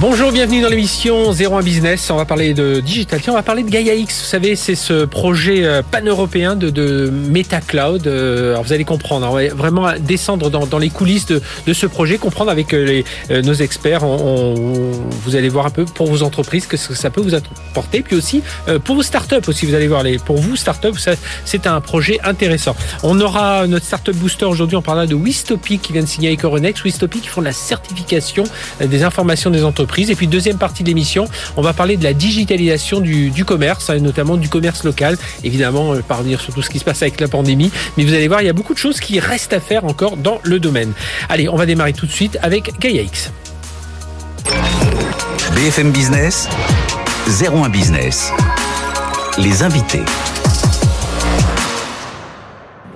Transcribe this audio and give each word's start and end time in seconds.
Bonjour, 0.00 0.32
bienvenue 0.32 0.62
dans 0.62 0.70
l'émission 0.70 1.30
01 1.30 1.60
Business. 1.60 2.10
On 2.10 2.16
va 2.16 2.24
parler 2.24 2.54
de 2.54 2.80
digital. 2.80 3.20
On 3.28 3.34
va 3.34 3.42
parler 3.42 3.62
de 3.62 3.68
Gaia 3.68 3.92
X. 3.92 4.20
Vous 4.20 4.26
savez, 4.26 4.56
c'est 4.56 4.74
ce 4.74 5.04
projet 5.04 5.66
euh, 5.66 5.82
pan-européen 5.82 6.56
de, 6.56 6.70
de 6.70 7.10
Meta 7.10 7.60
Cloud. 7.60 8.06
Euh, 8.06 8.52
alors, 8.52 8.62
vous 8.62 8.72
allez 8.72 8.86
comprendre. 8.86 9.28
On 9.30 9.34
va 9.34 9.48
vraiment 9.48 9.92
descendre 10.00 10.48
dans, 10.48 10.64
dans 10.64 10.78
les 10.78 10.88
coulisses 10.88 11.26
de, 11.26 11.42
de, 11.66 11.72
ce 11.74 11.84
projet, 11.84 12.16
comprendre 12.16 12.50
avec 12.50 12.72
euh, 12.72 13.02
les, 13.28 13.42
nos 13.42 13.52
experts. 13.52 14.02
On, 14.02 14.54
on, 14.56 14.90
vous 15.22 15.36
allez 15.36 15.50
voir 15.50 15.66
un 15.66 15.70
peu 15.70 15.84
pour 15.84 16.06
vos 16.06 16.22
entreprises 16.22 16.66
que 16.66 16.78
ça 16.78 17.10
peut 17.10 17.20
vous 17.20 17.34
apporter. 17.34 18.00
Puis 18.00 18.16
aussi 18.16 18.42
pour 18.84 18.96
vos 18.96 19.02
startups 19.02 19.46
aussi. 19.48 19.66
Vous 19.66 19.74
allez 19.74 19.88
voir 19.88 20.02
les 20.02 20.16
pour 20.18 20.38
vous 20.38 20.56
startups, 20.56 20.98
c'est 21.44 21.66
un 21.66 21.80
projet 21.82 22.18
intéressant. 22.24 22.74
On 23.02 23.20
aura 23.20 23.66
notre 23.66 23.84
startup 23.84 24.16
booster 24.16 24.46
aujourd'hui. 24.46 24.78
On 24.78 24.82
parlera 24.82 25.06
de 25.06 25.14
Wistopi 25.14 25.78
qui 25.78 25.92
vient 25.92 26.02
de 26.02 26.08
signer 26.08 26.28
avec 26.28 26.42
Euronext. 26.42 26.82
Qui 27.10 27.28
font 27.28 27.42
la 27.42 27.52
certification 27.52 28.44
des 28.80 29.02
informations 29.02 29.50
des 29.50 29.62
entreprises 29.62 29.89
et 29.98 30.14
puis 30.14 30.26
deuxième 30.26 30.56
partie 30.56 30.82
de 30.82 30.88
l'émission, 30.88 31.26
on 31.56 31.62
va 31.62 31.72
parler 31.72 31.96
de 31.96 32.04
la 32.04 32.14
digitalisation 32.14 33.00
du, 33.00 33.44
commerce, 33.44 33.90
hein, 33.90 33.98
notamment 33.98 34.36
du 34.36 34.48
commerce 34.48 34.84
local. 34.84 35.16
Évidemment, 35.44 35.94
euh, 35.94 36.00
parvenir 36.00 36.40
sur 36.40 36.54
tout 36.54 36.62
ce 36.62 36.70
qui 36.70 36.78
se 36.78 36.84
passe 36.84 37.02
avec 37.02 37.20
la 37.20 37.28
pandémie. 37.28 37.70
Mais 37.96 38.04
vous 38.04 38.14
allez 38.14 38.28
voir, 38.28 38.42
il 38.42 38.46
y 38.46 38.50
a 38.50 38.52
beaucoup 38.52 38.74
de 38.74 38.78
choses 38.78 39.00
qui 39.00 39.20
restent 39.20 39.52
à 39.52 39.60
faire 39.60 39.84
encore 39.84 40.16
dans 40.16 40.40
le 40.44 40.60
domaine. 40.60 40.92
Allez, 41.28 41.48
on 41.48 41.56
va 41.56 41.66
démarrer 41.66 41.92
tout 41.92 42.06
de 42.06 42.12
suite 42.12 42.38
avec 42.42 42.78
Gaia 42.78 43.02
X. 43.02 43.30
BFM 45.54 45.90
Business, 45.90 46.48
01 47.26 47.68
Business. 47.68 48.32
Les 49.38 49.62
invités. 49.62 50.02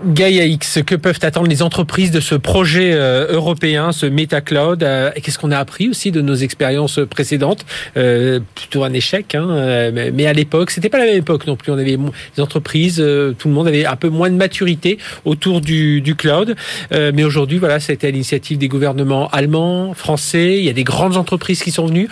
Gaia 0.06 0.44
X, 0.44 0.80
que 0.86 0.94
peuvent 0.94 1.18
attendre 1.22 1.48
les 1.48 1.62
entreprises 1.62 2.10
de 2.10 2.20
ce 2.20 2.34
projet 2.34 2.92
euh, 2.92 3.32
européen, 3.32 3.92
ce 3.92 4.06
MetaCloud 4.06 4.82
euh, 4.82 5.10
Qu'est-ce 5.22 5.38
qu'on 5.38 5.50
a 5.50 5.58
appris 5.58 5.88
aussi 5.88 6.12
de 6.12 6.20
nos 6.20 6.34
expériences 6.34 7.00
précédentes? 7.08 7.64
Euh, 7.96 8.40
Plutôt 8.54 8.84
un 8.84 8.92
échec, 8.92 9.34
hein, 9.34 9.90
mais, 9.92 10.10
mais, 10.10 10.26
à 10.26 10.32
l'époque, 10.32 10.70
c'était 10.70 10.88
pas 10.88 10.98
la 10.98 11.06
même 11.06 11.16
époque 11.16 11.46
non 11.46 11.56
plus. 11.56 11.72
On 11.72 11.78
avait 11.78 11.96
des 11.96 12.42
entreprises, 12.42 13.00
euh, 13.00 13.34
tout 13.38 13.48
le 13.48 13.54
monde 13.54 13.68
avait 13.68 13.86
un 13.86 13.96
peu 13.96 14.08
moins 14.08 14.30
de 14.30 14.36
maturité 14.36 14.98
autour 15.24 15.60
du, 15.60 16.14
cloud. 16.16 16.54
Euh, 16.92 17.12
mais 17.14 17.24
aujourd'hui, 17.24 17.58
voilà, 17.58 17.80
ça 17.80 17.92
à 17.92 18.06
l'initiative 18.06 18.58
des 18.58 18.68
gouvernements 18.68 19.28
allemands, 19.30 19.94
français. 19.94 20.58
Il 20.58 20.64
y 20.64 20.68
a 20.68 20.72
des 20.72 20.84
grandes 20.84 21.16
entreprises 21.16 21.62
qui 21.62 21.70
sont 21.70 21.86
venues 21.86 22.08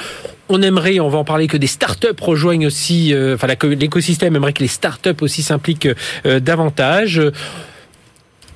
on 0.49 0.61
aimerait, 0.61 1.01
on 1.01 1.09
va 1.09 1.19
en 1.19 1.25
parler, 1.25 1.47
que 1.47 1.57
des 1.57 1.67
startups 1.67 2.09
rejoignent 2.21 2.67
aussi, 2.67 3.15
euh, 3.15 3.35
enfin 3.35 3.47
l'écosystème 3.47 4.37
aimerait 4.37 4.53
que 4.53 4.63
les 4.63 4.69
startups 4.69 5.23
aussi 5.23 5.43
s'impliquent 5.43 5.89
euh, 6.27 6.41
davantage. 6.41 7.23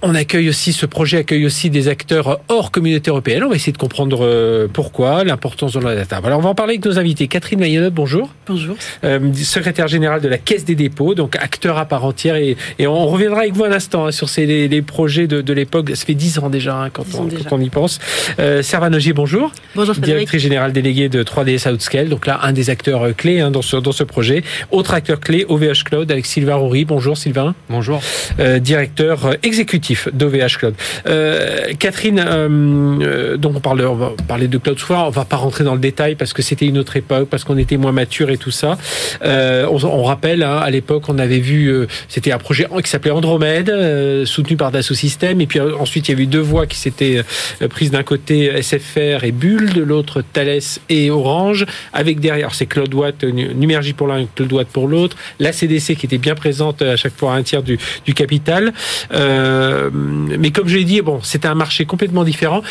On 0.02 0.14
accueille 0.14 0.50
aussi, 0.50 0.74
ce 0.74 0.84
projet 0.84 1.18
accueille 1.18 1.46
aussi 1.46 1.70
des 1.70 1.88
acteurs 1.88 2.40
hors 2.48 2.70
communauté 2.70 3.10
européenne. 3.10 3.42
On 3.44 3.48
va 3.48 3.56
essayer 3.56 3.72
de 3.72 3.78
comprendre 3.78 4.18
euh, 4.22 4.68
pourquoi, 4.70 5.24
l'importance 5.24 5.72
de 5.72 5.80
la 5.80 5.94
data. 5.94 6.20
Alors, 6.22 6.38
on 6.38 6.42
va 6.42 6.50
en 6.50 6.54
parler 6.54 6.74
avec 6.74 6.84
nos 6.84 6.98
invités. 6.98 7.28
Catherine 7.28 7.58
Mayonot, 7.58 7.90
bonjour. 7.90 8.28
Bonjour. 8.46 8.76
Euh, 9.04 9.32
secrétaire 9.34 9.88
générale 9.88 10.20
de 10.20 10.28
la 10.28 10.36
Caisse 10.36 10.66
des 10.66 10.74
dépôts, 10.74 11.14
donc 11.14 11.36
acteur 11.36 11.78
à 11.78 11.86
part 11.86 12.04
entière. 12.04 12.36
Et, 12.36 12.58
et 12.78 12.86
on 12.86 13.06
reviendra 13.06 13.40
avec 13.40 13.54
vous 13.54 13.64
un 13.64 13.72
instant 13.72 14.06
hein, 14.06 14.12
sur 14.12 14.28
ces, 14.28 14.44
les, 14.44 14.68
les, 14.68 14.82
projets 14.82 15.26
de, 15.26 15.40
de 15.40 15.52
l'époque. 15.54 15.90
Ça 15.94 16.04
fait 16.04 16.14
dix 16.14 16.38
ans 16.38 16.50
déjà, 16.50 16.76
hein, 16.76 16.90
quand, 16.90 17.06
on, 17.18 17.24
déjà. 17.24 17.44
quand, 17.48 17.56
on, 17.56 17.60
y 17.60 17.70
pense. 17.70 17.98
Euh, 18.38 18.62
Servanogier, 18.62 19.14
bonjour. 19.14 19.50
Bonjour, 19.74 19.94
Frédéric. 19.94 20.16
Directrice 20.16 20.42
générale 20.42 20.72
déléguée 20.72 21.08
de 21.08 21.22
3DS 21.22 21.72
Outscale. 21.72 22.10
Donc 22.10 22.26
là, 22.26 22.40
un 22.42 22.52
des 22.52 22.68
acteurs 22.68 23.16
clés 23.16 23.40
hein, 23.40 23.50
dans, 23.50 23.62
ce, 23.62 23.78
dans 23.78 23.92
ce 23.92 24.04
projet. 24.04 24.44
Autre 24.70 24.92
acteur 24.92 25.20
clé, 25.20 25.46
OVH 25.48 25.84
Cloud, 25.84 26.12
avec 26.12 26.26
Sylvain 26.26 26.56
Roury. 26.56 26.84
Bonjour, 26.84 27.16
Sylvain. 27.16 27.54
Bonjour. 27.70 28.02
Euh, 28.38 28.58
directeur 28.58 29.36
exécutif 29.42 29.85
d'OVH 30.12 30.58
Cloud. 30.58 30.74
Euh, 31.06 31.72
Catherine, 31.78 32.22
euh, 32.26 33.36
donc 33.36 33.56
on, 33.56 33.60
parle, 33.60 33.82
on 33.82 33.94
va 33.94 34.12
parler 34.26 34.48
de 34.48 34.58
cloud 34.58 34.78
soir, 34.78 35.06
on 35.06 35.10
va 35.10 35.24
pas 35.24 35.36
rentrer 35.36 35.64
dans 35.64 35.74
le 35.74 35.80
détail 35.80 36.14
parce 36.14 36.32
que 36.32 36.42
c'était 36.42 36.66
une 36.66 36.78
autre 36.78 36.96
époque, 36.96 37.28
parce 37.28 37.44
qu'on 37.44 37.58
était 37.58 37.76
moins 37.76 37.92
mature 37.92 38.30
et 38.30 38.38
tout 38.38 38.50
ça. 38.50 38.78
Euh, 39.22 39.66
on, 39.70 39.82
on, 39.84 40.04
rappelle, 40.04 40.42
hein, 40.42 40.58
à 40.58 40.70
l'époque, 40.70 41.04
on 41.08 41.18
avait 41.18 41.38
vu, 41.38 41.68
euh, 41.68 41.86
c'était 42.08 42.32
un 42.32 42.38
projet 42.38 42.66
qui 42.82 42.90
s'appelait 42.90 43.10
Andromède, 43.10 43.70
euh, 43.70 44.24
soutenu 44.24 44.56
par 44.56 44.70
Dassault 44.70 44.94
Systèmes, 44.94 45.40
et 45.40 45.46
puis 45.46 45.60
ensuite 45.60 46.08
il 46.08 46.16
y 46.16 46.20
a 46.20 46.22
eu 46.22 46.26
deux 46.26 46.40
voix 46.40 46.66
qui 46.66 46.78
s'étaient 46.78 47.22
prises 47.68 47.90
d'un 47.90 48.02
côté 48.02 48.62
SFR 48.62 49.24
et 49.24 49.32
Bull, 49.32 49.72
de 49.72 49.82
l'autre 49.82 50.22
Thales 50.32 50.60
et 50.88 51.10
Orange, 51.10 51.66
avec 51.92 52.20
derrière 52.20 52.54
c'est 52.54 52.66
CloudWatt, 52.66 53.24
Numergy 53.24 53.92
pour 53.92 54.06
l'un, 54.06 54.26
CloudWatt 54.34 54.68
pour 54.68 54.88
l'autre, 54.88 55.16
la 55.40 55.52
CDC 55.52 55.96
qui 55.96 56.06
était 56.06 56.18
bien 56.18 56.34
présente 56.34 56.82
à 56.82 56.96
chaque 56.96 57.16
fois 57.16 57.34
à 57.34 57.36
un 57.36 57.42
tiers 57.42 57.62
du, 57.62 57.78
du 58.04 58.14
capital. 58.14 58.72
Euh, 59.12 59.75
mais 59.92 60.50
comme 60.50 60.68
je 60.68 60.76
l'ai 60.76 60.84
dit, 60.84 61.00
bon, 61.00 61.20
c'était 61.22 61.48
un 61.48 61.54
marché 61.54 61.84
complètement 61.84 62.24
différent. 62.24 62.62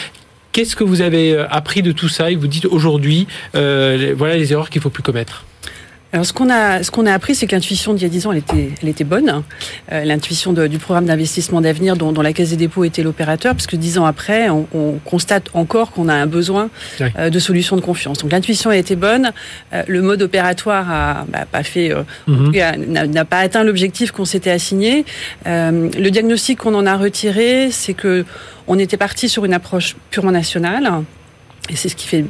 Qu'est-ce 0.52 0.76
que 0.76 0.84
vous 0.84 1.02
avez 1.02 1.38
appris 1.50 1.82
de 1.82 1.92
tout 1.92 2.08
ça 2.08 2.32
et 2.32 2.36
vous 2.36 2.48
dites 2.48 2.66
aujourd'hui, 2.66 3.28
euh, 3.56 4.14
voilà 4.18 4.38
les 4.38 4.54
erreurs 4.54 4.70
qu'il 4.70 4.82
faut 4.82 4.90
plus 4.90 5.04
commettre? 5.04 5.44
Alors, 6.16 6.26
ce 6.26 6.32
qu'on 6.32 6.50
a, 6.50 6.82
ce 6.82 6.92
qu'on 6.92 7.06
a 7.08 7.12
appris, 7.12 7.36
c'est 7.36 7.46
que 7.46 7.54
l'intuition 7.54 7.94
d'il 7.94 8.04
y 8.04 8.06
a 8.06 8.10
10 8.10 8.28
ans, 8.28 8.32
elle 8.32 8.38
était, 8.38 8.70
elle 8.82 8.88
était 8.88 9.04
bonne. 9.04 9.44
Euh, 9.92 10.06
l'intuition 10.06 10.54
du 10.54 10.78
programme 10.78 11.08
d'investissement 11.08 11.60
d'avenir 11.60 11.98
dont, 11.98 12.14
dont, 12.14 12.22
la 12.22 12.32
Caisse 12.32 12.52
des 12.52 12.56
dépôts 12.56 12.86
était 12.86 13.04
l'opérateur, 13.04 13.54
parce 13.54 13.68
que 13.68 13.76
10 13.76 13.98
ans 13.98 14.06
après, 14.06 14.48
on, 14.50 14.66
on 14.74 14.94
constate 15.04 15.50
encore 15.54 15.92
qu'on 15.92 16.08
a 16.08 16.14
un 16.14 16.26
besoin 16.26 16.70
oui. 17.02 17.08
euh, 17.20 17.30
de 17.30 17.38
solutions 17.38 17.76
de 17.76 17.82
confiance. 17.82 18.20
Donc, 18.20 18.32
l'intuition 18.32 18.70
a 18.70 18.78
été 18.78 18.96
bonne. 18.96 19.34
Euh, 19.74 19.84
le 19.90 20.02
mode 20.02 20.22
opératoire 20.22 20.90
a 20.90 21.26
bah, 21.28 21.44
pas 21.52 21.64
fait, 21.64 21.94
mm 22.28 22.52
-hmm. 22.52 23.08
n'a 23.08 23.26
pas 23.26 23.40
atteint 23.40 23.66
l'objectif 23.66 24.12
qu'on 24.12 24.24
s'était 24.24 24.52
assigné. 24.52 25.04
Euh, 25.48 25.90
le 26.06 26.10
diagnostic 26.12 26.60
qu'on 26.60 26.76
en 26.76 26.86
a 26.86 26.96
retiré, 26.96 27.72
c'est 27.72 27.94
que 27.94 28.24
on 28.68 28.80
était 28.80 28.98
parti 28.98 29.28
sur 29.28 29.44
une 29.44 29.54
approche 29.54 29.98
purement 30.12 30.32
nationale. 30.32 30.86
Et 31.70 31.76
c'est 31.76 31.90
ce 31.90 31.98
qui 31.98 32.08
fait 32.08 32.24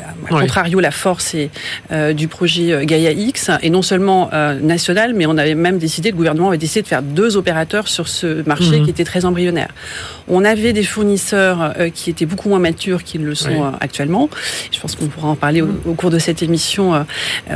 à 0.00 0.28
contrario 0.28 0.80
la 0.80 0.90
force 0.90 1.34
est, 1.34 1.50
euh, 1.92 2.12
du 2.12 2.28
projet 2.28 2.84
Gaia 2.86 3.12
X 3.12 3.50
et 3.62 3.70
non 3.70 3.82
seulement 3.82 4.30
euh, 4.32 4.58
national 4.60 5.14
mais 5.14 5.26
on 5.26 5.36
avait 5.36 5.54
même 5.54 5.78
décidé 5.78 6.10
le 6.10 6.16
gouvernement 6.16 6.48
avait 6.48 6.58
décidé 6.58 6.82
de 6.82 6.88
faire 6.88 7.02
deux 7.02 7.36
opérateurs 7.36 7.88
sur 7.88 8.08
ce 8.08 8.46
marché 8.46 8.80
mmh. 8.80 8.84
qui 8.84 8.90
était 8.90 9.04
très 9.04 9.24
embryonnaire 9.24 9.68
on 10.28 10.44
avait 10.44 10.72
des 10.72 10.84
fournisseurs 10.84 11.74
euh, 11.78 11.90
qui 11.90 12.10
étaient 12.10 12.26
beaucoup 12.26 12.48
moins 12.48 12.58
matures 12.58 13.02
qu'ils 13.02 13.24
le 13.24 13.34
sont 13.34 13.50
oui. 13.50 13.76
actuellement 13.80 14.28
je 14.72 14.78
pense 14.80 14.96
qu'on 14.96 15.06
pourra 15.06 15.28
en 15.28 15.36
parler 15.36 15.62
au, 15.62 15.68
au, 15.84 15.94
cours 15.94 16.10
de 16.10 16.18
cette 16.18 16.42
émission 16.42 16.94
euh, 16.94 17.02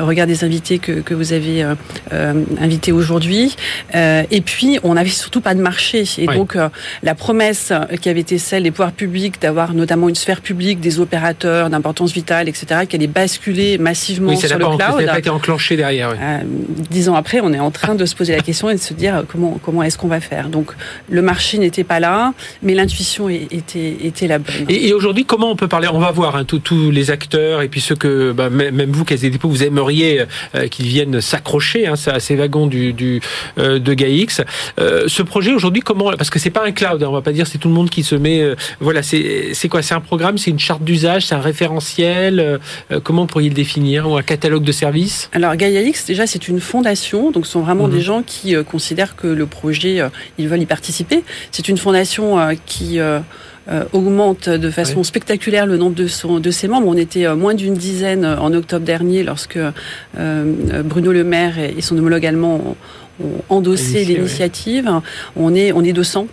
regard 0.01 0.27
des 0.27 0.45
invités 0.45 0.79
que, 0.79 0.93
que 0.93 1.15
vous 1.15 1.33
avez 1.33 1.65
euh, 2.13 2.45
invités 2.61 2.93
aujourd'hui 2.93 3.57
et 3.95 4.41
puis 4.41 4.79
on 4.83 4.95
n'avait 4.95 5.09
surtout 5.09 5.41
pas 5.41 5.55
de 5.55 5.61
marché 5.61 6.05
et 6.19 6.29
oui. 6.29 6.37
donc 6.37 6.57
la 7.03 7.15
promesse 7.15 7.73
qui 8.01 8.09
avait 8.09 8.21
été 8.21 8.39
celle 8.39 8.65
des 8.65 8.71
pouvoirs 8.71 8.93
publics 8.93 9.41
d'avoir 9.41 9.75
notamment 9.75 10.09
une 10.09 10.15
sphère 10.15 10.41
publique 10.41 10.81
des 10.81 11.01
opérateurs 11.01 11.71
d'importance 11.71 12.13
vitale, 12.13 12.34
etc., 12.43 12.83
qui 12.89 12.97
allait 12.97 13.07
basculer 13.07 13.79
massivement 13.79 14.31
oui, 14.31 14.37
sur 14.37 14.59
le 14.59 14.65
cloud. 14.65 14.81
Ça 14.81 15.03
n'a 15.03 15.13
pas 15.13 15.19
été 15.19 15.31
enclenché 15.31 15.77
derrière. 15.77 16.11
Oui. 16.11 16.17
Euh, 16.21 16.39
dix 16.91 17.09
ans 17.09 17.15
après, 17.15 17.41
on 17.41 17.53
est 17.53 17.61
en 17.61 17.71
train 17.71 17.95
de 17.95 18.05
se 18.07 18.15
poser 18.15 18.35
la 18.35 18.43
question 18.43 18.69
et 18.71 18.75
de 18.75 18.81
se 18.81 18.95
dire 18.95 19.25
comment, 19.29 19.59
comment 19.63 19.83
est-ce 19.83 19.99
qu'on 19.99 20.09
va 20.09 20.21
faire? 20.21 20.49
Donc, 20.49 20.73
le 21.11 21.23
marché 21.23 21.59
n'était 21.59 21.85
pas 21.85 22.01
là, 22.01 22.33
mais 22.63 22.75
l'intuition 22.75 23.29
était, 23.29 23.97
était 24.03 24.27
la 24.27 24.39
bonne. 24.39 24.67
Et, 24.69 24.89
et 24.89 24.93
aujourd'hui, 24.95 25.25
comment 25.25 25.51
on 25.51 25.57
peut 25.57 25.69
parler? 25.69 25.89
On 25.93 25.99
va 25.99 26.11
voir 26.11 26.37
hein, 26.37 26.45
tous 26.45 26.91
les 26.91 27.11
acteurs 27.11 27.63
et 27.63 27.69
puis 27.69 27.81
ceux 27.81 27.97
que, 27.97 28.33
bah, 28.33 28.51
même 28.51 28.91
vous, 28.91 29.05
Caisse 29.05 29.21
des 29.21 29.31
dépôts, 29.31 29.49
vous 29.49 29.63
aimeriez 29.63 30.25
euh, 30.55 30.69
qu'ils 30.69 30.87
viennent 30.87 31.21
s'accrocher 31.21 31.87
hein, 31.87 31.95
à 32.07 32.21
ces 32.21 32.37
wagons 32.37 32.67
du, 32.67 32.93
du 32.93 33.21
euh, 33.59 33.79
de 33.79 33.95
GAIX. 33.95 34.43
Euh, 34.81 35.05
ce 35.09 35.23
projet 35.23 35.53
aujourd'hui, 35.53 35.83
comment 35.83 36.13
Parce 36.17 36.31
que 36.31 36.39
c'est 36.39 36.51
pas 36.51 36.65
un 36.65 36.73
cloud, 36.73 37.03
hein, 37.03 37.07
on 37.09 37.13
va 37.13 37.23
pas 37.23 37.33
dire 37.33 37.47
c'est 37.47 37.59
tout 37.59 37.69
le 37.69 37.75
monde 37.75 37.91
qui 37.91 38.03
se 38.03 38.15
met. 38.15 38.41
Euh, 38.41 38.55
voilà, 38.81 39.03
c'est 39.03 39.69
quoi? 39.69 39.83
C'est 39.83 39.95
un 39.95 40.01
programme, 40.01 40.39
c'est 40.39 40.51
une 40.51 40.59
charte 40.59 40.83
d'usage, 40.83 41.27
c'est 41.27 41.35
un 41.35 41.41
référentiel? 41.41 42.24
Euh, 42.33 42.59
comment 43.03 43.27
pourriez 43.27 43.49
le 43.49 43.55
définir 43.55 44.11
Ou 44.11 44.17
un 44.17 44.23
catalogue 44.23 44.65
de 44.65 44.73
services 44.73 45.31
Alors 45.33 45.57
Gaia 45.57 45.83
X, 45.83 46.07
déjà, 46.07 46.27
c'est 46.27 46.49
une 46.49 46.61
fondation, 46.61 47.31
donc 47.31 47.47
ce 47.47 47.53
sont 47.53 47.61
vraiment 47.61 47.89
mmh. 47.89 47.93
des 47.93 48.01
gens 48.01 48.23
qui 48.23 48.55
euh, 48.55 48.63
considèrent 48.63 49.17
que 49.17 49.27
le 49.27 49.47
projet, 49.47 50.01
euh, 50.01 50.09
ils 50.39 50.49
veulent 50.49 50.63
y 50.63 50.67
participer. 50.67 51.25
C'est 51.51 51.69
une 51.69 51.79
fondation 51.79 52.39
qui 52.67 52.99
augmente 53.93 54.49
de 54.49 54.71
façon 54.71 55.03
spectaculaire 55.05 55.67
le 55.67 55.77
nombre 55.77 55.95
de, 55.95 56.07
son, 56.07 56.39
de 56.39 56.51
ses 56.51 56.69
membres. 56.69 56.87
On 56.87 56.97
était 56.97 57.33
moins 57.35 57.55
d'une 57.55 57.75
dizaine 57.75 58.25
en 58.25 58.53
octobre 58.53 58.85
dernier 58.85 59.23
lorsque 59.23 59.59
Bruno 60.15 61.13
Le 61.13 61.25
Maire 61.25 61.59
et, 61.59 61.81
son 61.81 61.97
homologue 61.97 62.27
allemand 62.27 62.57
ont, 62.57 62.77
endossé 63.49 64.05
l'initiative. 64.05 64.91
On 65.37 65.55
est 65.55 65.73
on 65.73 65.83
est 65.83 65.93
200. 65.93 66.27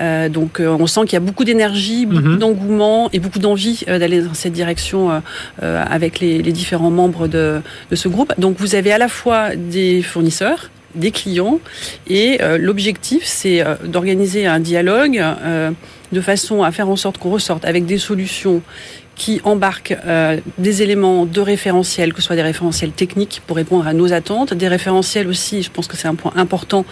Euh, 0.00 0.28
donc 0.28 0.60
euh, 0.60 0.76
on 0.78 0.86
sent 0.86 1.02
qu'il 1.02 1.14
y 1.14 1.16
a 1.16 1.20
beaucoup 1.20 1.44
d'énergie, 1.44 2.06
beaucoup 2.06 2.22
mhm. 2.22 2.38
d'engouement 2.38 3.10
et 3.12 3.18
beaucoup 3.18 3.38
d'envie 3.38 3.84
euh, 3.88 3.98
d'aller 3.98 4.22
dans 4.22 4.34
cette 4.34 4.52
direction 4.52 5.22
avec 5.60 6.20
les, 6.20 6.40
différents 6.42 6.90
membres 6.90 7.28
de, 7.28 7.60
de, 7.90 7.96
ce 7.96 8.08
groupe. 8.08 8.32
Donc 8.38 8.56
vous 8.58 8.74
avez 8.74 8.92
à 8.92 8.98
la 8.98 9.08
fois 9.08 9.54
des 9.56 10.02
fournisseurs, 10.02 10.70
des 10.94 11.10
clients 11.10 11.60
et 12.08 12.38
l'objectif 12.58 13.22
c'est 13.24 13.64
d'organiser 13.84 14.46
un 14.46 14.60
dialogue 14.60 15.22
de 16.12 16.20
façon 16.20 16.62
à 16.62 16.70
faire 16.72 16.88
en 16.88 16.96
sorte 16.96 17.18
qu'on 17.18 17.30
ressorte 17.30 17.64
avec 17.64 17.86
des 17.86 17.98
solutions 17.98 18.62
qui 19.14 19.40
embarque 19.44 19.94
euh, 20.06 20.38
des 20.58 20.82
éléments 20.82 21.26
de 21.26 21.40
référentiel, 21.40 22.12
que 22.12 22.20
ce 22.20 22.26
soit 22.28 22.36
des 22.36 22.42
référentiels 22.42 22.92
techniques 22.92 23.42
pour 23.46 23.56
répondre 23.56 23.86
à 23.86 23.92
nos 23.92 24.12
attentes, 24.12 24.54
des 24.54 24.68
référentiels 24.68 25.28
aussi, 25.28 25.62
je 25.62 25.70
pense 25.70 25.86
que 25.86 25.96
c'est 25.96 26.08
un 26.08 26.14
point 26.14 26.32
important 26.36 26.84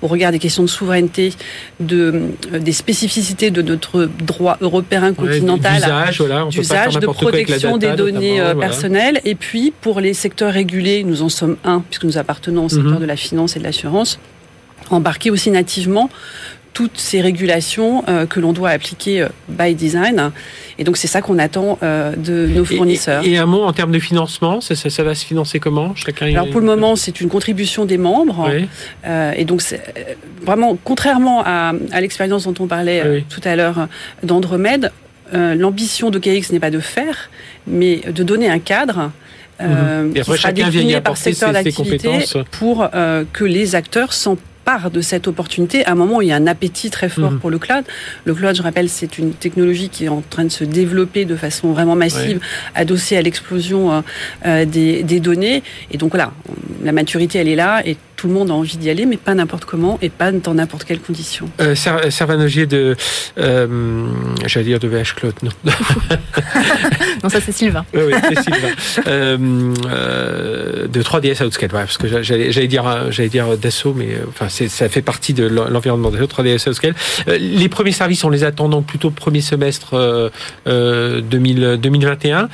au 0.00 0.06
regard 0.06 0.30
des 0.30 0.38
questions 0.38 0.62
de 0.62 0.68
souveraineté, 0.68 1.32
de, 1.80 2.30
euh, 2.52 2.58
des 2.58 2.72
spécificités 2.72 3.50
de 3.50 3.60
notre 3.60 4.08
droit 4.24 4.56
européen 4.60 5.12
continental, 5.14 5.82
d'usage, 6.50 6.98
de 6.98 7.06
protection 7.06 7.76
des 7.76 7.92
données 7.92 8.40
euh, 8.40 8.54
personnelles, 8.54 9.20
et 9.24 9.34
puis 9.34 9.72
pour 9.80 10.00
les 10.00 10.14
secteurs 10.14 10.52
régulés, 10.52 11.02
nous 11.02 11.22
en 11.22 11.28
sommes 11.28 11.56
un, 11.64 11.80
puisque 11.80 12.04
nous 12.04 12.18
appartenons 12.18 12.66
au 12.66 12.68
secteur 12.68 12.94
mhm. 12.94 13.00
de 13.00 13.06
la 13.06 13.16
finance 13.16 13.56
et 13.56 13.58
de 13.58 13.64
l'assurance, 13.64 14.20
embarquer 14.90 15.30
aussi 15.30 15.50
nativement 15.50 16.08
toutes 16.74 16.98
ces 16.98 17.20
régulations 17.20 18.04
euh, 18.08 18.26
que 18.26 18.40
l'on 18.40 18.52
doit 18.52 18.70
appliquer 18.70 19.22
euh, 19.22 19.28
by 19.48 19.74
design. 19.74 20.32
Et 20.78 20.84
donc 20.84 20.96
c'est 20.96 21.06
ça 21.06 21.22
qu'on 21.22 21.38
attend 21.38 21.78
euh, 21.82 22.14
de 22.16 22.46
nos 22.46 22.64
fournisseurs. 22.64 23.24
Et, 23.24 23.38
un 23.38 23.46
mot 23.46 23.62
en 23.62 23.72
termes 23.72 23.92
de 23.92 23.98
financement, 24.00 24.60
ça, 24.60 24.74
ça, 24.74 25.02
va 25.04 25.14
se 25.14 25.24
financer 25.24 25.60
comment? 25.60 25.94
Chacun 25.94 26.26
Alors 26.26 26.50
pour 26.50 26.60
le 26.60 26.66
moment, 26.66 26.96
c'est 26.96 27.20
une 27.20 27.28
contribution 27.28 27.84
des 27.84 27.96
membres. 27.96 28.50
et 29.36 29.44
donc 29.44 29.62
vraiment, 30.42 30.76
contrairement 30.82 31.42
à, 31.44 31.72
à 31.92 32.00
l'expérience 32.00 32.44
dont 32.44 32.54
on 32.58 32.66
parlait 32.66 33.24
tout 33.28 33.40
à 33.44 33.54
l'heure 33.54 33.88
d'Andromède, 34.24 34.90
l'ambition 35.32 36.10
de 36.10 36.18
KX 36.18 36.52
n'est 36.52 36.60
pas 36.60 36.70
de 36.70 36.80
faire, 36.80 37.30
mais 37.66 38.00
de 38.10 38.22
donner 38.22 38.50
un 38.50 38.58
cadre. 38.58 39.12
Euh, 39.60 40.12
qui 40.12 40.24
sera 40.24 40.50
défini 40.50 41.00
par 41.00 41.16
secteur 41.16 41.52
d'activité 41.52 42.24
pour 42.50 42.88
que 43.32 43.44
les 43.44 43.76
acteurs 43.76 44.12
s'en 44.12 44.36
part 44.64 44.90
de 44.90 45.00
cette 45.00 45.28
opportunité 45.28 45.84
à 45.84 45.92
un 45.92 45.94
moment 45.94 46.16
où 46.16 46.22
il 46.22 46.28
y 46.28 46.32
a 46.32 46.36
un 46.36 46.46
appétit 46.46 46.90
très 46.90 47.08
fort 47.08 47.32
mhm. 47.32 47.38
pour 47.38 47.50
le 47.50 47.58
cloud. 47.58 47.84
Le 48.24 48.34
cloud, 48.34 48.56
je 48.56 48.62
rappelle, 48.62 48.88
c'est 48.88 49.18
une 49.18 49.32
technologie 49.32 49.88
qui 49.88 50.04
est 50.06 50.08
en 50.08 50.22
train 50.22 50.44
de 50.44 50.48
se 50.48 50.64
développer 50.64 51.24
de 51.24 51.36
façon 51.36 51.72
vraiment 51.72 51.96
massive, 51.96 52.40
adossée 52.74 53.16
à 53.16 53.22
l'explosion 53.22 53.92
euh, 53.92 54.00
euh, 54.46 54.64
des, 54.64 55.02
des, 55.02 55.20
données. 55.20 55.62
Et 55.90 55.98
donc 55.98 56.10
voilà, 56.10 56.32
la 56.82 56.92
maturité, 56.92 57.38
elle 57.38 57.48
est 57.48 57.56
là 57.56 57.82
et 57.84 57.96
tout 58.16 58.28
le 58.28 58.34
monde 58.34 58.50
a 58.50 58.54
envie 58.54 58.76
d'y 58.76 58.90
aller, 58.90 59.06
mais 59.06 59.16
pas 59.16 59.34
n'importe 59.34 59.64
comment 59.64 59.98
et 60.02 60.08
pas 60.08 60.32
dans 60.32 60.54
n'importe 60.54 60.84
quelles 60.84 61.00
conditions. 61.00 61.48
Euh, 61.60 61.74
Servanogier 61.74 62.66
de, 62.66 62.96
euh, 63.38 64.06
j'allais 64.46 64.66
dire 64.66 64.78
de 64.78 64.88
VH 64.88 65.14
Cloud, 65.16 65.34
non. 65.42 65.50
non, 67.22 67.28
ça 67.28 67.40
c'est 67.40 67.52
Sylvain. 67.52 67.84
oui, 67.94 68.02
oui 68.06 68.14
c'est 68.22 68.42
Sylvain. 68.42 68.68
Euh, 69.06 69.36
euh, 69.86 70.86
de 70.88 71.02
3DS 71.02 71.44
Outscale, 71.44 71.70
ouais, 71.72 71.80
parce 71.80 71.98
que 71.98 72.22
j'allais, 72.22 72.66
dire, 72.66 73.10
j'allais 73.10 73.28
dire 73.28 73.56
Dassault, 73.56 73.94
mais 73.94 74.14
euh, 74.14 74.26
enfin, 74.28 74.48
ça 74.48 74.88
fait 74.88 75.02
partie 75.02 75.34
de 75.34 75.46
l'environnement 75.46 76.10
Dassault, 76.10 76.26
3DS 76.26 76.68
Outscale. 76.68 76.94
les 77.26 77.68
premiers 77.68 77.92
services, 77.92 78.24
on 78.24 78.30
les 78.30 78.44
attend 78.44 78.68
donc 78.68 78.86
plutôt 78.86 79.10
premier 79.10 79.40
semestre 79.40 80.30
2000, 80.66 81.78
2021. 81.80 82.48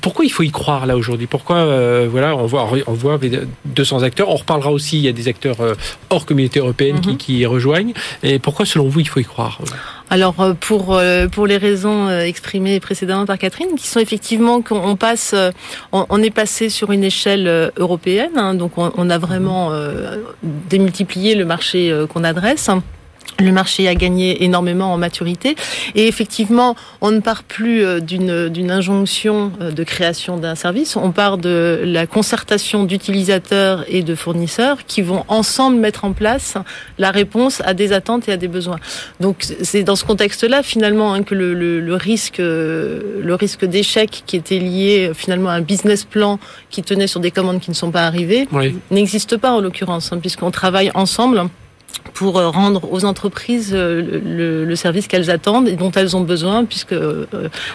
pourquoi 0.00 0.24
il 0.24 0.30
faut 0.30 0.42
y 0.42 0.50
croire 0.50 0.86
là 0.86 0.96
aujourd'hui? 0.96 1.26
Pourquoi, 1.26 2.06
voilà, 2.06 2.36
on 2.36 2.46
voit, 2.46 2.68
on 2.86 2.92
voit 2.92 3.18
200 3.64 4.02
acteurs? 4.02 4.28
On 4.28 4.36
reparlera 4.36 4.70
aussi 4.70 4.85
il 4.94 5.00
y 5.00 5.08
a 5.08 5.12
des 5.12 5.28
acteurs 5.28 5.60
euh, 5.60 5.74
hors 6.10 6.26
communauté 6.26 6.60
européenne 6.60 7.00
qui, 7.00 7.10
mhm. 7.10 7.16
qui 7.16 7.38
y 7.38 7.46
rejoignent. 7.46 7.92
Et 8.22 8.38
pourquoi, 8.38 8.66
selon 8.66 8.88
vous, 8.88 9.00
il 9.00 9.08
faut 9.08 9.20
y 9.20 9.24
croire 9.24 9.60
alors 10.08 10.40
euh, 10.40 10.54
pour 10.54 10.94
euh, 10.94 11.26
pour 11.26 11.48
les 11.48 11.56
raisons 11.56 12.08
exprimées 12.20 12.78
précédemment 12.78 13.26
par 13.26 13.38
Catherine, 13.38 13.74
qui 13.76 13.88
sont 13.88 13.98
effectivement 13.98 14.62
qu'on 14.62 14.94
passe, 14.94 15.34
on, 15.90 16.22
est 16.22 16.30
passé 16.30 16.68
sur 16.68 16.92
une 16.92 17.02
échelle 17.02 17.72
européenne, 17.76 18.30
hein, 18.36 18.54
donc 18.54 18.78
on, 18.78 18.92
on, 18.96 19.10
a 19.10 19.18
vraiment 19.18 19.72
démultiplié 20.42 21.34
le 21.34 21.44
marché 21.44 21.92
qu'on 22.12 22.22
adresse 22.22 22.70
le 23.38 23.52
marché 23.52 23.86
a 23.88 23.94
gagné 23.94 24.44
énormément 24.44 24.92
en 24.92 24.98
maturité. 24.98 25.56
Et 25.94 26.06
effectivement, 26.08 26.74
on 27.00 27.10
ne 27.10 27.20
part 27.20 27.42
plus 27.42 27.84
euh, 27.84 28.00
d'une 28.00 28.48
d'une 28.48 28.70
injonction 28.70 29.52
euh, 29.60 29.70
de 29.70 29.84
création 29.84 30.36
d'un 30.36 30.54
service, 30.54 30.96
on 30.96 31.12
part 31.12 31.38
de 31.38 31.82
la 31.84 32.06
concertation 32.06 32.84
d'utilisateurs 32.84 33.84
et 33.88 34.02
de 34.02 34.14
fournisseurs 34.14 34.84
qui 34.86 35.02
vont 35.02 35.24
ensemble 35.28 35.78
mettre 35.78 36.04
en 36.04 36.12
place 36.12 36.56
la 36.98 37.10
réponse 37.10 37.60
à 37.64 37.74
des 37.74 37.92
attentes 37.92 38.28
et 38.28 38.32
à 38.32 38.36
des 38.36 38.48
besoins. 38.48 38.78
Donc 39.20 39.46
c'est 39.62 39.82
dans 39.82 39.96
ce 39.96 40.04
contexte-là 40.04 40.62
finalement 40.62 41.12
hein, 41.12 41.22
que 41.22 41.34
le, 41.34 41.54
le, 41.54 41.80
le, 41.80 41.94
risque 41.94 42.40
euh, 42.40 43.20
le 43.22 43.34
risque 43.34 43.64
d'échec 43.64 44.22
qui 44.26 44.36
était 44.36 44.58
lié 44.58 45.10
finalement 45.14 45.50
à 45.50 45.54
un 45.54 45.60
business 45.60 46.04
plan 46.04 46.38
qui 46.70 46.82
tenait 46.82 47.06
sur 47.06 47.20
des 47.20 47.30
commandes 47.30 47.60
qui 47.60 47.70
ne 47.70 47.76
sont 47.76 47.90
pas 47.90 48.06
arrivées 48.06 48.48
n'existe 48.90 49.36
pas 49.36 49.52
en 49.52 49.60
l'occurrence 49.60 50.12
hein, 50.12 50.18
puisqu'on 50.18 50.50
travaille 50.50 50.90
ensemble 50.94 51.48
pour 52.14 52.38
euh, 52.38 52.48
rendre 52.48 52.90
aux 52.92 53.04
entreprises 53.04 53.72
euh, 53.74 54.20
le, 54.24 54.64
le, 54.64 54.76
service 54.76 55.06
qu'elles 55.06 55.30
attendent 55.30 55.68
et 55.68 55.76
dont 55.76 55.90
elles 55.92 56.16
ont 56.16 56.22
besoin, 56.22 56.64
puisque 56.64 56.92
euh, 56.92 57.26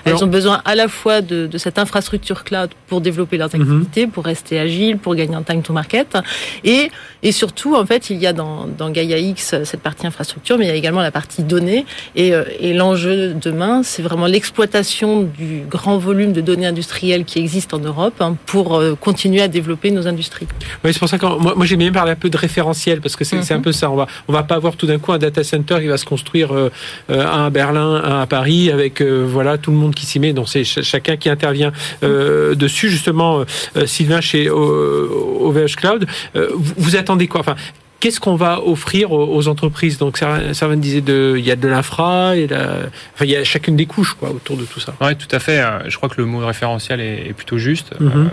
elles 0.05 0.23
ont 0.23 0.27
besoin 0.27 0.61
à 0.65 0.75
la 0.75 0.87
fois 0.87 1.21
de, 1.21 1.47
de, 1.47 1.57
cette 1.57 1.77
infrastructure 1.77 2.43
cloud 2.43 2.71
pour 2.87 3.01
développer 3.01 3.37
leurs 3.37 3.53
mhm. 3.55 3.61
activités, 3.61 4.07
pour 4.07 4.25
rester 4.25 4.59
agiles, 4.59 4.97
pour 4.97 5.15
gagner 5.15 5.35
un 5.35 5.43
time 5.43 5.61
to 5.61 5.73
market, 5.73 6.17
et, 6.63 6.91
et 7.23 7.31
surtout, 7.31 7.75
en 7.75 7.85
fait, 7.85 8.09
il 8.09 8.17
y 8.17 8.27
a 8.27 8.33
dans, 8.33 8.65
dans 8.65 8.89
Gaia 8.89 9.19
X 9.19 9.55
cette 9.63 9.81
partie 9.81 10.07
infrastructure, 10.07 10.57
mais 10.57 10.65
il 10.65 10.69
y 10.69 10.71
a 10.71 10.75
également 10.75 11.01
la 11.01 11.11
partie 11.11 11.43
données, 11.43 11.85
et, 12.15 12.33
et 12.59 12.73
l'enjeu 12.73 13.33
demain, 13.33 13.83
c'est 13.83 14.01
vraiment 14.01 14.25
l'exploitation 14.25 15.23
du 15.23 15.63
grand 15.69 15.97
volume 15.97 16.33
de 16.33 16.41
données 16.41 16.65
industrielles 16.65 17.25
qui 17.25 17.39
existent 17.39 17.77
en 17.77 17.81
Europe 17.81 18.15
hein, 18.19 18.35
pour 18.45 18.81
continuer 18.99 19.41
à 19.41 19.47
développer 19.47 19.91
nos 19.91 20.07
industries. 20.07 20.47
Oui, 20.83 20.93
c'est 20.93 20.99
pour 20.99 21.09
ça 21.09 21.17
que 21.17 21.25
moi, 21.25 21.53
moi 21.55 21.65
j'ai 21.65 21.77
même 21.77 21.93
parlé 21.93 22.11
un 22.11 22.15
peu 22.15 22.29
de 22.29 22.37
référentiel, 22.37 23.01
parce 23.01 23.15
que 23.15 23.23
c'est 23.23 23.51
un 23.51 23.57
mhm. 23.57 23.61
peu 23.61 23.71
ça. 23.71 23.91
On 23.91 23.95
va, 23.95 24.00
on 24.27 24.33
va 24.33 24.43
pas 24.43 24.55
avoir 24.55 24.75
tout 24.75 24.87
d'un 24.87 24.99
coup 24.99 25.11
un 25.11 25.17
data 25.17 25.43
center 25.43 25.77
qui 25.79 25.87
va 25.87 25.97
se 25.97 26.05
construire 26.05 26.53
euh, 26.53 26.71
euh, 27.09 27.25
un 27.25 27.45
à 27.45 27.49
Berlin, 27.49 28.01
un 28.03 28.21
à 28.21 28.27
Paris, 28.27 28.71
avec 28.71 29.01
euh, 29.01 29.25
voilà 29.27 29.57
tout 29.57 29.71
le 29.71 29.77
monde 29.77 29.95
qui 29.95 30.05
s'y 30.05 30.19
met. 30.19 30.33
Donc 30.33 30.49
c'est 30.49 30.63
chacun 30.63 31.17
qui 31.17 31.29
intervient 31.29 31.71
dessus. 32.01 32.89
Justement, 32.89 33.43
Sylvain 33.85 34.21
chez 34.21 34.49
OVH 34.49 35.75
Cloud, 35.75 36.07
vous, 36.55 36.95
attendez 36.95 37.27
quoi? 37.27 37.41
Enfin, 37.41 37.55
qu'est-ce 37.99 38.19
qu'on 38.19 38.35
va 38.35 38.61
offrir 38.61 39.11
aux, 39.11 39.47
entreprises? 39.47 39.97
Donc, 39.97 40.17
ça 40.17 40.67
me 40.67 40.75
disait 40.75 41.01
de, 41.01 41.35
il 41.37 41.45
y 41.45 41.51
a 41.51 41.55
de 41.55 41.67
l'infra, 41.67 42.35
et 42.35 42.45
enfin, 42.45 43.25
il 43.25 43.29
y 43.29 43.35
a 43.35 43.43
chacune 43.43 43.75
des 43.75 43.85
couches 43.85 44.13
quoi 44.13 44.29
autour 44.29 44.57
de 44.57 44.65
tout 44.65 44.79
ça. 44.79 44.93
Oui, 45.01 45.15
tout 45.15 45.33
à 45.33 45.39
fait. 45.39 45.63
Je 45.87 45.95
crois 45.97 46.09
que 46.09 46.15
le 46.17 46.25
mot 46.25 46.45
référentiel 46.45 46.99
est, 46.99 47.33
plutôt 47.33 47.57
juste. 47.57 47.93
Mm-hmm. 47.99 48.29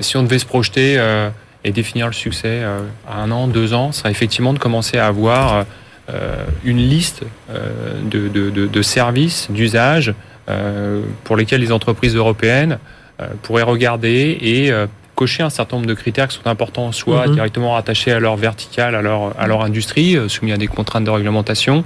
si 0.00 0.16
on 0.16 0.22
devait 0.22 0.38
se 0.38 0.46
projeter 0.46 0.98
et 1.64 1.72
définir 1.72 2.06
le 2.06 2.12
succès 2.12 2.60
euh, 2.62 2.80
à 3.08 3.20
un 3.20 3.30
an, 3.30 3.46
deux 3.46 3.74
ans, 3.74 3.92
sera 3.92 4.10
effectivement 4.10 4.52
de 4.52 4.58
commencer 4.58 4.98
à 4.98 5.06
avoir 5.06 5.64
euh, 6.10 6.44
une 6.64 6.78
liste 6.78 7.22
euh, 7.50 8.00
de, 8.02 8.28
de, 8.28 8.50
de, 8.50 8.66
de 8.66 8.82
services, 8.82 9.48
d'usages 9.50 10.14
pour 11.22 11.36
lesquels 11.36 11.60
les 11.60 11.70
entreprises 11.70 12.16
européennes 12.16 12.78
pourraient 13.42 13.62
regarder 13.62 14.36
et 14.42 14.72
cocher 15.14 15.44
un 15.44 15.50
certain 15.50 15.76
nombre 15.76 15.88
de 15.88 15.94
critères 15.94 16.26
qui 16.26 16.36
sont 16.36 16.48
importants, 16.48 16.90
soit 16.90 17.28
mhm. 17.28 17.34
directement 17.34 17.72
rattachés 17.72 18.10
à 18.10 18.18
leur 18.18 18.36
verticale, 18.36 18.96
à 18.96 19.02
leur, 19.02 19.40
à 19.40 19.46
leur 19.46 19.62
industrie, 19.62 20.18
soumis 20.28 20.52
à 20.52 20.56
des 20.58 20.66
contraintes 20.66 21.04
de 21.04 21.10
réglementation, 21.10 21.84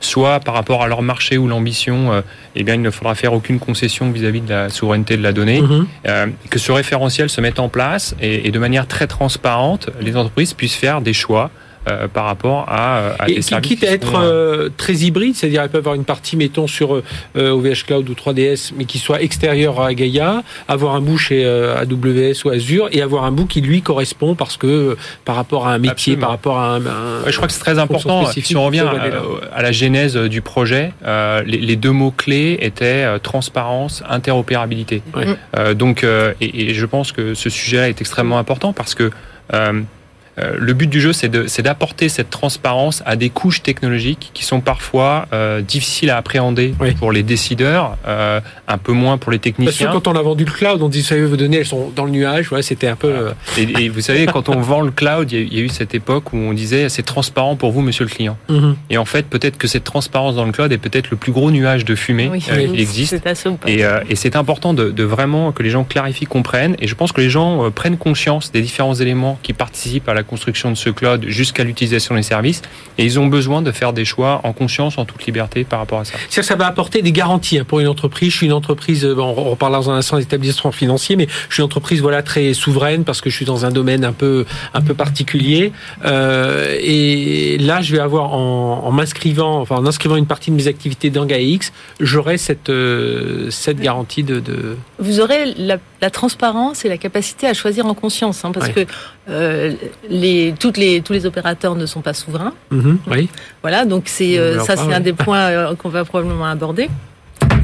soit 0.00 0.40
par 0.40 0.54
rapport 0.54 0.82
à 0.82 0.88
leur 0.88 1.02
marché 1.02 1.38
ou 1.38 1.48
l'ambition, 1.48 2.12
euh, 2.12 2.20
eh 2.54 2.64
bien, 2.64 2.74
il 2.74 2.82
ne 2.82 2.90
faudra 2.90 3.14
faire 3.14 3.32
aucune 3.32 3.58
concession 3.58 4.10
vis-à-vis 4.10 4.40
de 4.40 4.50
la 4.50 4.68
souveraineté 4.70 5.16
de 5.16 5.22
la 5.22 5.32
donnée, 5.32 5.60
mhm. 5.60 5.86
euh, 6.06 6.26
que 6.50 6.58
ce 6.58 6.72
référentiel 6.72 7.28
se 7.28 7.40
mette 7.40 7.58
en 7.58 7.68
place 7.68 8.14
et, 8.20 8.46
et, 8.46 8.50
de 8.50 8.58
manière 8.58 8.86
très 8.86 9.06
transparente, 9.06 9.90
les 10.00 10.16
entreprises 10.16 10.54
puissent 10.54 10.76
faire 10.76 11.00
des 11.00 11.12
choix 11.12 11.50
euh, 11.90 12.08
par 12.08 12.24
rapport 12.24 12.66
à, 12.68 13.14
à 13.18 13.26
des 13.26 13.42
services. 13.42 13.68
Quitte 13.68 13.84
à 13.84 13.90
être 13.92 14.18
euh, 14.18 14.68
très 14.76 14.94
hybride, 14.94 15.34
c'est-à-dire 15.34 15.62
elle 15.62 15.68
peut 15.68 15.78
avoir 15.78 15.94
une 15.94 16.04
partie, 16.04 16.36
mettons, 16.36 16.66
sur 16.66 16.96
euh, 16.96 17.02
OVH 17.50 17.84
Cloud 17.86 18.08
ou 18.08 18.14
3DS, 18.14 18.72
mais 18.76 18.84
qui 18.84 18.98
soit 18.98 19.22
extérieure 19.22 19.80
à 19.80 19.94
Gaia, 19.94 20.42
avoir 20.66 20.94
un 20.94 21.00
bout 21.00 21.18
chez 21.18 21.44
AWS 21.46 22.44
ou 22.44 22.50
Azure, 22.50 22.88
et 22.92 23.02
avoir 23.02 23.24
un 23.24 23.32
bout 23.32 23.46
qui 23.46 23.60
lui 23.60 23.82
correspond 23.82 24.34
parce 24.34 24.56
que 24.56 24.96
par 25.24 25.36
rapport 25.36 25.66
à 25.66 25.74
un 25.74 25.78
métier, 25.78 26.16
par 26.16 26.30
rapport 26.30 26.58
à 26.58 26.76
un. 26.76 26.80
je 27.26 27.36
crois 27.36 27.48
que 27.48 27.54
c'est 27.54 27.60
très 27.60 27.78
important. 27.78 28.26
Si 28.26 28.56
on 28.56 28.64
revient 28.64 28.84
à, 29.52 29.62
la 29.62 29.72
genèse 29.72 30.16
du 30.16 30.42
projet, 30.42 30.92
les, 31.46 31.76
deux 31.76 31.92
mots 31.92 32.12
clés 32.16 32.58
étaient 32.60 33.06
transparence, 33.20 34.02
interopérabilité. 34.08 35.02
donc, 35.74 36.04
et, 36.04 36.70
et, 36.70 36.74
je 36.74 36.86
pense 36.86 37.12
que 37.12 37.34
ce 37.34 37.50
sujet-là 37.50 37.88
est 37.88 38.00
extrêmement 38.00 38.38
important 38.38 38.72
parce 38.72 38.94
que 38.94 39.10
Euh, 39.54 39.82
le 40.58 40.72
but 40.72 40.88
du 40.88 41.00
jeu, 41.00 41.12
c'est 41.12 41.62
d'apporter 41.62 42.08
cette 42.08 42.30
transparence 42.30 43.02
à 43.06 43.16
des 43.16 43.30
couches 43.30 43.62
technologiques 43.62 44.30
qui 44.34 44.44
sont 44.44 44.60
parfois 44.60 45.26
euh, 45.32 45.60
difficiles 45.60 46.10
à 46.10 46.16
appréhender 46.16 46.74
pour 46.98 47.12
les 47.12 47.22
décideurs, 47.22 47.96
euh, 48.06 48.40
un 48.66 48.78
peu 48.78 48.92
moins 48.92 49.18
pour 49.18 49.32
les 49.32 49.38
techniciens. 49.38 49.86
Parce 49.86 49.96
que 49.96 50.04
quand 50.04 50.10
on 50.10 50.18
a 50.18 50.22
vendu 50.22 50.44
le 50.44 50.50
cloud, 50.50 50.82
on 50.82 50.88
dit, 50.88 51.02
savez, 51.02 51.24
vos 51.24 51.36
données, 51.36 51.58
elles 51.58 51.66
sont 51.66 51.90
dans 51.94 52.04
le 52.04 52.10
nuage. 52.10 52.52
Ouais, 52.52 52.62
c'était 52.62 52.88
un 52.88 52.96
peu. 52.96 53.30
Et, 53.56 53.88
vous 53.88 54.00
savez, 54.00 54.26
quand 54.26 54.48
on 54.48 54.60
vend 54.60 54.80
le 54.80 54.90
cloud, 54.90 55.30
il 55.32 55.52
y, 55.52 55.58
a 55.58 55.62
eu 55.62 55.68
cette 55.68 55.94
époque 55.94 56.32
où 56.32 56.36
on 56.36 56.52
disait, 56.52 56.88
c'est 56.88 57.02
transparent 57.02 57.56
pour 57.56 57.72
vous, 57.72 57.80
monsieur 57.80 58.04
le 58.04 58.10
client. 58.10 58.36
Mhm. 58.48 58.76
Et 58.90 58.98
en 58.98 59.04
fait, 59.04 59.26
peut-être 59.26 59.58
que 59.58 59.66
cette 59.66 59.84
transparence 59.84 60.36
dans 60.36 60.44
le 60.44 60.52
cloud 60.52 60.72
est 60.72 60.78
peut-être 60.78 61.10
le 61.10 61.16
plus 61.16 61.32
gros 61.32 61.50
nuage 61.50 61.84
de 61.84 61.94
fumée 61.94 62.30
qui 62.38 62.50
existe. 62.80 63.16
Et, 63.66 63.82
et 64.08 64.16
c'est 64.16 64.36
important 64.36 64.74
de, 64.74 64.90
de, 64.90 65.04
vraiment 65.04 65.52
que 65.52 65.62
les 65.62 65.70
gens 65.70 65.84
clarifient, 65.84 66.26
comprennent. 66.26 66.76
Et 66.78 66.86
je 66.86 66.94
pense 66.94 67.12
que 67.12 67.20
les 67.20 67.30
gens 67.30 67.70
prennent 67.70 67.98
conscience 67.98 68.52
des 68.52 68.60
différents 68.60 68.94
éléments 68.94 69.38
qui 69.42 69.52
participent 69.52 70.08
à 70.08 70.14
la 70.14 70.22
construction 70.28 70.70
de 70.70 70.76
ce 70.76 70.90
cloud 70.90 71.24
jusqu'à 71.26 71.64
l'utilisation 71.64 72.14
des 72.14 72.22
services. 72.22 72.62
Et 72.98 73.04
ils 73.04 73.18
ont 73.18 73.26
besoin 73.26 73.62
de 73.62 73.72
faire 73.72 73.92
des 73.92 74.04
choix 74.04 74.40
en 74.44 74.52
conscience, 74.52 74.98
en 74.98 75.04
toute 75.04 75.24
liberté 75.26 75.64
par 75.64 75.80
rapport 75.80 76.00
à 76.00 76.04
ça. 76.04 76.14
cest 76.28 76.46
ça 76.46 76.54
va 76.54 76.66
apporter 76.66 77.02
des 77.02 77.12
garanties 77.12 77.58
hein, 77.58 77.64
pour 77.66 77.80
une 77.80 77.88
entreprise. 77.88 78.32
Je 78.32 78.36
suis 78.36 78.46
une 78.46 78.52
entreprise, 78.52 79.04
euh, 79.04 79.16
on 79.18 79.50
reparlera 79.50 79.82
dans 79.82 79.90
un 79.90 79.96
instant 79.96 80.18
d'établissement 80.18 80.72
financier, 80.72 81.16
mais 81.16 81.26
je 81.48 81.54
suis 81.54 81.60
une 81.62 81.66
entreprise 81.66 82.00
voilà 82.00 82.22
très 82.22 82.54
souveraine 82.54 83.04
parce 83.04 83.20
que 83.20 83.30
je 83.30 83.36
suis 83.36 83.44
dans 83.44 83.64
un 83.64 83.70
domaine 83.70 84.04
un 84.04 84.12
peu 84.12 84.44
un 84.74 84.80
peu 84.80 84.94
particulier. 84.94 85.72
Euh, 86.04 86.76
et 86.80 87.58
là, 87.58 87.80
je 87.80 87.92
vais 87.92 88.00
avoir 88.00 88.32
en, 88.34 88.90
m'inscrivant, 88.92 89.60
enfin 89.60 89.76
en 89.76 89.86
inscrivant 89.86 90.16
une 90.16 90.26
partie 90.26 90.50
de 90.50 90.56
mes 90.56 90.66
activités 90.66 91.10
dans 91.10 91.26
GAIX, 91.26 91.72
j'aurai 92.00 92.38
cette 92.38 92.70
euh, 92.70 93.50
cette 93.50 93.80
garantie 93.80 94.22
de, 94.22 94.40
de... 94.40 94.76
Vous 94.98 95.20
aurez 95.20 95.54
la, 95.56 95.78
la, 96.00 96.10
transparence 96.10 96.84
et 96.84 96.88
la 96.88 96.98
capacité 96.98 97.46
à 97.46 97.54
choisir 97.54 97.86
en 97.86 97.94
conscience, 97.94 98.44
hein, 98.44 98.52
parce 98.52 98.68
que 98.68 98.86
euh, 99.28 99.74
les, 100.08 100.54
toutes 100.58 100.76
les, 100.76 101.00
tous 101.02 101.12
les 101.12 101.26
opérateurs 101.26 101.74
ne 101.74 101.86
sont 101.86 102.00
pas 102.00 102.14
souverains. 102.14 102.54
Mhm, 102.70 102.98
oui. 103.10 103.28
Voilà, 103.62 103.84
donc 103.84 104.04
c'est 104.06 104.38
euh, 104.38 104.60
ça, 104.60 104.76
c'est 104.76 104.92
un 104.92 105.00
des 105.00 105.12
points 105.12 105.48
euh, 105.50 105.74
qu'on 105.74 105.88
va 105.88 106.04
probablement 106.04 106.46
aborder 106.46 106.88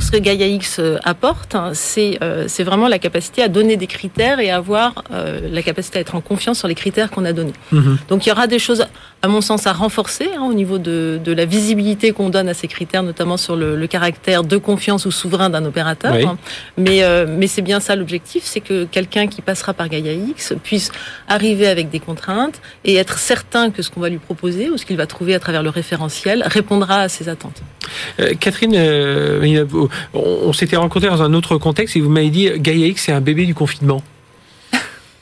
ce 0.01 0.11
que 0.11 0.19
Gaia 0.19 0.47
X 0.47 0.81
apporte, 1.05 1.55
hein, 1.55 1.71
c'est 1.73 2.19
euh, 2.23 2.47
vraiment 2.61 2.89
la 2.89 2.99
capacité 2.99 3.43
à 3.43 3.49
donner 3.49 3.77
des 3.77 3.87
critères 3.87 4.41
et 4.41 4.51
avoir 4.51 5.05
euh, 5.13 5.41
la 5.51 5.63
capacité 5.63 5.99
à 5.99 6.01
être 6.01 6.15
en 6.15 6.21
confiance 6.21 6.59
sur 6.59 6.69
les 6.69 6.75
critères 6.75 7.11
qu'on 7.11 7.25
a 7.25 7.33
donnés. 7.33 7.53
Mhm. 7.73 7.99
Donc 8.09 8.27
il 8.27 8.29
y 8.29 8.33
aura 8.33 8.47
des 8.47 8.59
choses, 8.59 8.87
à 9.25 9.27
mon 9.27 9.41
sens, 9.41 9.67
à 9.67 9.73
renforcer 9.73 10.29
hein, 10.37 10.43
au 10.43 10.53
niveau 10.53 10.77
de, 10.77 11.19
de 11.25 11.33
la 11.33 11.47
visibilité 11.47 12.13
qu'on 12.13 12.29
donne 12.29 12.47
à 12.47 12.53
ces 12.53 12.69
critères, 12.69 13.03
notamment 13.03 13.39
sur 13.39 13.57
le, 13.57 13.75
le 13.75 13.87
caractère 13.87 14.45
de 14.45 14.59
confiance 14.59 15.07
ou 15.07 15.11
souverain 15.11 15.49
d'un 15.49 15.65
opérateur. 15.65 16.13
Hein. 16.13 16.37
Mais, 16.77 17.03
mais 17.27 17.47
c'est 17.47 17.63
bien 17.63 17.81
ça 17.81 17.97
l'objectif, 17.97 18.45
c'est 18.45 18.61
que 18.61 18.85
quelqu'un 18.85 19.27
qui 19.27 19.41
passera 19.41 19.73
par 19.73 19.89
Gaia 19.89 20.13
X 20.13 20.53
puisse 20.63 20.93
arriver 21.27 21.69
avec 21.69 21.89
des 21.89 22.01
contraintes 22.01 22.61
et 22.85 22.97
être 22.97 23.19
certain 23.19 23.71
que 23.71 23.81
ce 23.81 23.91
qu'on 23.91 24.01
va 24.01 24.11
lui 24.11 24.19
proposer 24.19 24.69
ou 24.69 24.77
ce 24.77 24.85
qu'il 24.85 24.99
va 24.99 25.07
trouver 25.07 25.35
à 25.35 25.41
travers 25.41 25.63
le 25.63 25.71
référentiel 25.71 26.43
répondra 26.45 27.01
à 27.01 27.09
ses 27.09 27.31
attentes. 27.31 27.63
Catherine, 28.41 28.77
on, 30.13 30.53
s'était 30.53 30.77
rencontrés 30.77 31.09
dans 31.09 31.23
un 31.23 31.33
autre 31.33 31.57
contexte 31.57 31.97
et 31.97 32.01
vous 32.01 32.11
m'avez 32.11 32.29
dit 32.31 32.51
Gaia 32.59 32.89
X 32.89 33.05
c'est 33.05 33.13
un 33.13 33.23
bébé 33.23 33.47
du 33.47 33.55
confinement. 33.55 34.03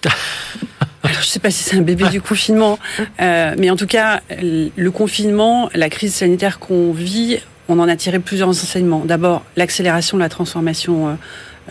je 1.10 1.18
ne 1.18 1.22
sais 1.22 1.40
pas 1.40 1.50
si 1.50 1.62
c'est 1.62 1.76
un 1.76 1.82
bébé 1.82 2.08
du 2.08 2.20
confinement, 2.20 2.78
euh, 3.20 3.54
mais 3.58 3.70
en 3.70 3.76
tout 3.76 3.86
cas, 3.86 4.20
le 4.40 4.90
confinement, 4.90 5.68
la 5.74 5.88
crise 5.88 6.14
sanitaire 6.14 6.58
qu'on 6.58 6.92
vit, 6.92 7.38
on 7.68 7.78
en 7.78 7.88
a 7.88 7.96
tiré 7.96 8.18
plusieurs 8.18 8.48
enseignements. 8.48 9.04
D'abord, 9.04 9.44
l'accélération 9.56 10.16
de 10.16 10.22
la 10.22 10.28
transformation 10.28 11.08
euh, 11.08 11.12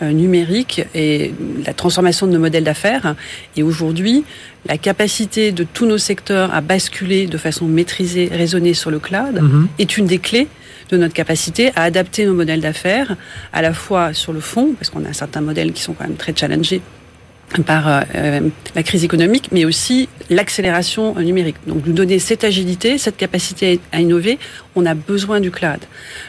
euh, 0.02 0.12
numérique 0.12 0.84
et 0.94 1.34
la 1.66 1.74
transformation 1.74 2.26
de 2.26 2.32
nos 2.32 2.38
modèles 2.38 2.64
d'affaires. 2.64 3.14
Et 3.56 3.62
aujourd'hui, 3.62 4.24
la 4.66 4.78
capacité 4.78 5.52
de 5.52 5.64
tous 5.64 5.86
nos 5.86 5.98
secteurs 5.98 6.52
à 6.54 6.60
basculer 6.60 7.26
de 7.26 7.38
façon 7.38 7.66
maîtrisée, 7.66 8.30
raisonnée 8.32 8.74
sur 8.74 8.90
le 8.90 8.98
cloud 8.98 9.40
mhm. 9.40 9.68
est 9.78 9.96
une 9.98 10.06
des 10.06 10.18
clés 10.18 10.48
de 10.90 10.96
notre 10.96 11.14
capacité 11.14 11.72
à 11.76 11.82
adapter 11.84 12.26
nos 12.26 12.34
modèles 12.34 12.60
d'affaires, 12.60 13.16
à 13.52 13.62
la 13.62 13.72
fois 13.72 14.12
sur 14.12 14.32
le 14.32 14.40
fond, 14.40 14.74
parce 14.78 14.90
qu'on 14.90 15.04
a 15.04 15.12
certains 15.12 15.40
modèles 15.40 15.72
qui 15.72 15.82
sont 15.82 15.94
quand 15.94 16.04
même 16.04 16.16
très 16.16 16.34
challengés 16.34 16.82
par 17.60 17.88
euh, 17.88 18.00
euh, 18.14 18.40
la 18.74 18.82
crise 18.82 19.04
économique, 19.04 19.48
mais 19.52 19.64
aussi 19.64 20.08
l'accélération 20.30 21.14
numérique. 21.16 21.56
Donc 21.66 21.86
nous 21.86 21.92
donner 21.92 22.18
cette 22.18 22.44
agilité, 22.44 22.98
cette 22.98 23.16
capacité 23.16 23.80
à 23.92 24.00
innover, 24.00 24.38
on 24.74 24.86
a 24.86 24.94
besoin 24.94 25.40
du 25.40 25.50
cloud. 25.50 25.80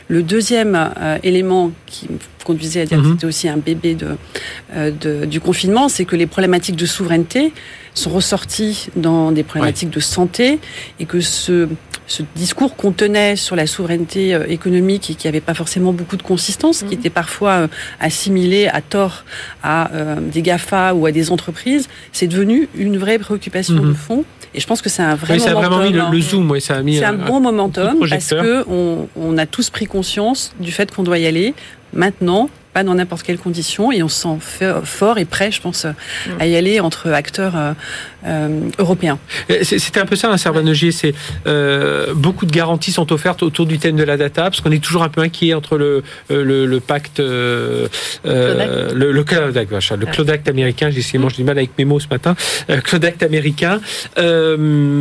Le 0.07 0.23
deuxième 0.23 0.75
euh, 0.75 1.17
élément 1.23 1.71
qui 1.85 2.07
conduisait 2.43 2.81
à 2.81 2.85
dire 2.85 2.97
que 2.97 3.03
mhm. 3.03 3.11
c'était 3.13 3.25
aussi 3.25 3.47
un 3.47 3.57
bébé 3.57 3.95
de, 3.95 4.17
de 4.75 5.25
du 5.25 5.39
confinement, 5.39 5.87
c'est 5.87 6.03
que 6.03 6.17
les 6.17 6.27
problématiques 6.27 6.75
de 6.75 6.85
souveraineté 6.85 7.53
sont 7.93 8.09
ressorties 8.09 8.89
dans 8.97 9.31
des 9.31 9.43
problématiques 9.43 9.91
de 9.91 10.01
santé 10.01 10.59
et 10.99 11.05
que 11.05 11.21
ce 11.21 11.69
ce 12.07 12.23
discours 12.35 12.75
qu'on 12.75 12.91
tenait 12.91 13.35
sur 13.35 13.55
la 13.55 13.67
souveraineté 13.67 14.35
euh, 14.35 14.45
économique 14.47 15.09
et 15.09 15.15
qui 15.15 15.27
n'avait 15.27 15.41
pas 15.41 15.53
forcément 15.53 15.93
beaucoup 15.93 16.17
de 16.17 16.23
consistance, 16.23 16.79
qui 16.79 16.85
mhm. 16.85 16.93
était 16.93 17.09
parfois 17.09 17.51
euh, 17.51 17.67
assimilé 17.99 18.67
à 18.67 18.81
tort 18.81 19.23
à 19.63 19.91
euh, 19.93 20.15
des 20.19 20.41
GAFA 20.41 20.93
ou 20.93 21.05
à 21.05 21.11
des 21.11 21.31
entreprises, 21.31 21.87
c'est 22.11 22.27
devenu 22.27 22.67
une 22.75 22.97
vraie 22.97 23.19
préoccupation 23.19 23.75
mhm. 23.75 23.89
de 23.89 23.93
fond. 23.93 24.25
Et 24.55 24.59
je 24.59 24.67
pense 24.67 24.83
que 24.83 24.89
c'est 24.89 25.01
un 25.01 25.15
vrai 25.15 25.35
oui, 25.35 25.39
momentum. 25.39 25.61
Ça 25.61 25.65
a 25.65 25.69
vraiment 25.69 26.09
mis 26.11 26.17
le, 26.17 26.21
zoom, 26.21 26.51
oui, 26.51 26.61
ça 26.61 26.75
a 26.75 26.81
mis 26.83 26.97
C'est 26.97 27.05
un, 27.05 27.13
bon 27.13 27.39
momentum 27.39 27.97
parce 28.07 28.32
que 28.41 28.65
on, 28.67 29.07
on 29.15 29.37
a 29.37 29.45
tous 29.45 29.69
pris 29.69 29.85
conscience 29.85 30.53
du 30.59 30.71
fait 30.71 30.93
qu'on 30.93 31.03
doit 31.03 31.19
y 31.19 31.25
aller 31.25 31.53
maintenant 31.93 32.49
pas 32.73 32.83
dans 32.83 32.95
n'importe 32.95 33.23
quelles 33.23 33.37
conditions 33.37 33.91
et 33.91 34.01
on 34.01 34.09
se 34.09 34.21
sent 34.21 34.83
fort 34.83 35.17
et 35.19 35.25
prêt, 35.25 35.51
je 35.51 35.61
pense, 35.61 35.85
mm. 35.85 36.31
à 36.39 36.47
y 36.47 36.55
aller 36.55 36.79
entre 36.79 37.11
acteurs 37.11 37.75
euh, 38.25 38.43
euh, 38.43 38.69
européens. 38.79 39.19
C'était 39.61 39.99
un 39.99 40.05
peu 40.05 40.15
ça, 40.15 40.29
un 40.31 40.37
Servanogier, 40.37 40.91
c'est 40.91 41.13
euh, 41.47 42.13
beaucoup 42.13 42.45
de 42.45 42.51
garanties 42.51 42.91
sont 42.91 43.11
offertes 43.11 43.43
autour 43.43 43.65
du 43.65 43.77
thème 43.77 43.95
de 43.95 44.03
la 44.03 44.17
data, 44.17 44.43
parce 44.43 44.61
qu'on 44.61 44.71
est 44.71 44.83
toujours 44.83 45.03
un 45.03 45.09
peu 45.09 45.21
inquiet 45.21 45.53
entre 45.53 45.77
le, 45.77 46.03
le, 46.29 46.65
le 46.65 46.79
pacte, 46.79 47.19
le, 47.19 47.89
le 48.23 49.23
Cloud 49.23 49.57
Act, 49.57 49.71
le 49.71 50.05
Cloud 50.05 50.29
Act 50.29 50.49
américain, 50.49 50.89
j'ai 50.89 50.99
essayé, 50.99 51.23
du 51.23 51.43
mal 51.43 51.57
avec 51.57 51.71
mes 51.77 51.85
mots 51.85 51.99
ce 51.99 52.07
matin, 52.09 52.35
Cloud 52.83 53.05
Act 53.05 53.23
américain, 53.23 53.79
on, 54.17 54.99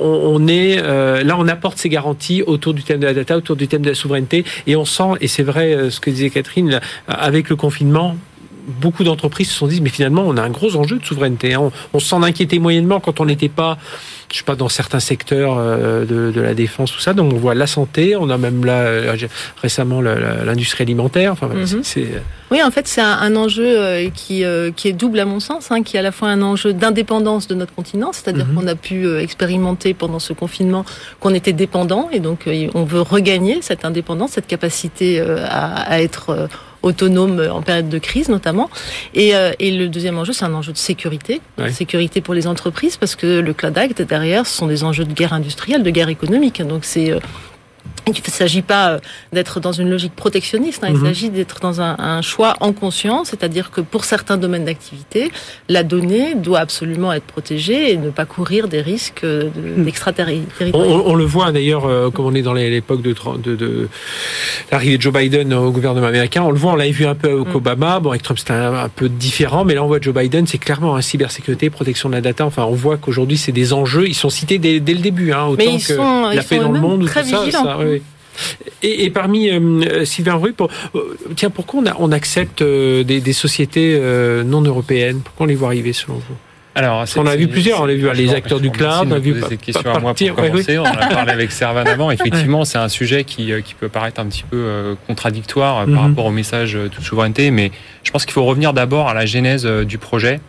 on, 0.00 0.48
est, 0.48 0.76
là 1.22 1.36
on 1.38 1.48
apporte 1.48 1.78
ces 1.78 1.88
garanties 1.88 2.42
autour 2.42 2.74
du 2.74 2.82
thème 2.82 3.00
de 3.00 3.06
la 3.06 3.14
data, 3.14 3.36
autour 3.36 3.56
du 3.56 3.68
thème 3.68 3.82
de 3.82 3.90
la 3.90 3.94
souveraineté, 3.94 4.44
et 4.66 4.76
on 4.76 4.84
sent, 4.84 5.12
et 5.20 5.28
c'est 5.28 5.42
vrai 5.42 5.90
ce 5.90 6.00
que 6.00 6.10
disait 6.10 6.30
Catherine, 6.30 6.80
avec 7.06 7.48
le 7.48 7.56
confinement, 7.56 8.16
beaucoup 8.68 9.04
d'entreprises 9.04 9.48
se 9.50 9.54
sont 9.54 9.66
dit 9.66 9.80
mais 9.80 9.88
finalement 9.88 10.22
on 10.26 10.36
a 10.36 10.42
un 10.42 10.50
gros 10.50 10.76
enjeu 10.76 10.98
de 10.98 11.04
souveraineté. 11.04 11.54
Hein. 11.54 11.70
On, 11.92 11.98
s'en 11.98 12.22
inquiétait 12.22 12.58
moyennement 12.58 13.00
quand 13.00 13.20
on 13.20 13.26
n'était 13.26 13.48
pas 13.48 13.78
je 14.30 14.38
sais 14.38 14.44
pas 14.44 14.56
dans 14.56 14.68
certains 14.68 15.00
secteurs 15.00 15.56
euh, 15.58 16.04
de, 16.04 16.40
la 16.40 16.54
défense 16.54 16.92
tout 16.92 17.00
ça. 17.00 17.14
Donc 17.14 17.32
on 17.32 17.36
voit 17.36 17.54
la 17.54 17.66
santé, 17.66 18.14
on 18.16 18.28
a 18.28 18.36
même 18.38 18.64
là 18.64 18.80
euh, 18.82 19.16
récemment 19.62 20.00
l'industrie 20.00 20.82
alimentaire. 20.82 21.32
Enfin, 21.32 21.48
mhm. 21.48 21.80
c'est 21.82 22.08
oui, 22.50 22.62
en 22.62 22.70
fait, 22.70 22.88
c'est 22.88 23.02
un, 23.02 23.36
enjeu 23.36 23.66
euh, 23.66 24.08
qui, 24.08 24.42
qui 24.74 24.88
est 24.88 24.92
double 24.92 25.20
à 25.20 25.26
mon 25.26 25.38
sens, 25.38 25.70
hein, 25.70 25.82
qui 25.82 25.96
est 25.96 26.00
à 26.00 26.02
la 26.02 26.12
fois 26.12 26.28
un 26.28 26.40
enjeu 26.40 26.72
d'indépendance 26.72 27.46
de 27.46 27.54
notre 27.54 27.74
continent, 27.74 28.10
c'est-à-dire 28.12 28.46
mhm. 28.46 28.54
qu'on 28.54 28.66
a 28.66 28.74
pu 28.74 29.18
expérimenter 29.18 29.92
pendant 29.92 30.18
ce 30.18 30.32
confinement 30.32 30.84
qu'on 31.20 31.34
était 31.34 31.52
dépendant, 31.52 32.08
et 32.10 32.20
donc 32.20 32.48
on 32.74 32.84
veut 32.84 33.02
regagner 33.02 33.60
cette 33.60 33.84
indépendance, 33.84 34.32
cette 34.32 34.46
capacité 34.46 35.20
à, 35.20 35.74
à 35.82 36.00
être 36.00 36.48
autonome 36.82 37.48
en 37.50 37.62
période 37.62 37.88
de 37.88 37.98
crise 37.98 38.28
notamment. 38.28 38.70
Et, 39.14 39.34
euh, 39.34 39.52
et 39.58 39.70
le 39.70 39.88
deuxième 39.88 40.18
enjeu, 40.18 40.32
c'est 40.32 40.44
un 40.44 40.54
enjeu 40.54 40.72
de 40.72 40.78
sécurité, 40.78 41.40
sécurité 41.70 42.20
pour 42.20 42.34
les 42.34 42.46
entreprises, 42.46 42.96
parce 42.96 43.16
que 43.16 43.40
le 43.40 43.52
Cloud 43.52 43.76
Act 43.76 44.02
derrière, 44.02 44.46
ce 44.46 44.56
sont 44.56 44.66
des 44.66 44.84
enjeux 44.84 45.04
de 45.04 45.12
guerre 45.12 45.32
industrielle, 45.32 45.82
de 45.82 45.90
guerre 45.90 46.08
économique. 46.08 46.62
Donc 46.62 46.84
c'est 46.84 47.10
euh, 47.10 47.18
il 48.16 48.22
ne 48.26 48.32
s'agit 48.32 48.62
pas 48.62 48.90
euh, 48.90 48.98
d'être 49.32 49.60
dans 49.60 49.72
une 49.72 49.90
logique 49.90 50.14
protectionniste, 50.14 50.84
hein. 50.84 50.88
il 50.90 50.96
mhm. 50.96 51.06
s'agit 51.06 51.30
d'être 51.30 51.60
dans 51.60 51.80
un, 51.80 52.22
choix 52.22 52.54
en 52.60 52.72
conscience, 52.72 53.28
c'est-à-dire 53.28 53.70
que 53.70 53.80
pour 53.80 54.04
certains 54.04 54.36
domaines 54.36 54.64
d'activité, 54.64 55.30
la 55.68 55.82
donnée 55.82 56.34
doit 56.34 56.60
absolument 56.60 57.12
être 57.12 57.24
protégée 57.24 57.92
et 57.92 57.96
ne 57.96 58.10
pas 58.10 58.24
courir 58.24 58.68
des 58.68 58.80
risques 58.80 59.24
mhm. 59.24 59.84
d'extraterritorialité. 59.84 60.78
On, 60.78 61.14
le 61.14 61.24
voit 61.24 61.52
d'ailleurs, 61.52 61.86
euh, 61.86 62.10
comme 62.10 62.26
on 62.26 62.34
est 62.34 62.42
dans 62.42 62.54
l'époque 62.54 63.02
de, 63.02 63.14
de, 63.38 63.88
l'arrivée 64.70 64.96
de 64.96 65.02
Joe 65.02 65.12
Biden 65.12 65.52
au 65.54 65.70
gouvernement 65.70 66.06
américain, 66.06 66.42
on 66.42 66.50
le 66.50 66.58
voit, 66.58 66.72
on 66.72 66.76
l'avait 66.76 66.90
vu 66.90 67.06
un 67.06 67.14
peu 67.14 67.30
avec 67.30 67.48
mhm. 67.48 67.56
Obama, 67.56 68.00
bon 68.00 68.10
avec 68.10 68.22
Trump 68.22 68.38
c'était 68.38 68.52
un, 68.52 68.88
peu 68.88 69.08
différent, 69.08 69.64
mais 69.64 69.74
là 69.74 69.84
on 69.84 69.86
voit 69.86 70.00
Joe 70.00 70.14
Biden, 70.14 70.46
c'est 70.46 70.58
clairement 70.58 70.96
un 70.96 71.02
cybersécurité, 71.02 71.70
protection 71.70 72.08
de 72.08 72.14
la 72.14 72.20
data, 72.20 72.46
enfin 72.46 72.64
on 72.64 72.74
voit 72.74 72.96
qu'aujourd'hui 72.96 73.36
c'est 73.36 73.52
des 73.52 73.72
enjeux, 73.72 74.08
ils 74.08 74.14
sont 74.14 74.30
cités 74.30 74.58
dès, 74.58 74.78
le 74.78 75.00
début, 75.00 75.32
hein, 75.32 75.46
autant 75.46 75.78
que 75.78 76.34
la 76.34 76.42
paix 76.42 76.58
dans 76.58 76.72
le 76.72 76.80
monde, 76.80 77.02
ou 77.02 77.06
tout 77.06 77.12
ça, 77.12 77.24
ça 77.24 77.78
et, 78.82 79.10
parmi 79.10 79.50
euh, 79.50 80.04
Sylvain 80.04 80.34
Rue, 80.34 80.54
euh, 80.60 81.00
tiens, 81.36 81.50
pourquoi 81.50 81.82
on, 81.98 82.12
accepte 82.12 82.62
euh, 82.62 83.02
des, 83.04 83.32
sociétés 83.32 84.00
non 84.44 84.62
européennes? 84.62 85.20
Pourquoi 85.24 85.44
on 85.44 85.48
les 85.48 85.54
voit 85.54 85.68
arriver 85.68 85.92
selon 85.92 86.14
vous? 86.14 86.36
Alors, 86.74 87.04
on 87.16 87.26
a 87.26 87.34
vu 87.34 87.48
plusieurs, 87.48 87.80
on 87.80 87.88
a 87.88 87.94
vu 87.94 88.08
les 88.14 88.34
acteurs 88.34 88.60
du 88.60 88.70
cloud, 88.70 89.08
on 89.08 89.12
a 89.12 89.18
vu 89.18 89.34
des 89.48 89.56
questions 89.56 89.92
à 89.92 89.98
moi 89.98 90.14
pour 90.14 90.34
commencer. 90.36 90.78
On 90.78 90.84
a 90.84 91.06
parlé 91.08 91.32
avec 91.32 91.50
Servan 91.50 91.84
avant. 91.84 92.10
Effectivement, 92.12 92.64
c'est 92.64 92.78
un 92.78 92.88
sujet 92.88 93.24
qui, 93.24 93.50
qui 93.64 93.74
peut 93.74 93.88
paraître 93.88 94.20
un 94.20 94.26
petit 94.26 94.44
peu 94.48 94.96
contradictoire 95.08 95.86
par 95.86 95.88
mhm. 95.88 95.98
rapport 95.98 96.26
au 96.26 96.30
message 96.30 96.74
de 96.74 96.90
souveraineté, 97.02 97.50
mais 97.50 97.72
je 98.04 98.12
pense 98.12 98.24
qu'il 98.24 98.32
faut 98.32 98.44
revenir 98.44 98.72
d'abord 98.72 99.08
à 99.08 99.14
la 99.14 99.26
genèse 99.26 99.66
du 99.66 99.98
projet 99.98 100.40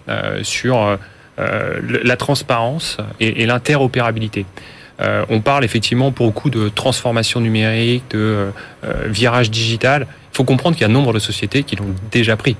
sur 0.44 1.00
la 1.40 2.18
transparence 2.18 2.98
et, 3.20 3.42
et 3.42 3.46
l'interopérabilité. 3.48 4.46
Euh, 5.02 5.26
on 5.30 5.40
parle 5.42 5.64
effectivement 5.64 6.12
beaucoup 6.12 6.50
de 6.50 6.70
transformation 6.70 7.40
numérique, 7.40 8.04
de 8.12 8.52
virage 9.06 9.50
digital. 9.50 10.08
Il 10.32 10.38
faut 10.38 10.44
comprendre 10.44 10.76
qu'il 10.76 10.86
y 10.86 10.88
a 10.88 10.90
un 10.90 10.94
nombre 10.94 11.14
de 11.14 11.20
sociétés 11.20 11.64
qui 11.64 11.76
l'ont 11.76 11.94
déjà 12.12 12.38
pris, 12.38 12.56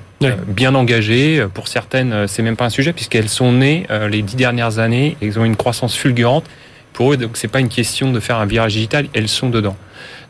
bien 0.46 0.74
engagées. 0.74 1.46
Pour 1.54 1.68
certaines, 1.68 2.26
c'est 2.26 2.42
même 2.42 2.56
pas 2.56 2.64
un 2.66 2.70
sujet 2.70 2.92
puisqu'elles 2.92 3.28
sont 3.28 3.52
nées 3.52 3.86
les 4.10 4.22
dix 4.22 4.36
dernières 4.36 4.78
années. 4.78 5.16
Elles 5.22 5.38
ont 5.38 5.44
une 5.44 5.56
croissance 5.56 5.94
fulgurante. 5.94 6.44
Pour 6.92 7.12
eux, 7.12 7.16
donc 7.16 7.36
c'est 7.36 7.48
pas 7.48 7.60
une 7.60 7.68
question 7.68 8.10
de 8.12 8.20
faire 8.20 8.36
un 8.36 8.46
virage 8.46 8.72
digital. 8.74 9.06
Elles 9.14 9.28
sont 9.28 9.48
dedans. 9.48 9.76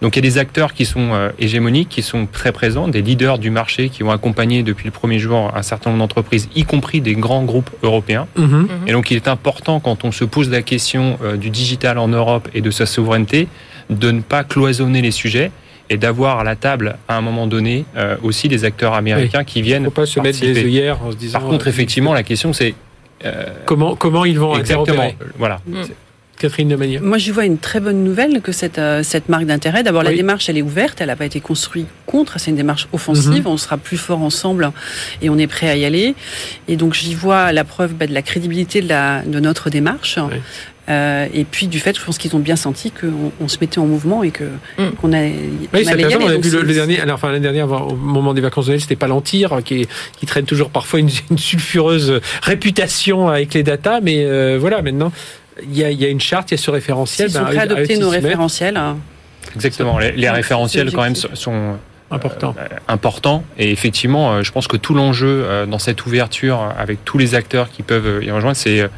Donc 0.00 0.16
il 0.16 0.24
y 0.24 0.26
a 0.26 0.30
des 0.30 0.38
acteurs 0.38 0.72
qui 0.72 0.86
sont 0.86 1.12
euh, 1.12 1.30
hégémoniques, 1.38 1.88
qui 1.88 2.02
sont 2.02 2.26
très 2.26 2.52
présents, 2.52 2.88
des 2.88 3.02
leaders 3.02 3.38
du 3.38 3.50
marché 3.50 3.90
qui 3.90 4.02
ont 4.02 4.10
accompagné 4.10 4.62
depuis 4.62 4.86
le 4.86 4.90
premier 4.90 5.18
jour 5.18 5.52
un 5.54 5.62
certain 5.62 5.90
nombre 5.90 6.02
d'entreprises, 6.02 6.48
y 6.54 6.64
compris 6.64 7.00
des 7.00 7.14
grands 7.14 7.44
groupes 7.44 7.70
européens. 7.82 8.26
Mhm. 8.36 8.44
Mhm. 8.44 8.68
Et 8.86 8.92
donc 8.92 9.10
il 9.10 9.16
est 9.16 9.28
important 9.28 9.78
quand 9.80 10.04
on 10.04 10.12
se 10.12 10.24
pose 10.24 10.48
la 10.50 10.62
question 10.62 11.18
euh, 11.22 11.36
du 11.36 11.50
digital 11.50 11.98
en 11.98 12.08
Europe 12.08 12.48
et 12.54 12.62
de 12.62 12.70
sa 12.70 12.86
souveraineté, 12.86 13.48
de 13.90 14.10
ne 14.10 14.20
pas 14.22 14.42
cloisonner 14.42 15.02
les 15.02 15.10
sujets 15.10 15.50
et 15.90 15.96
d'avoir 15.96 16.38
à 16.38 16.44
la 16.44 16.56
table 16.56 16.96
à 17.08 17.16
un 17.16 17.20
moment 17.20 17.46
donné 17.46 17.84
euh, 17.96 18.16
aussi 18.22 18.48
des 18.48 18.64
acteurs 18.64 18.94
américains 18.94 19.44
qui 19.44 19.60
viennent. 19.60 19.82
Il 19.82 19.86
ne 19.86 19.90
faut 19.90 19.94
pas 19.94 20.06
se 20.06 20.20
mettre 20.20 20.40
des 20.40 20.64
œillères 20.64 21.02
en 21.02 21.10
se 21.10 21.16
disant. 21.16 21.40
Par 21.40 21.48
contre, 21.48 21.66
effectivement, 21.66 22.14
la 22.14 22.22
question 22.22 22.52
c'est 22.52 22.74
comment 23.66 23.96
comment 23.96 24.24
ils 24.24 24.38
vont 24.38 24.56
exactement. 24.56 25.12
Voilà. 25.36 25.60
Mm. 25.66 25.82
Catherine. 26.40 26.74
Moi, 27.02 27.18
je 27.18 27.32
vois 27.32 27.44
une 27.44 27.58
très 27.58 27.80
bonne 27.80 28.02
nouvelle 28.02 28.40
que 28.40 28.50
cette, 28.50 28.78
euh, 28.78 29.02
cette 29.02 29.28
marque 29.28 29.44
d'intérêt. 29.44 29.82
D'abord, 29.82 30.02
la 30.02 30.12
démarche, 30.12 30.48
elle 30.48 30.56
est 30.56 30.62
ouverte, 30.62 31.00
elle 31.00 31.08
n'a 31.08 31.16
pas 31.16 31.26
été 31.26 31.40
construite 31.40 31.86
contre, 32.06 32.40
c'est 32.40 32.50
une 32.50 32.56
démarche 32.56 32.88
offensive, 32.92 33.44
mhm. 33.44 33.46
on 33.46 33.56
sera 33.56 33.76
plus 33.76 33.98
fort 33.98 34.22
ensemble 34.22 34.72
et 35.22 35.30
on 35.30 35.38
est 35.38 35.46
prêt 35.46 35.68
à 35.68 35.76
y 35.76 35.84
aller. 35.84 36.14
Et 36.66 36.76
donc, 36.76 36.94
j'y 36.94 37.14
vois 37.14 37.52
la 37.52 37.64
preuve 37.64 37.94
bah, 37.94 38.06
de 38.06 38.14
la 38.14 38.22
crédibilité 38.22 38.80
de, 38.80 38.88
la, 38.88 39.22
de 39.22 39.38
notre 39.38 39.68
démarche. 39.68 40.18
Euh, 40.88 41.28
et 41.32 41.44
puis 41.44 41.68
du 41.68 41.78
fait, 41.78 41.96
je 41.96 42.04
pense 42.04 42.18
qu'ils 42.18 42.34
ont 42.34 42.40
bien 42.40 42.56
senti 42.56 42.90
qu'on 42.90 43.30
on 43.40 43.48
se 43.48 43.58
mettait 43.60 43.78
en 43.78 43.86
mouvement 43.86 44.24
et 44.24 44.30
que 44.30 44.44
mm. 44.78 44.90
qu'on 45.00 45.12
a. 45.12 45.22
Oui, 45.22 45.84
c'est. 45.84 45.94
On 45.94 46.26
a 46.26 46.36
vu 46.36 46.50
le, 46.50 46.74
dernier, 46.74 47.00
alors, 47.00 47.14
enfin 47.14 47.28
l'année 47.28 47.40
dernière, 47.40 47.70
au 47.70 47.94
moment 47.94 48.34
des 48.34 48.40
vacances 48.40 48.66
de 48.66 48.70
Noël, 48.70 48.80
c'était 48.80 48.96
Palantir 48.96 49.58
qui, 49.64 49.86
qui 50.18 50.26
traîne 50.26 50.46
toujours 50.46 50.70
parfois 50.70 50.98
une, 50.98 51.10
sulfureuse 51.36 52.20
réputation 52.42 53.28
avec 53.28 53.54
les 53.54 53.62
datas, 53.62 54.00
mais 54.00 54.24
euh, 54.24 54.58
voilà, 54.58 54.82
maintenant 54.82 55.12
il 55.62 55.76
y, 55.76 55.84
a, 55.84 55.90
il 55.90 56.00
y, 56.00 56.04
a, 56.04 56.08
une 56.08 56.20
charte, 56.20 56.50
il 56.50 56.54
y 56.54 56.60
a 56.60 56.62
ce 56.62 56.70
référentiel. 56.70 57.28
Ils 57.28 57.32
sont 57.32 57.40
ben, 57.40 57.46
prêts 57.46 57.58
à 57.58 57.62
adopter 57.62 57.98
nos 57.98 58.08
référentiels. 58.08 58.76
Hein. 58.76 58.98
Exactement. 59.54 59.98
Les, 59.98 60.12
les 60.12 60.30
référentiels, 60.30 60.90
quand 60.92 61.02
même, 61.02 61.16
sont 61.16 61.76
importants. 62.10 62.54
Euh, 62.58 62.66
importants. 62.88 63.44
Et 63.58 63.70
effectivement, 63.70 64.32
euh, 64.32 64.42
je 64.42 64.52
pense 64.52 64.68
que 64.68 64.76
tout 64.76 64.94
l'enjeu 64.94 65.44
euh, 65.44 65.66
dans 65.66 65.78
cette 65.78 66.04
ouverture, 66.06 66.72
avec 66.78 67.04
tous 67.04 67.18
les 67.18 67.34
acteurs 67.34 67.70
qui 67.70 67.82
peuvent 67.82 68.22
y 68.22 68.30
rejoindre, 68.30 68.56
c'est 68.56 68.88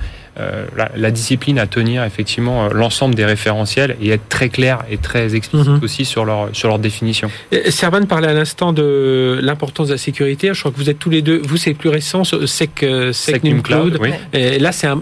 euh, 0.41 0.65
la, 0.97 1.11
discipline 1.11 1.59
à 1.59 1.67
tenir 1.67 2.05
effectivement 2.05 2.65
euh, 2.65 2.69
l'ensemble 2.73 3.15
des 3.15 3.27
référentiels 3.27 3.97
et 4.01 4.09
être 4.13 4.31
très 4.31 4.49
clair 4.49 4.79
et 4.91 4.97
très 4.97 5.35
explicite 5.35 5.69
mhm. 5.69 5.81
aussi 5.83 6.07
sur 6.07 6.25
leur 6.25 6.49
sur 6.55 6.69
leur 6.69 6.79
définition. 6.79 7.31
Servan 7.69 8.07
parlait 8.07 8.29
à 8.29 8.33
l'instant 8.33 8.73
de 8.73 9.39
l'importance 9.43 9.89
de 9.89 9.93
la 9.93 9.99
sécurité. 9.99 10.55
Je 10.55 10.59
crois 10.59 10.73
que 10.73 10.79
vous 10.79 10.89
êtes 10.89 10.99
tous 10.99 11.11
les 11.11 11.21
deux, 11.21 11.43
vous 11.45 11.59
c'est 11.59 11.75
plus 11.75 11.91
récent, 11.91 12.23
Sec, 12.25 12.83
euh, 12.83 13.13
Secnum 13.13 13.61
Cloud. 13.61 13.99
Et 14.33 14.59
là 14.59 14.73
c'est 14.73 14.87
un, 14.87 14.97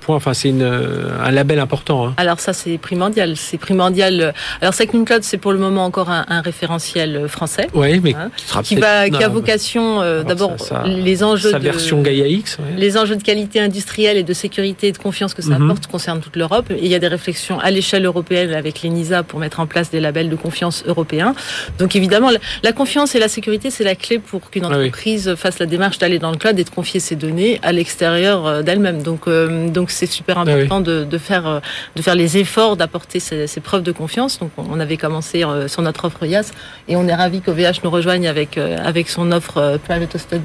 point, 0.00 0.16
enfin 0.16 0.34
c'est 0.34 0.50
un 0.50 1.30
label 1.30 1.60
important. 1.60 2.08
Hein. 2.08 2.14
Alors 2.18 2.38
ça 2.38 2.52
c'est 2.52 2.76
primordial, 2.76 3.38
c'est 3.38 3.56
primordial. 3.56 4.34
Alors 4.60 4.74
Secnum 4.74 5.06
Cloud 5.06 5.22
c'est 5.22 5.38
pour 5.38 5.52
le 5.52 5.58
moment 5.58 5.86
encore 5.86 6.10
un, 6.10 6.42
référentiel 6.42 7.26
français. 7.26 7.68
Oui, 7.72 8.00
mais 8.04 8.14
hein, 8.14 8.30
qui, 8.62 8.76
va, 8.76 9.08
qui 9.08 9.24
a 9.24 9.28
vocation 9.28 10.02
d'abord 10.24 10.56
les 10.84 11.24
enjeux 11.24 11.52
sa 11.52 11.58
version 11.58 12.02
Gaia 12.02 12.26
X, 12.26 12.58
les 12.76 12.98
enjeux 12.98 13.16
de 13.16 13.22
qualité 13.22 13.60
industrielle 13.60 14.18
et 14.18 14.22
de 14.22 14.34
sécurité 14.34 14.57
et 14.58 14.92
de 14.92 14.98
confiance 14.98 15.34
que 15.34 15.42
ça 15.42 15.58
mhm. 15.58 15.70
apporte 15.70 15.86
concerne 15.86 16.20
toute 16.20 16.36
l'Europe. 16.36 16.70
Et 16.70 16.78
il 16.82 16.88
y 16.88 16.94
a 16.94 16.98
des 16.98 17.08
réflexions 17.08 17.58
à 17.60 17.70
l'échelle 17.70 18.04
européenne 18.04 18.52
avec 18.52 18.82
l'ENISA 18.82 19.22
pour 19.22 19.38
mettre 19.38 19.60
en 19.60 19.66
place 19.66 19.90
des 19.90 20.00
labels 20.00 20.28
de 20.28 20.36
confiance 20.36 20.84
européens. 20.86 21.34
Donc 21.78 21.96
évidemment, 21.96 22.30
la 22.62 22.72
confiance 22.72 23.14
et 23.14 23.18
la 23.18 23.28
sécurité, 23.28 23.70
c'est 23.70 23.84
la 23.84 23.94
clé 23.94 24.18
pour 24.18 24.50
qu'une 24.50 24.64
ah 24.64 24.68
entreprise 24.68 25.34
fasse 25.36 25.58
la 25.58 25.66
démarche 25.66 25.98
d'aller 25.98 26.18
dans 26.18 26.30
le 26.30 26.36
cloud 26.36 26.58
et 26.58 26.64
de 26.64 26.70
confier 26.70 27.00
ses 27.00 27.16
données 27.16 27.60
à 27.62 27.72
l'extérieur 27.72 28.46
euh, 28.46 28.62
d'elle-même. 28.62 29.02
Donc 29.02 29.26
euh, 29.26 29.68
donc 29.68 29.90
c'est 29.90 30.06
super 30.06 30.38
ah 30.38 30.42
important 30.42 30.80
de, 30.80 31.04
de, 31.04 31.18
faire 31.18 31.46
euh, 31.46 31.60
de 31.96 32.02
faire 32.02 32.14
les 32.14 32.38
efforts 32.38 32.76
d'apporter 32.76 33.20
ces, 33.20 33.46
ces, 33.46 33.60
preuves 33.60 33.82
de 33.82 33.92
confiance. 33.92 34.38
Donc 34.38 34.50
on 34.56 34.80
avait 34.80 34.96
commencé 34.96 35.44
sur 35.66 35.82
notre 35.82 36.04
offre 36.04 36.24
IAS 36.24 36.50
et 36.88 36.96
on 36.96 37.06
est 37.06 37.14
ravi 37.14 37.40
qu'OVH 37.40 37.82
nous 37.84 37.90
rejoigne 37.90 38.26
avec 38.26 38.58
avec 38.58 39.08
son 39.08 39.32
offre 39.32 39.78
private 39.84 40.14
hosted. 40.14 40.42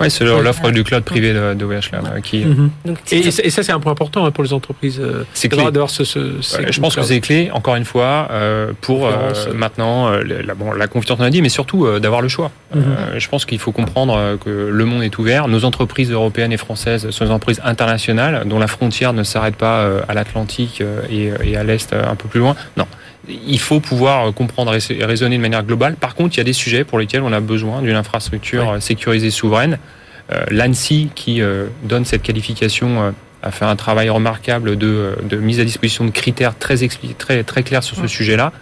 Oui, 0.00 0.10
c'est 0.10 0.24
l'offre 0.24 0.70
du 0.70 0.84
cloud 0.84 1.04
privé 1.04 1.32
d'OVH 1.32 1.90
là, 1.92 2.20
qui. 2.22 2.44
Mhm. 2.44 2.70
Donc, 2.84 2.98
et 3.10 3.30
ça, 3.30 3.62
c'est 3.62 3.72
un 3.72 3.80
point 3.80 3.92
important 3.92 4.26
hein, 4.26 4.30
pour 4.30 4.44
les 4.44 4.52
entreprises. 4.52 5.00
Euh, 5.00 5.24
c'est 5.32 5.48
clé. 5.48 5.64
Ce, 5.88 6.04
ce, 6.04 6.20
je 6.70 6.80
pense 6.80 6.96
que 6.96 7.02
c'est 7.02 7.20
clé, 7.20 7.50
encore 7.52 7.76
une 7.76 7.84
fois, 7.84 8.28
euh, 8.30 8.72
pour 8.80 9.06
euh, 9.06 9.32
maintenant 9.54 10.10
la, 10.10 10.54
bon, 10.54 10.72
la 10.72 10.86
confiance, 10.86 11.18
on 11.18 11.24
a 11.24 11.30
dit, 11.30 11.42
mais 11.42 11.48
surtout 11.48 11.88
d'avoir 11.98 12.20
le 12.20 12.28
choix. 12.28 12.50
Mhm. 12.74 12.82
je 13.18 13.28
pense 13.28 13.44
qu'il 13.46 13.58
faut 13.58 13.72
comprendre 13.72 14.36
que 14.44 14.50
le 14.50 14.84
monde 14.84 15.02
est 15.02 15.16
ouvert. 15.18 15.48
Nos 15.48 15.64
entreprises 15.64 16.10
européennes 16.10 16.52
et 16.52 16.56
françaises 16.56 17.10
sont 17.10 17.24
des 17.24 17.30
entreprises 17.30 17.60
internationales 17.64 18.42
dont 18.46 18.58
la 18.58 18.66
frontière 18.66 19.12
ne 19.12 19.22
s'arrête 19.22 19.56
pas 19.56 19.88
à 20.08 20.14
l'Atlantique 20.14 20.82
et, 21.10 21.32
et 21.44 21.56
à 21.56 21.64
l'Est 21.64 21.92
un 21.92 22.16
peu 22.16 22.28
plus 22.28 22.40
loin. 22.40 22.56
Non 22.76 22.86
il 23.28 23.58
faut 23.58 23.80
pouvoir 23.80 24.32
comprendre 24.32 24.74
et 24.74 25.04
raisonner 25.04 25.36
de 25.36 25.42
manière 25.42 25.64
globale. 25.64 25.96
Par 25.96 26.14
contre, 26.14 26.36
il 26.36 26.38
y 26.38 26.40
a 26.40 26.44
des 26.44 26.52
sujets 26.52 26.84
pour 26.84 26.98
lesquels 26.98 27.22
on 27.22 27.32
a 27.32 27.40
besoin 27.40 27.82
d'une 27.82 27.96
infrastructure 27.96 28.76
sécurisée 28.80 29.30
souveraine. 29.30 29.78
L'ANSI, 30.50 31.10
qui 31.14 31.40
donne 31.84 32.04
cette 32.04 32.22
qualification 32.22 33.14
a 33.42 33.50
fait 33.50 33.64
un 33.64 33.76
travail 33.76 34.08
remarquable 34.10 34.76
de, 34.76 35.16
de 35.22 35.36
mise 35.36 35.60
à 35.60 35.64
disposition 35.64 36.04
de 36.04 36.10
critères 36.10 36.58
très, 36.58 36.76
très, 37.18 37.44
très 37.44 37.62
clairs 37.62 37.82
sur 37.82 37.96
ce 37.96 38.06
sujet-là. 38.06 38.52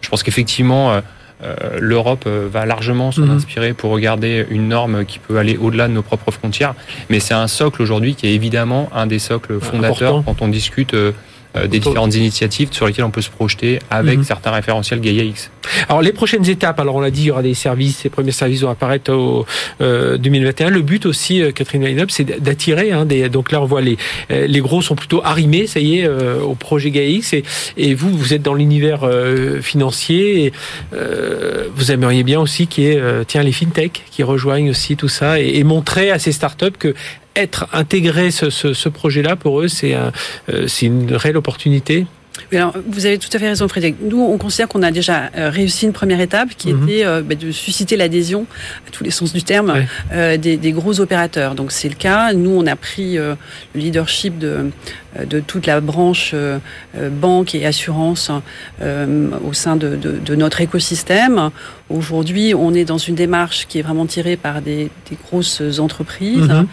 Je 0.00 0.08
pense 0.08 0.22
qu'effectivement, 0.22 0.92
euh, 0.92 1.00
euh, 1.42 1.78
l'Europe 1.78 2.24
euh, 2.26 2.48
va 2.50 2.66
largement 2.66 3.12
s'en 3.12 3.22
mhm. 3.22 3.36
inspirer 3.36 3.72
pour 3.74 3.90
regarder 3.90 4.46
une 4.50 4.68
norme 4.68 5.04
qui 5.04 5.18
peut 5.18 5.38
aller 5.38 5.56
au-delà 5.56 5.88
de 5.88 5.92
nos 5.92 6.02
propres 6.02 6.30
frontières. 6.30 6.74
Mais 7.10 7.20
c'est 7.20 7.34
un 7.34 7.48
socle 7.48 7.82
aujourd'hui 7.82 8.14
qui 8.14 8.26
est 8.26 8.34
évidemment 8.34 8.88
un 8.94 9.06
des 9.06 9.18
socles 9.18 9.60
fondateurs 9.60 10.22
quand 10.24 10.42
on 10.42 10.48
discute 10.48 10.94
euh, 11.56 11.66
des 11.66 11.80
différentes 11.80 12.14
initiatives 12.14 12.68
sur 12.70 12.86
lesquelles 12.86 13.04
on 13.04 13.10
peut 13.10 13.22
se 13.22 13.30
projeter 13.30 13.80
avec 13.90 14.18
mhm. 14.18 14.24
certains 14.24 14.52
référentiels 14.52 15.00
Gaia 15.00 15.24
X. 15.24 15.50
Alors 15.88 16.00
les 16.00 16.12
prochaines 16.12 16.48
étapes, 16.48 16.78
alors 16.78 16.94
on 16.94 17.00
l'a 17.00 17.10
dit, 17.10 17.22
il 17.22 17.26
y 17.26 17.30
aura 17.30 17.42
des 17.42 17.54
services, 17.54 18.04
les 18.04 18.10
premiers 18.10 18.30
services 18.30 18.60
vont 18.62 18.70
apparaître 18.70 19.12
au 19.12 19.46
2021. 19.80 20.68
Euh, 20.68 20.70
Le 20.70 20.82
but 20.82 21.06
aussi, 21.06 21.42
euh, 21.42 21.50
Catherine 21.50 21.82
Weinop, 21.82 22.10
c'est 22.10 22.40
d'attirer. 22.40 22.92
Hein, 22.92 23.04
des, 23.04 23.28
donc 23.28 23.50
là, 23.50 23.60
on 23.60 23.64
voit 23.64 23.80
les 23.80 23.96
les 24.30 24.60
gros 24.60 24.80
sont 24.80 24.94
plutôt 24.94 25.22
arrimés, 25.24 25.66
ça 25.66 25.80
y 25.80 25.98
est, 25.98 26.08
au 26.08 26.54
projet 26.54 26.90
Gaia 26.90 27.08
X. 27.08 27.32
Et, 27.32 27.44
et 27.76 27.94
vous, 27.94 28.16
vous 28.16 28.32
êtes 28.32 28.42
dans 28.42 28.54
l'univers 28.54 29.08
financier. 29.60 30.46
Et, 30.46 30.52
vous 31.74 31.92
aimeriez 31.92 32.22
bien 32.22 32.40
aussi 32.40 32.66
qu'il 32.66 32.84
y 32.84 32.86
ait, 32.88 33.02
tiens, 33.26 33.42
les 33.42 33.52
fintech 33.52 34.04
qui 34.10 34.22
rejoignent 34.22 34.70
aussi 34.70 34.96
tout 34.96 35.08
ça 35.08 35.40
et, 35.40 35.56
et 35.56 35.64
montrer 35.64 36.10
à 36.10 36.18
ces 36.18 36.32
startups 36.32 36.76
que 36.78 36.94
être 37.36 37.68
intégré 37.72 38.30
ce, 38.30 38.50
ce, 38.50 38.88
projet-là 38.88 39.36
pour 39.36 39.60
eux, 39.60 39.68
c'est 39.68 39.94
un, 39.94 40.12
euh, 40.52 40.66
une 40.82 41.14
réelle 41.14 41.36
opportunité 41.36 42.06
alors, 42.52 42.74
vous 42.86 43.06
avez 43.06 43.18
tout 43.18 43.28
à 43.32 43.38
fait 43.38 43.48
raison, 43.48 43.68
Frédéric. 43.68 43.96
Nous, 44.02 44.20
on 44.20 44.38
considère 44.38 44.68
qu'on 44.68 44.82
a 44.82 44.90
déjà 44.90 45.30
euh, 45.36 45.50
réussi 45.50 45.86
une 45.86 45.92
première 45.92 46.20
étape 46.20 46.50
qui 46.56 46.72
mhm. 46.72 46.82
était 46.84 47.06
euh, 47.06 47.22
bah, 47.22 47.34
de 47.34 47.50
susciter 47.50 47.96
l'adhésion, 47.96 48.46
à 48.86 48.90
tous 48.90 49.04
les 49.04 49.10
sens 49.10 49.32
du 49.32 49.42
terme, 49.42 49.74
des, 50.12 50.56
des, 50.56 50.72
gros 50.72 51.00
opérateurs. 51.00 51.54
Donc, 51.54 51.72
c'est 51.72 51.88
le 51.88 51.94
cas. 51.94 52.32
Nous, 52.32 52.50
on 52.50 52.66
a 52.66 52.76
pris 52.76 53.16
le 53.16 53.36
leadership 53.74 54.38
de, 54.38 54.70
de 55.24 55.40
toute 55.40 55.66
la 55.66 55.80
branche 55.80 56.34
banque 57.20 57.54
et 57.54 57.66
assurance 57.66 58.30
au 58.80 59.52
sein 59.52 59.76
de, 59.76 59.96
de, 59.96 60.18
de 60.18 60.34
notre 60.34 60.60
écosystème. 60.60 61.50
Aujourd'hui, 61.90 62.54
on 62.54 62.72
est 62.72 62.84
dans 62.84 62.98
une 62.98 63.16
démarche 63.16 63.66
qui 63.66 63.80
est 63.80 63.82
vraiment 63.82 64.06
tirée 64.06 64.36
par 64.36 64.62
des, 64.62 64.90
des 65.10 65.16
grosses 65.24 65.60
entreprises. 65.78 66.48
Mhm. 66.48 66.66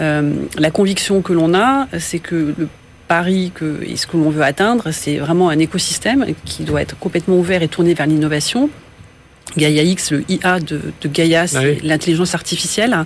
Euh, 0.00 0.32
la 0.58 0.70
conviction 0.70 1.22
que 1.22 1.32
l'on 1.32 1.54
a, 1.54 1.88
c'est 1.98 2.18
que 2.18 2.54
le 2.56 2.68
pari 3.08 3.50
que, 3.54 3.82
et 3.82 3.96
ce 3.96 4.06
que 4.06 4.16
l'on 4.16 4.30
veut 4.30 4.42
atteindre, 4.42 4.90
c'est 4.92 5.16
vraiment 5.16 5.48
un 5.48 5.58
écosystème 5.58 6.26
qui 6.44 6.64
doit 6.64 6.82
être 6.82 6.98
complètement 6.98 7.38
ouvert 7.38 7.62
et 7.62 7.68
tourné 7.68 7.94
vers 7.94 8.06
l'innovation. 8.06 8.70
Gaia 9.56 9.82
X, 9.82 10.12
le 10.12 10.24
IA 10.28 10.60
de, 10.60 10.80
de 11.00 11.08
Gaia, 11.08 11.46
c'est 11.46 11.82
l'intelligence 11.82 12.34
artificielle. 12.34 12.96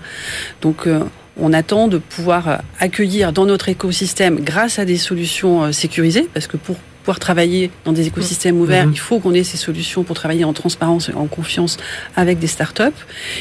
Donc, 0.61 0.87
euh, 0.87 1.05
on 1.41 1.53
attend 1.53 1.89
de 1.89 1.99
pouvoir 1.99 2.63
accueillir 2.79 3.33
dans 3.33 3.47
notre 3.47 3.69
écosystème, 3.69 4.41
grâce 4.41 4.79
à 4.79 4.85
des 4.85 4.99
solutions 4.99 5.65
euh, 5.65 5.73
sécurisées, 5.73 6.29
parce 6.35 6.47
que 6.47 6.57
pour 6.57 6.77
pouvoir 7.03 7.19
travailler 7.19 7.71
dans 7.85 7.93
des 7.93 8.07
écosystèmes 8.07 8.61
ouverts, 8.61 8.87
il 8.91 8.99
faut 8.99 9.19
qu'on 9.19 9.35
ait 9.35 9.45
ces 9.45 9.57
solutions 9.57 10.05
pour 10.05 10.17
travailler 10.17 10.45
en 10.45 10.53
transparence 10.53 11.09
et 11.09 11.15
en 11.15 11.27
confiance 11.27 11.77
avec 12.17 12.39
des 12.39 12.47
startups. 12.47 12.83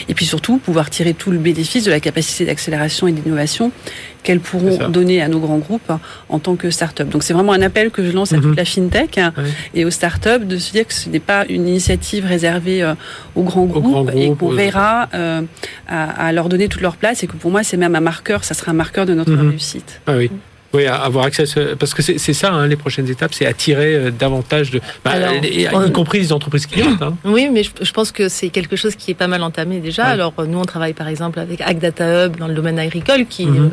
Et 0.09 0.13
puis 0.13 0.25
surtout, 0.25 0.57
pouvoir 0.57 0.89
tirer 0.89 1.13
tout 1.13 1.31
le 1.31 1.37
bénéfice 1.37 1.83
de 1.83 1.91
la 1.91 1.99
capacité 1.99 2.45
d'accélération 2.45 3.07
et 3.07 3.11
d'innovation 3.11 3.71
qu'elles 4.23 4.39
pourront 4.39 4.89
donner 4.89 5.21
à 5.21 5.27
nos 5.27 5.39
grands 5.39 5.57
groupes 5.57 5.91
en 6.29 6.39
tant 6.39 6.55
que 6.55 6.69
start-up. 6.69 7.09
Donc 7.09 7.23
c'est 7.23 7.33
vraiment 7.33 7.53
un 7.53 7.61
appel 7.61 7.91
que 7.91 8.05
je 8.05 8.11
lance 8.11 8.33
à 8.33 8.37
toute 8.37 8.45
mhm. 8.45 8.55
la 8.55 8.65
fintech 8.65 9.19
et 9.73 9.85
aux 9.85 9.89
start-up 9.89 10.43
de 10.43 10.57
se 10.57 10.71
dire 10.71 10.87
que 10.87 10.93
ce 10.93 11.09
n'est 11.09 11.19
pas 11.19 11.45
une 11.49 11.67
initiative 11.67 12.25
réservée 12.25 12.83
euh, 12.83 12.93
aux 13.35 13.43
grands 13.43 13.65
groupes 13.65 14.11
et 14.15 14.31
qu'on 14.35 14.49
verra 14.49 15.09
euh, 15.13 15.41
à, 15.87 16.31
leur 16.33 16.49
donner 16.49 16.67
toute 16.67 16.81
leur 16.81 16.97
place 16.97 17.23
et 17.23 17.27
que 17.27 17.35
pour 17.35 17.51
moi 17.51 17.63
c'est 17.63 17.77
même 17.77 17.95
un 17.95 18.01
marqueur, 18.01 18.43
ça 18.43 18.53
sera 18.53 18.71
un 18.71 18.75
marqueur 18.75 19.05
de 19.05 19.13
notre 19.13 19.31
mhm. 19.31 19.49
réussite. 19.49 20.01
Ah 20.07 20.13
oui. 20.17 20.29
Oui, 20.73 20.85
avoir 20.85 21.25
accès 21.25 21.43
à 21.43 21.45
ce... 21.45 21.73
Parce 21.75 21.93
que 21.93 22.01
c'est 22.01 22.33
ça, 22.33 22.51
hein, 22.51 22.67
les 22.67 22.75
prochaines 22.75 23.09
étapes, 23.09 23.33
c'est 23.33 23.45
attirer 23.45 23.95
euh, 23.95 24.11
davantage 24.11 24.71
de... 24.71 24.81
Bah, 25.03 25.13
y 25.43 25.91
compris 25.91 26.19
les 26.19 26.31
entreprises 26.31 26.65
clientes. 26.65 27.01
Hein. 27.01 27.15
Oui, 27.25 27.49
mais 27.51 27.63
je, 27.63 27.91
pense 27.91 28.11
que 28.11 28.29
c'est 28.29 28.49
quelque 28.49 28.75
chose 28.75 28.95
qui 28.95 29.11
est 29.11 29.15
pas 29.15 29.27
mal 29.27 29.43
entamé 29.43 29.79
déjà. 29.79 30.05
Alors, 30.05 30.33
nous, 30.47 30.57
on 30.57 30.65
travaille 30.65 30.93
par 30.93 31.07
exemple 31.07 31.39
avec 31.39 31.61
Agdata 31.61 32.25
Hub 32.25 32.37
dans 32.37 32.47
le 32.47 32.53
domaine 32.53 32.79
agricole 32.79 33.25
qui... 33.25 33.45
Mhm 33.45 33.71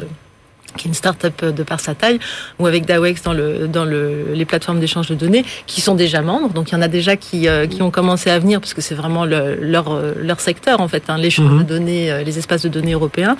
qui 0.78 0.88
est 0.88 0.90
une 0.90 0.94
start-up 0.94 1.44
de 1.44 1.62
par 1.62 1.80
sa 1.80 1.94
taille, 1.94 2.18
ou 2.58 2.66
avec 2.66 2.86
Dawex 2.86 3.22
dans, 3.22 3.34
le, 3.34 3.68
dans 3.68 3.84
le, 3.84 4.28
les 4.32 4.44
plateformes 4.44 4.80
d'échange 4.80 5.08
de 5.08 5.14
données, 5.14 5.44
qui 5.66 5.80
sont 5.80 5.94
déjà 5.94 6.22
membres. 6.22 6.50
Donc 6.50 6.70
il 6.70 6.74
y 6.74 6.78
en 6.78 6.82
a 6.82 6.88
déjà 6.88 7.16
qui, 7.16 7.48
euh, 7.48 7.66
qui 7.66 7.82
ont 7.82 7.90
commencé 7.90 8.30
à 8.30 8.38
venir, 8.38 8.60
parce 8.60 8.72
que 8.72 8.80
c'est 8.80 8.94
vraiment 8.94 9.24
le, 9.24 9.56
leur, 9.60 9.92
euh, 9.92 10.14
leur 10.16 10.40
secteur, 10.40 10.80
en 10.80 10.88
fait, 10.88 11.04
hein, 11.08 11.18
l'échange 11.18 11.50
mhm. 11.50 11.58
de 11.58 11.64
données, 11.64 12.10
euh, 12.10 12.22
les 12.22 12.38
espaces 12.38 12.62
de 12.62 12.68
données 12.68 12.92
européens. 12.92 13.36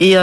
Et, 0.00 0.14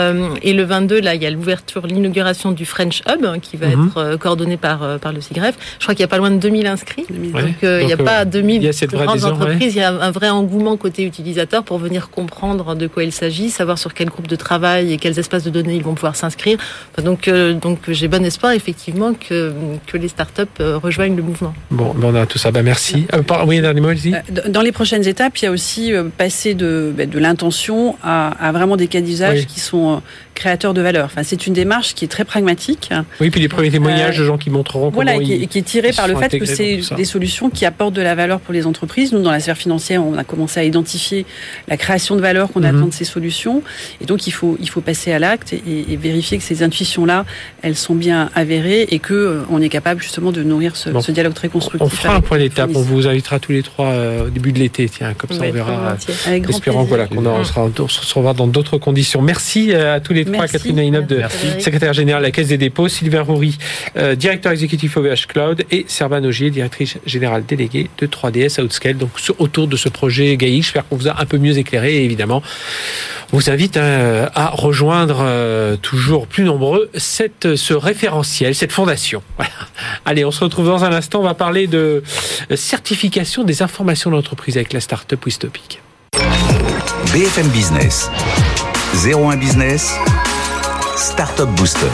et 0.42 0.52
le 0.52 0.64
22, 0.64 1.00
là, 1.00 1.14
il 1.14 1.22
y 1.22 1.26
a 1.26 1.30
l'ouverture, 1.30 1.86
l'inauguration 1.86 2.52
du 2.52 2.66
French 2.66 3.02
Hub, 3.08 3.24
hein, 3.24 3.38
qui 3.38 3.56
va 3.56 3.68
mhm. 3.68 3.86
être 3.86 4.16
coordonné 4.16 4.56
par, 4.56 4.98
par 4.98 5.12
le 5.12 5.20
CIGREF. 5.20 5.56
Je 5.78 5.84
crois 5.84 5.94
qu'il 5.94 6.02
n'y 6.02 6.08
a 6.08 6.08
pas 6.08 6.18
loin 6.18 6.30
de 6.30 6.38
2000 6.38 6.66
inscrits. 6.66 7.06
donc 7.08 7.56
il 7.62 7.86
n'y 7.86 7.92
a 7.92 7.96
pas 7.96 8.24
2000 8.24 8.56
il 8.56 8.64
y 8.64 8.68
a 8.68 8.86
grandes 8.86 9.24
entreprises, 9.24 9.74
il 9.74 9.78
y 9.78 9.82
a 9.82 9.92
un 9.92 10.10
vrai 10.10 10.28
engouement 10.30 10.76
côté 10.76 11.04
utilisateur 11.04 11.62
pour 11.62 11.78
venir 11.78 12.10
comprendre 12.10 12.74
de 12.74 12.86
quoi 12.86 13.04
il 13.04 13.12
s'agit, 13.12 13.50
savoir 13.50 13.78
sur 13.78 13.94
quel 13.94 14.08
groupe 14.08 14.26
de 14.26 14.36
travail 14.36 14.92
et 14.92 14.96
quels 14.96 15.18
espaces 15.18 15.44
de 15.44 15.50
données 15.50 15.76
ils 15.76 15.82
vont 15.82 15.94
pouvoir 15.94 16.16
s'inscrire 16.16 16.55
donc, 17.02 17.28
euh, 17.28 17.54
donc 17.54 17.78
j'ai 17.88 18.08
bon 18.08 18.24
espoir 18.24 18.52
effectivement 18.52 19.14
que, 19.14 19.52
que 19.86 19.96
les 19.96 20.08
startups 20.08 20.42
euh, 20.60 20.78
rejoignent 20.78 21.16
le 21.16 21.22
mouvement. 21.22 21.54
Bon, 21.70 21.94
ben, 21.94 22.08
on 22.08 22.14
a 22.14 22.26
tout 22.26 22.38
ça. 22.38 22.50
Ben, 22.50 22.62
merci. 22.62 23.06
Euh, 23.14 23.22
oui, 23.46 23.60
dernier 23.60 23.80
mot, 23.80 23.90
Dans 24.48 24.62
les 24.62 24.72
prochaines 24.72 25.06
étapes, 25.06 25.36
il 25.38 25.44
y 25.44 25.48
a 25.48 25.50
aussi 25.50 25.92
passer 26.16 26.54
de, 26.54 26.92
ben, 26.96 27.08
de 27.08 27.18
l'intention 27.18 27.96
à, 28.02 28.28
à, 28.46 28.52
vraiment 28.52 28.76
des 28.76 28.86
cas 28.86 29.00
d'usage 29.00 29.46
qui 29.46 29.60
sont 29.60 30.02
créateur 30.36 30.74
de 30.74 30.80
valeur. 30.80 31.06
Enfin, 31.06 31.22
c'est 31.24 31.46
une 31.46 31.52
démarche 31.52 31.94
qui 31.94 32.04
est 32.04 32.08
très 32.08 32.24
pragmatique. 32.24 32.90
Oui, 33.20 33.30
puis 33.30 33.40
les 33.40 33.48
premiers 33.48 33.70
témoignages 33.70 34.18
de 34.18 34.24
gens 34.24 34.38
qui 34.38 34.50
montreront 34.50 34.90
voilà, 34.90 35.14
comment 35.14 35.26
qui, 35.26 35.48
qui 35.48 35.58
est 35.58 35.62
tiré 35.62 35.90
par 35.92 36.06
le 36.06 36.16
fait 36.16 36.38
que 36.38 36.44
c'est 36.44 36.80
des 36.96 37.04
solutions 37.04 37.50
qui 37.50 37.64
apportent 37.64 37.94
de 37.94 38.02
la 38.02 38.14
valeur 38.14 38.40
pour 38.40 38.54
les 38.54 38.66
entreprises. 38.66 39.12
Nous, 39.12 39.22
dans 39.22 39.32
la 39.32 39.40
sphère 39.40 39.56
financière, 39.56 40.04
on 40.04 40.16
a 40.16 40.24
commencé 40.24 40.60
à 40.60 40.64
identifier 40.64 41.26
la 41.68 41.76
création 41.76 42.14
de 42.14 42.20
valeur 42.20 42.52
qu'on 42.52 42.60
mhm. 42.60 42.76
attend 42.76 42.86
de 42.86 42.94
ces 42.94 43.04
solutions. 43.04 43.62
Et 44.00 44.04
donc, 44.04 44.26
il 44.26 44.30
faut, 44.30 44.56
il 44.60 44.68
faut 44.68 44.80
passer 44.80 45.12
à 45.12 45.18
l'acte 45.18 45.52
et, 45.52 45.96
vérifier 45.96 46.36
que 46.36 46.44
ces 46.44 46.62
intuitions-là, 46.62 47.24
elles 47.62 47.74
sont 47.74 47.94
bien 47.94 48.30
avérées 48.34 48.86
et 48.90 48.98
que 48.98 49.14
euh, 49.14 49.42
on 49.50 49.62
est 49.62 49.70
capable 49.70 50.02
justement 50.02 50.30
de 50.30 50.42
nourrir 50.42 50.76
ce, 50.76 50.90
ce 51.00 51.10
dialogue 51.10 51.34
très 51.34 51.48
constructif. 51.48 51.86
On 51.86 51.88
fera 51.88 52.14
un 52.14 52.20
point 52.20 52.38
d'étape. 52.38 52.70
On 52.74 52.82
vous 52.82 53.06
invitera 53.06 53.38
tous 53.38 53.52
les 53.52 53.62
trois 53.62 53.86
euh, 53.86 54.26
au 54.26 54.30
début 54.30 54.52
de 54.52 54.58
l'été. 54.58 54.88
Tiens, 54.88 55.14
comme 55.14 55.36
ça, 55.36 55.44
on 55.46 55.50
verra. 55.50 55.96
Espérons 56.48 56.84
voilà, 56.84 57.06
qu'on 57.06 57.44
sera, 57.44 57.68
se 57.88 58.00
retrouvera 58.00 58.34
dans 58.34 58.46
d'autres 58.46 58.78
conditions. 58.78 59.22
Merci 59.22 59.72
euh, 59.72 59.96
à 59.96 60.00
tous 60.00 60.12
les 60.12 60.25
Catherine 60.32 60.78
Ainob, 60.78 61.06
de 61.06 61.22
secrétaire 61.58 61.92
générale 61.92 62.22
de 62.22 62.26
la 62.26 62.32
Caisse 62.32 62.48
des 62.48 62.58
dépôts, 62.58 62.88
Sylvain 62.88 63.22
Roury, 63.22 63.58
euh, 63.96 64.14
directeur 64.14 64.52
exécutif 64.52 64.96
OVH 64.96 65.26
Cloud, 65.28 65.64
et 65.70 65.84
Servan 65.88 66.24
Ogier, 66.24 66.50
directrice 66.50 66.98
générale 67.06 67.44
déléguée 67.44 67.90
de 67.98 68.06
3DS 68.06 68.60
Outscale. 68.60 68.96
Donc 68.96 69.10
autour 69.38 69.68
de 69.68 69.76
ce 69.76 69.88
projet 69.88 70.36
GAI, 70.36 70.62
j'espère 70.62 70.86
qu'on 70.88 70.96
vous 70.96 71.08
a 71.08 71.20
un 71.20 71.26
peu 71.26 71.38
mieux 71.38 71.58
éclairé. 71.58 71.96
Et 71.96 72.04
évidemment, 72.04 72.42
on 73.32 73.36
vous 73.36 73.50
invite 73.50 73.76
hein, 73.76 74.28
à 74.34 74.48
rejoindre 74.50 75.18
euh, 75.20 75.76
toujours 75.76 76.26
plus 76.26 76.44
nombreux 76.44 76.90
cette, 76.94 77.56
ce 77.56 77.74
référentiel, 77.74 78.54
cette 78.54 78.72
fondation. 78.72 79.22
Allez, 80.04 80.24
on 80.24 80.30
se 80.30 80.42
retrouve 80.44 80.66
dans 80.66 80.84
un 80.84 80.92
instant. 80.92 81.20
On 81.20 81.24
va 81.24 81.34
parler 81.34 81.66
de 81.66 82.02
certification 82.54 83.44
des 83.44 83.62
informations 83.62 84.10
d'entreprise 84.10 84.56
avec 84.56 84.72
la 84.72 84.80
start-up 84.80 85.24
Wistopic. 85.24 85.80
BFM 87.12 87.48
Business. 87.48 88.10
01 88.94 89.36
Business. 89.36 89.98
Startup 90.96 91.46
Booster. 91.50 91.90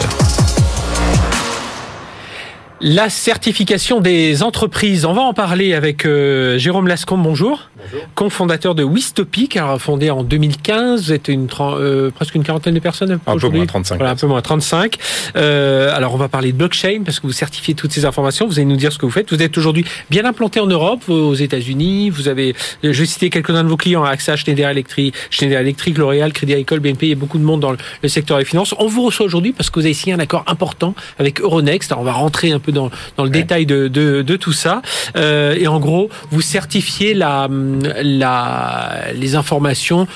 La 2.79 3.09
certification 3.09 3.99
des 3.99 4.43
entreprises. 4.43 5.03
On 5.03 5.11
va 5.11 5.23
en 5.23 5.33
parler 5.33 5.73
avec 5.73 6.05
euh, 6.05 6.57
Jérôme 6.57 6.87
Lascombe. 6.87 7.21
Bonjour. 7.21 7.69
Cofondateur 8.15 8.75
de 8.75 8.83
Wistopic, 8.83 9.57
fondé 9.79 10.09
en 10.09 10.23
2015. 10.23 11.05
Vous 11.05 11.13
êtes 11.13 11.27
une, 11.27 11.47
euh, 11.59 12.11
presque 12.11 12.35
une 12.35 12.43
quarantaine 12.43 12.73
de 12.73 12.79
personnes 12.79 13.19
Un 13.25 13.37
peu 13.37 13.49
moins 13.49 13.65
35. 13.65 13.97
Voilà, 13.97 14.11
un 14.11 14.15
peu 14.15 14.27
moins 14.27 14.41
35. 14.41 14.97
Euh, 15.35 15.95
alors, 15.95 16.13
on 16.13 16.17
va 16.17 16.27
parler 16.27 16.51
de 16.51 16.57
blockchain 16.57 17.01
parce 17.05 17.19
que 17.19 17.27
vous 17.27 17.33
certifiez 17.33 17.73
toutes 17.73 17.91
ces 17.91 18.05
informations. 18.05 18.47
Vous 18.47 18.59
allez 18.59 18.65
nous 18.65 18.75
dire 18.75 18.91
ce 18.91 18.97
que 18.97 19.05
vous 19.05 19.11
faites. 19.11 19.31
Vous 19.33 19.41
êtes 19.41 19.57
aujourd'hui 19.57 19.85
bien 20.09 20.25
implanté 20.25 20.59
en 20.59 20.67
Europe, 20.67 21.07
aux 21.09 21.35
États-Unis. 21.35 22.09
Vous 22.09 22.27
avez, 22.27 22.55
je 22.83 22.89
vais 22.89 23.05
citer 23.05 23.29
quelques-uns 23.29 23.63
de 23.63 23.69
vos 23.69 23.77
clients, 23.77 24.03
AXA, 24.03 24.35
Schneider 24.35 24.69
Electric, 24.69 25.13
Schneider 25.29 25.59
Electric, 25.59 25.97
L'Oréal, 25.97 26.33
Crédit 26.33 26.53
Agricole, 26.53 26.79
BNP. 26.79 27.07
Il 27.07 27.09
y 27.09 27.13
a 27.13 27.15
beaucoup 27.15 27.37
de 27.37 27.43
monde 27.43 27.61
dans 27.61 27.71
le 27.71 28.09
secteur 28.09 28.37
des 28.37 28.45
finances. 28.45 28.73
On 28.79 28.87
vous 28.87 29.03
reçoit 29.03 29.25
aujourd'hui 29.25 29.53
parce 29.53 29.69
que 29.69 29.79
vous 29.79 29.85
avez 29.85 29.93
signé 29.93 30.13
un 30.13 30.19
accord 30.19 30.43
important 30.47 30.95
avec 31.19 31.41
Euronext. 31.41 31.91
Alors, 31.91 32.01
on 32.01 32.05
va 32.05 32.13
rentrer 32.13 32.51
un 32.51 32.59
peu 32.59 32.71
dans, 32.71 32.89
dans 33.17 33.23
le 33.23 33.29
détail 33.29 33.65
de, 33.65 33.87
de, 33.87 34.21
de, 34.21 34.35
tout 34.35 34.53
ça. 34.53 34.81
Euh, 35.15 35.55
et 35.57 35.67
en 35.67 35.79
gros, 35.79 36.09
vous 36.31 36.41
certifiez 36.41 37.13
la, 37.13 37.47
les 37.81 39.35
informations. 39.35 40.07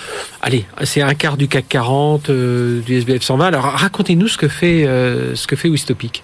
Allez, 0.41 0.65
c'est 0.83 1.01
un 1.01 1.13
quart 1.13 1.37
du 1.37 1.47
CAC 1.47 1.67
40, 1.67 2.29
euh, 2.29 2.81
du 2.81 2.95
SBF 2.97 3.23
120. 3.23 3.45
Alors 3.45 3.63
racontez-nous 3.63 4.27
ce 4.27 4.37
que 4.37 4.47
fait, 4.47 4.85
euh, 4.85 5.35
ce 5.35 5.47
que 5.47 5.55
fait 5.55 5.69
Wistopic. 5.69 6.23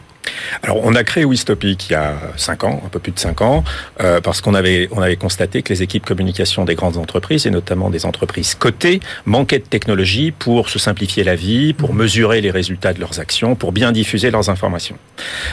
Alors, 0.61 0.79
on 0.83 0.95
a 0.95 1.03
créé 1.03 1.25
Wistopic 1.25 1.89
il 1.89 1.93
y 1.93 1.95
a 1.95 2.15
5 2.37 2.63
ans, 2.63 2.81
un 2.85 2.89
peu 2.89 2.99
plus 2.99 3.11
de 3.11 3.19
5 3.19 3.41
ans, 3.41 3.63
euh, 4.01 4.21
parce 4.21 4.41
qu'on 4.41 4.53
avait, 4.53 4.87
on 4.91 5.01
avait 5.01 5.15
constaté 5.15 5.61
que 5.61 5.73
les 5.73 5.83
équipes 5.83 6.05
communication 6.05 6.65
des 6.65 6.75
grandes 6.75 6.97
entreprises, 6.97 7.45
et 7.45 7.49
notamment 7.49 7.89
des 7.89 8.05
entreprises 8.05 8.55
cotées, 8.55 8.99
manquaient 9.25 9.59
de 9.59 9.63
technologie 9.63 10.31
pour 10.31 10.69
se 10.69 10.79
simplifier 10.79 11.23
la 11.23 11.35
vie, 11.35 11.73
pour 11.73 11.93
mmh. 11.93 11.97
mesurer 11.97 12.41
les 12.41 12.51
résultats 12.51 12.93
de 12.93 12.99
leurs 12.99 13.19
actions, 13.19 13.55
pour 13.55 13.71
bien 13.71 13.91
diffuser 13.91 14.31
leurs 14.31 14.49
informations. 14.49 14.97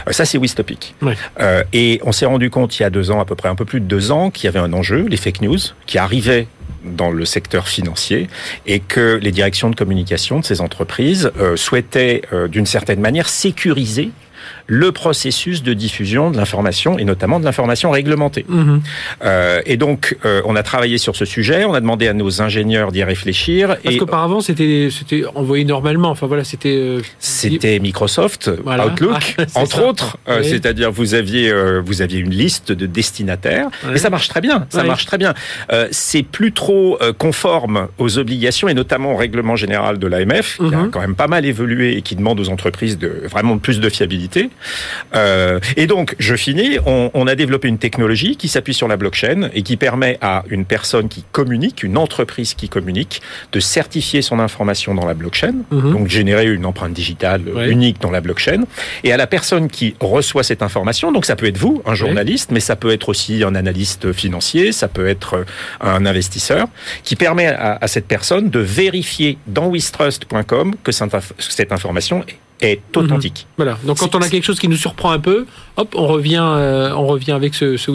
Euh, 0.09 0.13
ça, 0.13 0.25
c'est 0.25 0.39
Wistopic. 0.39 0.95
Euh, 1.41 1.63
et 1.73 2.01
on 2.05 2.13
s'est 2.13 2.27
rendu 2.27 2.51
compte 2.51 2.79
il 2.79 2.83
y 2.83 2.87
a 2.87 2.91
deux 2.91 3.11
ans, 3.11 3.21
à 3.21 3.25
peu 3.25 3.35
près 3.35 3.49
un 3.49 3.55
peu 3.55 3.65
plus 3.65 3.81
de 3.81 3.87
deux 3.87 4.11
ans, 4.11 4.31
qu'il 4.31 4.45
y 4.45 4.49
avait 4.49 4.59
un 4.59 4.73
enjeu, 4.73 5.07
les 5.09 5.17
fake 5.17 5.43
news, 5.43 5.59
qui 5.87 5.99
arrivaient 5.99 6.47
dans 6.85 7.11
le 7.11 7.25
secteur 7.25 7.69
financier 7.69 8.29
et 8.67 8.81
que 8.81 9.19
les 9.23 9.33
directions 9.33 9.71
de 9.71 9.77
communication 9.77 10.41
de 10.41 10.45
ces 10.45 10.61
entreprises 10.61 11.31
euh, 11.39 11.57
souhaitaient 11.57 12.23
euh, 12.33 12.49
d'une 12.49 12.67
certaine 12.67 13.01
manière 13.01 13.29
sécuriser 13.29 14.11
le 14.67 14.93
processus 14.93 15.63
de 15.63 15.75
diffusion 15.75 16.31
de 16.31 16.37
l'information 16.37 16.99
et 16.99 17.05
notamment 17.05 17.41
de 17.41 17.45
l'information 17.45 17.91
réglementée. 17.91 18.45
Mhm. 18.49 18.83
Euh, 19.25 19.63
et 19.67 19.77
donc, 19.77 20.17
euh, 20.25 20.43
on 20.45 20.57
a 20.57 20.63
travaillé 20.63 20.99
sur 20.99 21.17
ce 21.17 21.25
sujet, 21.25 21.65
on 21.65 21.75
a 21.75 21.81
demandé 21.81 22.09
à 22.09 22.13
nos 22.13 22.43
ingénieurs 22.43 22.93
d'y 22.93 23.05
réfléchir. 23.05 23.77
Parce 23.83 23.97
qu'auparavant, 23.97 24.41
c'était 24.41 24.89
c'était 24.91 25.25
envoyé 25.35 25.65
normalement. 25.65 26.11
Enfin 26.11 26.27
voilà, 26.27 26.45
c'était. 26.45 26.77
Euh, 26.77 27.01
c'était 27.19 27.79
Microsoft, 27.79 28.51
Outlook, 28.65 29.37
ah, 29.39 29.45
entre 29.55 29.85
autres. 29.85 30.19
Euh, 30.29 30.43
c'est-à-dire, 30.43 30.91
vous 30.91 31.15
aviez 31.15 31.53
vous 31.85 32.03
aviez 32.03 32.21
une 32.21 32.31
liste 32.31 32.73
de 32.73 32.87
destinataires 32.87 33.69
et 33.95 33.99
ça 33.99 34.11
marche 34.11 34.29
très 34.29 34.41
bien. 34.41 34.67
Ça 34.71 34.85
marche 34.85 35.07
très 35.07 35.19
bien. 35.19 35.35
C'est 35.91 36.23
plus 36.23 36.53
trop 36.53 36.99
conforme 37.19 37.89
aux 37.99 38.19
obligations 38.19 38.69
et 38.69 38.75
notamment 38.75 39.13
au 39.13 39.17
règlement 39.17 39.57
général 39.57 39.99
de 39.99 40.07
l'AMF, 40.07 40.59
qui 40.59 40.75
a 40.75 40.79
mhm. 40.79 40.91
quand 40.91 41.01
même 41.01 41.15
pas 41.15 41.29
mal 41.29 41.45
évolué 41.45 41.97
et 41.97 42.03
qui 42.03 42.17
demande 42.17 42.41
aux 42.41 42.49
entreprises 42.49 42.99
de 42.99 43.23
vraiment 43.31 43.59
plus 43.59 43.81
de 43.81 43.89
fiabilité. 43.89 44.50
Euh, 45.15 45.61
et 45.77 45.87
donc, 45.87 46.15
je 46.19 46.35
finis, 46.35 46.79
on, 46.87 47.11
on, 47.15 47.27
a 47.27 47.35
développé 47.35 47.69
une 47.69 47.79
technologie 47.79 48.37
qui 48.37 48.49
s'appuie 48.49 48.75
sur 48.75 48.89
la 48.89 48.97
blockchain 48.97 49.51
et 49.55 49.63
qui 49.63 49.77
permet 49.77 50.19
à 50.21 50.45
une 50.49 50.65
personne 50.65 51.09
qui 51.09 51.25
communique, 51.33 51.83
une 51.83 51.97
entreprise 51.97 52.55
qui 52.55 52.69
communique, 52.69 53.23
de 53.53 53.61
certifier 53.61 54.23
son 54.23 54.39
information 54.39 54.95
dans 54.95 55.07
la 55.07 55.15
blockchain, 55.15 55.55
mhm. 55.71 55.93
donc 55.93 56.09
générer 56.09 56.47
une 56.47 56.67
empreinte 56.67 56.93
digitale 56.93 57.43
unique 57.69 58.01
dans 58.01 58.11
la 58.11 58.21
blockchain, 58.21 58.65
et 59.05 59.13
à 59.13 59.17
la 59.17 59.27
personne 59.27 59.69
qui 59.69 59.95
reçoit 60.01 60.43
cette 60.43 60.63
information, 60.63 61.13
donc 61.13 61.27
ça 61.27 61.37
peut 61.37 61.47
être 61.47 61.59
vous, 61.59 61.83
un 61.87 61.95
journaliste, 61.95 62.51
mais 62.51 62.61
ça 62.61 62.77
peut 62.77 62.91
être 62.91 63.09
aussi 63.09 63.43
un 63.45 63.55
analyste 63.55 64.13
financier, 64.13 64.73
ça 64.73 64.89
peut 64.89 65.09
être 65.09 65.45
un 65.81 66.07
investisseur, 66.07 66.69
qui 67.05 67.17
permet 67.17 67.47
à, 67.47 67.79
à 67.81 67.89
cette 67.89 68.07
personne 68.07 68.51
de 68.51 68.61
vérifier 68.61 69.39
dans 69.47 69.69
wistrust.com 69.69 70.75
que 70.83 70.93
cette 70.93 71.73
information 71.73 72.25
est 72.29 72.37
est 72.61 72.81
authentique. 72.97 73.47
Mhm. 73.47 73.55
Voilà. 73.57 73.79
Donc 73.85 73.99
quand 73.99 74.15
on 74.15 74.21
a 74.21 74.29
quelque 74.29 74.45
chose 74.45 74.59
qui 74.59 74.69
nous 74.69 74.77
surprend 74.77 75.11
un 75.11 75.19
peu, 75.19 75.47
hop, 75.77 75.95
on 75.97 76.07
revient, 76.07 76.43
euh, 76.43 76.93
on 76.95 77.07
revient 77.07 77.33
avec 77.33 77.55
ce, 77.55 77.77
ce 77.77 77.91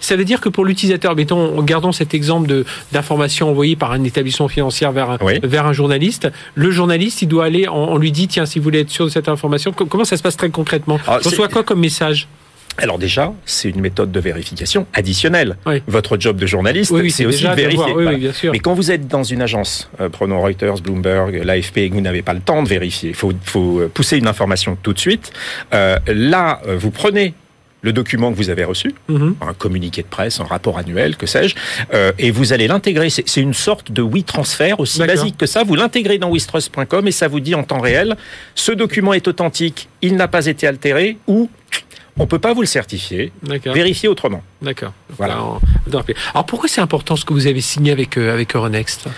Ça 0.00 0.16
veut 0.16 0.24
dire 0.24 0.40
que 0.40 0.48
pour 0.48 0.64
l'utilisateur, 0.64 1.14
mettons, 1.14 1.62
gardons 1.62 1.92
cet 1.92 2.14
exemple 2.14 2.48
de 2.48 2.64
d'information 2.92 3.50
envoyée 3.50 3.76
par 3.76 3.92
un 3.92 4.04
établissement 4.04 4.48
financier 4.48 4.88
vers 4.92 5.10
un, 5.10 5.18
vers 5.42 5.66
un 5.66 5.72
journaliste. 5.72 6.28
Le 6.54 6.70
journaliste, 6.70 7.22
il 7.22 7.28
doit 7.28 7.44
aller, 7.44 7.68
on, 7.68 7.96
lui 7.98 8.12
dit, 8.12 8.28
tiens, 8.28 8.46
si 8.46 8.58
vous 8.58 8.64
voulez 8.64 8.80
être 8.80 8.90
sûr 8.90 9.04
de 9.04 9.10
cette 9.10 9.28
information, 9.28 9.72
comment 9.72 10.04
ça 10.04 10.16
se 10.16 10.22
passe 10.22 10.36
très 10.36 10.50
concrètement? 10.50 10.98
On 11.06 11.16
reçoit 11.16 11.48
quoi 11.48 11.62
comme 11.62 11.80
message? 11.80 12.28
Alors 12.78 12.98
déjà, 12.98 13.32
c'est 13.44 13.68
une 13.68 13.80
méthode 13.80 14.12
de 14.12 14.20
vérification 14.20 14.86
additionnelle. 14.92 15.56
Votre 15.86 16.18
job 16.18 16.36
de 16.36 16.46
journaliste, 16.46 16.92
c'est 17.10 17.26
aussi 17.26 17.44
de 17.44 17.54
vérifier. 17.54 18.50
Mais 18.50 18.58
quand 18.58 18.74
vous 18.74 18.90
êtes 18.90 19.08
dans 19.08 19.22
une 19.22 19.42
agence, 19.42 19.90
euh, 20.00 20.08
prenons 20.08 20.40
Reuters, 20.40 20.80
Bloomberg, 20.80 21.42
l'AFP, 21.44 21.78
et 21.78 21.90
que 21.90 21.94
vous 21.94 22.00
n'avez 22.00 22.22
pas 22.22 22.34
le 22.34 22.40
temps 22.40 22.62
de 22.62 22.68
vérifier, 22.68 23.10
il 23.10 23.14
faut, 23.14 23.32
faut, 23.44 23.82
pousser 23.92 24.18
une 24.18 24.26
information 24.26 24.76
tout 24.82 24.92
de 24.92 24.98
suite. 24.98 25.32
Euh, 25.74 25.98
là, 26.06 26.60
euh, 26.66 26.76
vous 26.76 26.90
prenez 26.90 27.34
le 27.86 27.92
document 27.92 28.32
que 28.32 28.36
vous 28.36 28.50
avez 28.50 28.64
reçu, 28.64 28.94
mhm. 29.08 29.36
un 29.40 29.54
communiqué 29.54 30.02
de 30.02 30.08
presse, 30.08 30.40
un 30.40 30.44
rapport 30.44 30.76
annuel, 30.76 31.16
que 31.16 31.26
sais-je, 31.26 31.54
euh, 31.94 32.10
et 32.18 32.32
vous 32.32 32.52
allez 32.52 32.66
l'intégrer. 32.66 33.10
C'est 33.10 33.40
une 33.40 33.54
sorte 33.54 33.92
de 33.92 34.02
WeTransfer 34.02 34.74
aussi 34.78 34.98
basique 34.98 35.36
que 35.36 35.46
ça. 35.46 35.62
Vous 35.62 35.76
l'intégrez 35.76 36.18
dans 36.18 36.30
wistrust.com 36.30 37.06
et 37.06 37.12
ça 37.12 37.28
vous 37.28 37.38
dit 37.38 37.54
en 37.54 37.62
temps 37.62 37.80
réel, 37.80 38.16
ce 38.56 38.72
document 38.72 39.12
est 39.12 39.28
authentique, 39.28 39.88
il 40.02 40.16
n'a 40.16 40.26
pas 40.26 40.46
été 40.46 40.66
altéré 40.66 41.18
ou 41.28 41.48
on 42.18 42.22
ne 42.22 42.28
peut 42.28 42.38
pas 42.38 42.54
vous 42.54 42.62
le 42.62 42.66
certifier. 42.66 43.32
Vérifiez 43.64 44.08
autrement. 44.08 44.42
D'accord. 44.62 44.92
Voilà. 45.16 45.34
Alors 45.34 46.46
pourquoi 46.46 46.68
c'est 46.68 46.80
important 46.80 47.16
ce 47.16 47.24
que 47.24 47.32
vous 47.32 47.46
avez 47.46 47.60
signé 47.60 47.92
avec, 47.92 48.16
euh, 48.16 48.32
avec 48.32 48.54
Euronext 48.54 49.08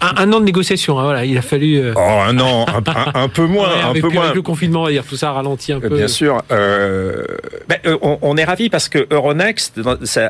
un, 0.00 0.32
an 0.32 0.40
de 0.40 0.44
négociation, 0.44 0.98
hein, 0.98 1.04
voilà, 1.04 1.24
il 1.24 1.36
a 1.36 1.42
fallu. 1.42 1.78
Euh, 1.78 1.92
oh, 1.96 2.00
un 2.00 2.38
an, 2.38 2.66
un, 2.68 3.28
peu 3.28 3.46
moins, 3.46 3.68
un 3.90 3.92
peu 3.94 4.08
moins. 4.08 4.26
Avec 4.26 4.36
le 4.36 4.42
confinement, 4.42 4.88
dire, 4.88 5.04
tout 5.04 5.16
ça 5.16 5.30
a 5.30 5.32
ralenti 5.32 5.72
un 5.72 5.80
peu. 5.80 5.96
Bien 5.96 6.08
sûr. 6.08 6.42
Euh, 6.52 7.24
ben, 7.68 7.78
euh, 7.86 7.98
on, 8.00 8.36
est 8.36 8.44
ravi 8.44 8.68
parce 8.68 8.88
que 8.88 9.06
Euronext 9.10 9.80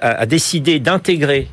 a, 0.01 0.27
décidé 0.27 0.81
d'intégrer 0.81 1.49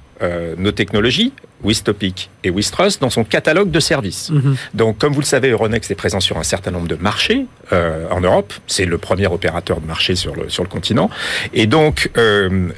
nos 0.57 0.71
technologies, 0.71 1.33
Wistopic 1.63 2.29
et 2.43 2.49
Wistrust, 2.49 3.01
dans 3.01 3.09
son 3.09 3.23
catalogue 3.23 3.71
de 3.71 3.79
services. 3.79 4.29
Mhm. 4.29 4.55
Donc, 4.73 4.97
comme 4.97 5.13
vous 5.13 5.21
le 5.21 5.25
savez, 5.25 5.49
Euronext 5.49 5.89
est 5.91 5.95
présent 5.95 6.19
sur 6.19 6.37
un 6.37 6.43
certain 6.43 6.71
nombre 6.71 6.87
de 6.87 6.95
marchés 6.95 7.45
en 7.71 8.21
Europe. 8.21 8.53
C'est 8.67 8.85
le 8.85 8.97
premier 8.97 9.25
opérateur 9.27 9.81
de 9.81 9.87
marché 9.87 10.15
sur 10.15 10.35
le, 10.35 10.49
sur 10.49 10.61
le 10.61 10.69
continent. 10.69 11.09
Et 11.53 11.65
donc, 11.65 12.11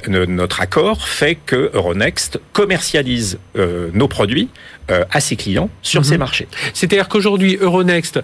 notre 0.08 0.60
accord 0.62 1.06
fait 1.06 1.34
que 1.34 1.70
Euronext 1.74 2.40
commercialise 2.52 3.38
nos 3.54 4.08
produits 4.08 4.48
euh, 4.90 5.04
à 5.10 5.20
ses 5.20 5.36
clients 5.36 5.68
sur 5.82 6.02
ces 6.06 6.14
mhm. 6.14 6.20
marchés. 6.20 6.48
C'est-à-dire 6.72 7.08
qu'aujourd'hui, 7.08 7.58
Euronext 7.60 8.20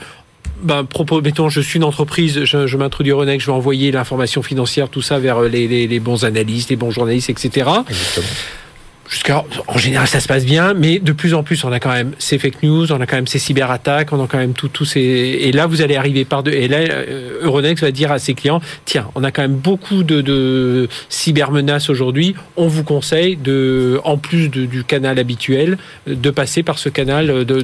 ben, 0.63 0.85
propos, 0.85 1.21
mettons, 1.21 1.51
je 1.51 1.61
suis 1.61 1.77
une 1.77 1.85
entreprise, 1.85 2.45
je, 2.45 2.67
je 2.67 2.77
m'introduis 2.79 3.11
Euronext, 3.11 3.45
je 3.45 3.51
vais 3.51 3.57
envoyer 3.57 3.93
l'information 3.93 4.43
financière, 4.43 4.89
tout 4.89 5.03
ça 5.03 5.19
vers 5.19 5.43
les, 5.43 5.69
les, 5.69 5.87
les, 5.87 6.01
bons 6.01 6.25
analystes, 6.25 6.71
les 6.71 6.77
bons 6.77 6.91
journalistes, 6.91 7.29
etc. 7.29 7.69
Exactement 7.87 8.27
jusqu'à 9.15 9.45
en 9.69 9.79
général 9.79 10.09
ça 10.09 10.19
se 10.19 10.27
passe 10.27 10.45
bien, 10.45 10.75
mais 10.75 10.99
de 10.99 11.13
plus 11.13 11.35
en 11.35 11.45
plus 11.45 11.63
on 11.65 11.71
a 11.73 11.79
quand 11.79 11.93
même 11.93 12.13
ces 12.19 12.39
fake 12.39 12.63
news, 12.65 12.91
on 12.93 13.01
a 13.01 13.07
quand 13.07 13.17
même 13.17 13.29
ces 13.29 13.39
cyberattaques, 13.39 14.13
on 14.13 14.23
a 14.23 14.27
quand 14.27 14.39
même 14.39 14.55
tout, 14.55 14.69
tous 14.69 14.85
ces 14.85 15.01
et 15.01 15.53
là 15.53 15.67
vous 15.67 15.83
allez 15.83 15.97
arriver 15.97 16.25
par 16.25 16.43
deux 16.43 16.51
et 16.51 16.67
là 16.67 16.79
euh, 16.79 17.39
Euronext 17.43 17.85
va 17.85 17.93
dire 17.93 18.11
à 18.11 18.19
ses 18.19 18.35
clients 18.35 18.61
tiens 18.85 19.07
on 19.15 19.23
a 19.23 19.31
quand 19.31 19.43
même 19.43 19.55
beaucoup 19.55 20.03
de, 20.03 20.21
de 20.21 20.89
cybermenaces 21.09 21.91
aujourd'hui, 21.91 22.35
on 22.57 22.67
vous 22.67 22.83
conseille 22.83 23.37
de 23.37 24.01
en 24.05 24.19
plus 24.19 24.49
du 24.49 24.83
canal 24.85 25.19
habituel 25.19 25.79
de 26.07 26.31
passer 26.31 26.63
par 26.63 26.79
ce 26.79 26.89
canal, 26.89 27.45
de 27.45 27.61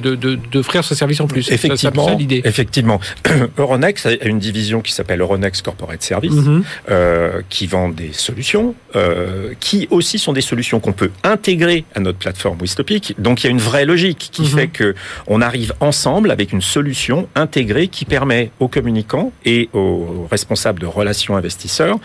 d'offrir 0.51 0.83
ce 0.83 0.95
service 0.95 1.19
en 1.19 1.27
plus. 1.27 1.51
Effectivement, 1.51 2.07
ça, 2.07 2.13
ça 2.13 2.35
effectivement. 2.45 2.99
Euronext 3.57 4.05
a 4.05 4.25
une 4.25 4.39
division 4.39 4.81
qui 4.81 4.93
s'appelle 4.93 5.21
Euronext 5.21 5.63
Corporate 5.63 6.01
Service 6.01 6.33
mm-hmm. 6.33 6.61
euh, 6.89 7.41
qui 7.49 7.67
vend 7.67 7.89
des 7.89 8.13
solutions 8.13 8.75
euh, 8.95 9.53
qui 9.59 9.87
aussi 9.89 10.19
sont 10.19 10.33
des 10.33 10.41
solutions 10.41 10.79
qu'on 10.79 10.93
peut 10.93 11.11
intégré 11.41 11.85
à 11.95 11.99
notre 11.99 12.19
plateforme 12.19 12.61
Wistopic. 12.61 13.15
Donc 13.17 13.41
il 13.41 13.45
y 13.45 13.47
a 13.47 13.49
une 13.49 13.57
vraie 13.57 13.85
logique 13.85 14.29
qui 14.31 14.43
mhm. 14.43 14.47
fait 14.47 14.67
que 14.67 14.93
on 15.25 15.41
arrive 15.41 15.73
ensemble 15.79 16.29
avec 16.29 16.53
une 16.53 16.61
solution 16.61 17.27
intégrée 17.33 17.87
qui 17.87 18.05
permet 18.05 18.51
aux 18.59 18.67
communicants 18.67 19.31
et 19.43 19.69
aux 19.73 20.27
responsables 20.29 20.79
de 20.79 20.85
relations 20.85 21.35
investisseurs 21.35 21.97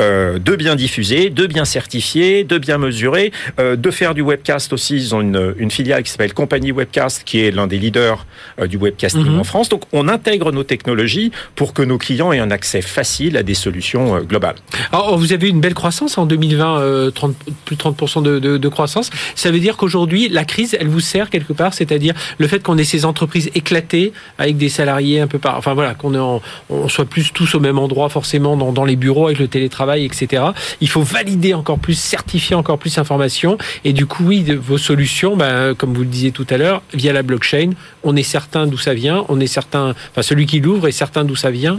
euh, 0.00 0.38
de 0.38 0.56
bien 0.56 0.74
diffuser, 0.74 1.28
de 1.28 1.46
bien 1.46 1.66
certifier, 1.66 2.44
de 2.44 2.56
bien 2.56 2.78
mesurer, 2.78 3.30
euh, 3.60 3.76
de 3.76 3.90
faire 3.90 4.14
du 4.14 4.22
webcast 4.22 4.72
aussi. 4.72 4.96
Ils 4.96 5.14
ont 5.14 5.20
une, 5.20 5.54
une 5.58 5.70
filiale 5.70 6.02
qui 6.02 6.10
s'appelle 6.10 6.32
Compagnie 6.32 6.72
Webcast, 6.72 7.24
qui 7.24 7.40
est 7.40 7.50
l'un 7.50 7.66
des 7.66 7.78
leaders 7.78 8.24
euh, 8.58 8.66
du 8.66 8.78
webcasting 8.78 9.26
mhm. 9.26 9.40
en 9.40 9.44
France. 9.44 9.68
Donc 9.68 9.82
on 9.92 10.08
intègre 10.08 10.50
nos 10.50 10.64
technologies 10.64 11.30
pour 11.56 11.74
que 11.74 11.82
nos 11.82 11.98
clients 11.98 12.32
aient 12.32 12.38
un 12.38 12.50
accès 12.50 12.80
facile 12.80 13.36
à 13.36 13.42
des 13.42 13.54
solutions 13.54 14.20
globales. 14.20 14.56
Alors 14.92 15.18
vous 15.18 15.34
avez 15.34 15.50
une 15.50 15.60
belle 15.60 15.74
croissance 15.74 16.16
en 16.16 16.24
2020, 16.24 17.10
30, 17.14 17.36
plus 17.66 17.76
de 17.76 17.82
30% 17.82 18.22
de, 18.22 18.38
de, 18.38 18.56
de 18.56 18.67
croissance. 18.68 19.10
Ça 19.34 19.50
veut 19.50 19.60
dire 19.60 19.76
qu'aujourd'hui, 19.76 20.28
la 20.28 20.44
crise, 20.44 20.76
elle 20.78 20.88
vous 20.88 21.00
sert 21.00 21.30
quelque 21.30 21.52
part, 21.52 21.74
c'est-à-dire 21.74 22.14
le 22.38 22.46
fait 22.46 22.62
qu'on 22.62 22.78
ait 22.78 22.84
ces 22.84 23.04
entreprises 23.04 23.50
éclatées 23.54 24.12
avec 24.38 24.56
des 24.56 24.68
salariés 24.68 25.20
un 25.20 25.26
peu 25.26 25.38
par, 25.38 25.56
enfin 25.56 25.74
voilà, 25.74 25.94
qu'on 25.94 26.40
on 26.70 26.88
soit 26.88 27.04
plus 27.04 27.32
tous 27.32 27.54
au 27.54 27.60
même 27.60 27.78
endroit 27.78 28.08
forcément 28.08 28.56
dans, 28.56 28.72
dans 28.72 28.84
les 28.84 28.96
bureaux 28.96 29.26
avec 29.26 29.38
le 29.38 29.48
télétravail, 29.48 30.04
etc. 30.04 30.42
Il 30.80 30.88
faut 30.88 31.02
valider 31.02 31.54
encore 31.54 31.78
plus, 31.78 31.98
certifier 31.98 32.56
encore 32.56 32.78
plus 32.78 32.96
d'informations 32.96 33.58
et 33.84 33.92
du 33.92 34.06
coup, 34.06 34.24
oui, 34.24 34.44
vos 34.60 34.78
solutions, 34.78 35.36
ben, 35.36 35.74
comme 35.74 35.94
vous 35.94 36.02
le 36.02 36.06
disiez 36.06 36.32
tout 36.32 36.46
à 36.50 36.56
l'heure, 36.56 36.82
via 36.94 37.12
la 37.12 37.22
blockchain, 37.22 37.70
on 38.02 38.16
est 38.16 38.22
certain 38.22 38.66
d'où 38.66 38.78
ça 38.78 38.94
vient, 38.94 39.24
on 39.28 39.40
est 39.40 39.46
certain, 39.46 39.94
enfin 40.10 40.22
celui 40.22 40.46
qui 40.46 40.60
l'ouvre 40.60 40.88
est 40.88 40.92
certain 40.92 41.24
d'où 41.24 41.36
ça 41.36 41.50
vient. 41.50 41.78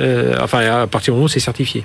Euh, 0.00 0.36
enfin, 0.40 0.60
à 0.60 0.86
partir 0.86 1.12
du 1.12 1.16
moment 1.16 1.26
où 1.26 1.28
c'est 1.28 1.40
certifié. 1.40 1.84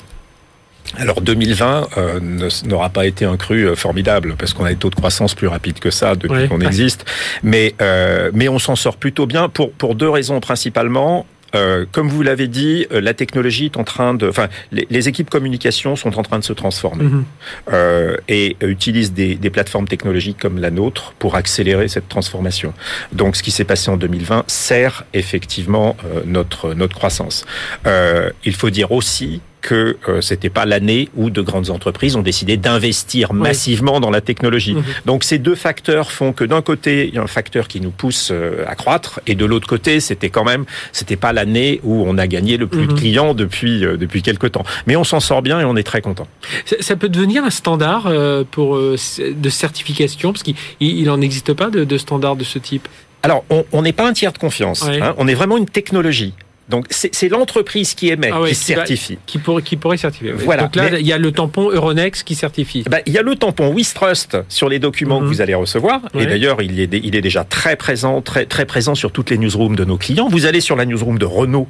Alors 0.97 1.21
2020 1.21 1.89
euh, 1.97 2.19
n'aura 2.65 2.89
pas 2.89 3.05
été 3.05 3.25
un 3.25 3.37
cru 3.37 3.67
euh, 3.67 3.75
formidable 3.75 4.35
parce 4.37 4.53
qu'on 4.53 4.65
a 4.65 4.69
des 4.69 4.75
taux 4.75 4.89
de 4.89 4.95
croissance 4.95 5.33
plus 5.33 5.47
rapides 5.47 5.79
que 5.79 5.89
ça 5.89 6.15
depuis 6.15 6.47
qu'on 6.47 6.61
existe, 6.61 7.05
mais 7.43 7.73
euh, 7.81 8.31
mais 8.33 8.47
on 8.47 8.59
s'en 8.59 8.75
sort 8.75 8.97
plutôt 8.97 9.25
bien 9.25 9.49
pour 9.49 9.71
pour 9.71 9.95
deux 9.95 10.09
raisons 10.09 10.39
principalement. 10.39 11.25
Euh, 11.53 11.85
comme 11.89 12.09
vous 12.09 12.21
l'avez 12.21 12.49
dit, 12.49 12.85
la 12.91 13.13
technologie 13.13 13.65
est 13.65 13.77
en 13.77 13.85
train 13.85 14.13
de, 14.13 14.27
enfin, 14.27 14.49
les, 14.73 15.07
équipes 15.07 15.29
communication 15.29 15.95
sont 15.95 16.19
en 16.19 16.23
train 16.23 16.37
de 16.37 16.43
se 16.43 16.51
transformer 16.51 17.05
mhm. 17.05 17.23
euh, 17.71 18.17
et 18.27 18.57
utilisent 18.61 19.13
des, 19.13 19.35
des, 19.35 19.49
plateformes 19.49 19.87
technologiques 19.87 20.37
comme 20.37 20.59
la 20.59 20.69
nôtre 20.69 21.13
pour 21.17 21.35
accélérer 21.35 21.87
cette 21.87 22.09
transformation. 22.09 22.73
Donc, 23.13 23.37
ce 23.37 23.43
qui 23.43 23.51
s'est 23.51 23.63
passé 23.63 23.89
en 23.89 23.95
2020 23.95 24.43
sert 24.47 25.05
effectivement 25.13 25.95
notre 26.25 26.73
notre 26.73 26.95
croissance. 26.95 27.45
il 27.85 28.55
faut 28.55 28.69
dire 28.69 28.91
aussi 28.91 29.39
que 29.65 29.97
euh, 30.07 30.21
c'était 30.21 30.51
pas 30.51 30.65
l'année 30.65 31.09
où 31.15 31.31
de 31.31 31.41
grandes 31.41 31.71
entreprises 31.71 32.15
ont 32.15 32.21
décidé 32.21 32.55
d'investir 32.55 33.33
massivement 33.33 33.99
dans 33.99 34.11
la 34.11 34.21
technologie. 34.21 34.75
Mhm. 34.75 34.83
Donc 35.07 35.23
ces 35.23 35.39
deux 35.39 35.55
facteurs 35.55 36.11
font 36.11 36.33
que 36.33 36.43
d'un 36.43 36.61
côté, 36.61 37.07
il 37.07 37.15
y 37.15 37.17
a 37.17 37.23
un 37.23 37.27
facteur 37.27 37.67
qui 37.67 37.81
nous 37.81 37.89
pousse 37.89 38.29
euh, 38.31 38.63
à 38.67 38.75
croître 38.75 39.21
et 39.25 39.33
de 39.33 39.43
l'autre 39.43 39.67
côté, 39.67 39.99
c'était 39.99 40.29
quand 40.29 40.43
même 40.43 40.65
c'était 40.91 41.15
pas 41.15 41.33
l'année 41.33 41.79
où 41.83 42.03
on 42.05 42.19
a 42.19 42.27
gagné 42.27 42.57
le 42.57 42.67
plus 42.67 42.85
de 42.85 42.91
mhm. 42.91 42.99
clients 42.99 43.33
depuis 43.33 43.83
euh, 43.83 43.97
depuis 43.97 44.21
quelque 44.21 44.45
temps. 44.45 44.63
Mais 44.85 44.95
on 44.95 45.03
s'en 45.03 45.19
sort 45.19 45.41
bien 45.41 45.59
et 45.59 45.65
on 45.65 45.75
est 45.75 45.83
très 45.83 46.01
content. 46.01 46.27
Ça, 46.79 46.95
peut 46.95 47.09
devenir 47.09 47.43
un 47.43 47.49
standard 47.49 48.05
euh, 48.05 48.43
pour 48.49 48.77
de 48.77 49.49
certification? 49.49 50.31
Parce 50.31 50.43
qu'il 50.43 51.03
n'en 51.05 51.21
existe 51.21 51.53
pas 51.53 51.71
de, 51.71 51.83
de 51.83 51.97
standard 51.97 52.35
de 52.35 52.43
ce 52.43 52.59
type. 52.59 52.87
Alors, 53.23 53.43
on 53.71 53.81
n'est 53.81 53.93
pas 53.93 54.07
un 54.07 54.13
tiers 54.13 54.31
de 54.31 54.37
confiance. 54.37 54.83
Hein, 54.83 55.15
on 55.17 55.27
est 55.27 55.33
vraiment 55.33 55.57
une 55.57 55.65
technologie. 55.65 56.35
Donc 56.67 56.87
c'est 56.89 57.29
l'entreprise 57.29 57.93
qui 57.93 58.09
émet, 58.09 58.31
ah 58.33 58.41
qui, 58.47 58.55
certifie. 58.55 59.19
Qui, 59.25 59.37
pourrait, 59.37 59.61
qui 59.61 59.77
pourrait 59.77 59.97
certifier. 59.97 60.31
Voilà. 60.31 60.63
Donc 60.63 60.75
là, 60.75 60.99
il 60.99 61.05
y 61.05 61.13
a 61.13 61.17
le 61.17 61.31
tampon 61.31 61.69
Euronext 61.69 62.23
qui 62.23 62.33
certifie. 62.33 62.83
Ben, 62.89 63.01
il 63.05 63.13
y 63.13 63.19
a 63.19 63.21
le 63.21 63.35
tampon 63.35 63.69
Wistrust 63.69 64.37
sur 64.49 64.67
les 64.67 64.79
documents 64.79 65.19
que 65.19 65.25
mhm. 65.25 65.29
vous 65.29 65.41
allez 65.41 65.53
recevoir. 65.53 66.01
Et 66.15 66.25
d'ailleurs, 66.25 66.61
il, 66.61 66.79
est, 66.79 66.89
il 66.91 67.15
est 67.15 67.21
déjà 67.21 67.43
très 67.43 67.75
présent, 67.75 68.21
très, 68.21 68.45
très 68.45 68.65
présent 68.65 68.95
sur 68.95 69.11
toutes 69.11 69.29
les 69.29 69.37
newsrooms 69.37 69.75
de 69.75 69.85
nos 69.85 69.97
clients. 69.97 70.27
Vous 70.27 70.45
allez 70.47 70.61
sur 70.61 70.75
la 70.75 70.85
newsroom 70.85 71.19
de 71.19 71.25
Renault 71.25 71.67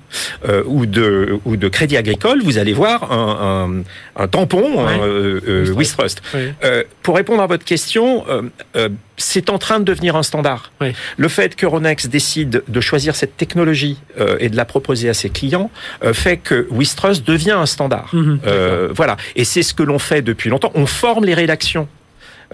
euh, 0.47 0.63
ou, 0.65 0.85
de, 0.85 1.39
ou 1.45 1.57
de 1.57 1.67
Crédit 1.67 1.97
Agricole, 1.97 2.41
vous 2.43 2.57
allez 2.57 2.73
voir 2.73 3.11
un, 3.11 3.83
un, 4.17 4.23
un 4.23 4.27
tampon 4.27 4.87
euh, 4.87 5.41
euh, 5.47 5.71
Wistrust. 5.73 6.21
Euh, 6.35 6.83
pour 7.01 7.15
répondre 7.15 7.41
à 7.41 7.47
votre 7.47 7.65
question, 7.65 8.23
euh, 8.29 8.89
c'est 9.17 9.49
en 9.49 9.57
train 9.57 9.79
de 9.79 9.85
devenir 9.85 10.15
un 10.15 10.23
standard. 10.23 10.71
Le 11.17 11.27
fait 11.27 11.55
qu'Euronext 11.55 12.07
décide 12.07 12.63
de 12.67 12.81
choisir 12.81 13.15
cette 13.15 13.37
technologie 13.37 13.97
euh, 14.19 14.37
et 14.39 14.49
de 14.49 14.55
la 14.55 14.65
proposer 14.65 15.09
à 15.09 15.13
ses 15.13 15.29
clients 15.29 15.71
euh, 16.03 16.13
fait 16.13 16.37
que 16.37 16.67
Wistrust 16.69 17.25
devient 17.25 17.51
un 17.51 17.65
standard. 17.65 18.09
Mhm. 18.13 18.39
Euh, 18.45 18.89
voilà. 18.93 19.17
Et 19.35 19.45
c'est 19.45 19.63
ce 19.63 19.73
que 19.73 19.83
l'on 19.83 19.99
fait 19.99 20.21
depuis 20.21 20.49
longtemps. 20.49 20.71
On 20.75 20.85
forme 20.85 21.25
les 21.25 21.33
rédactions 21.33 21.87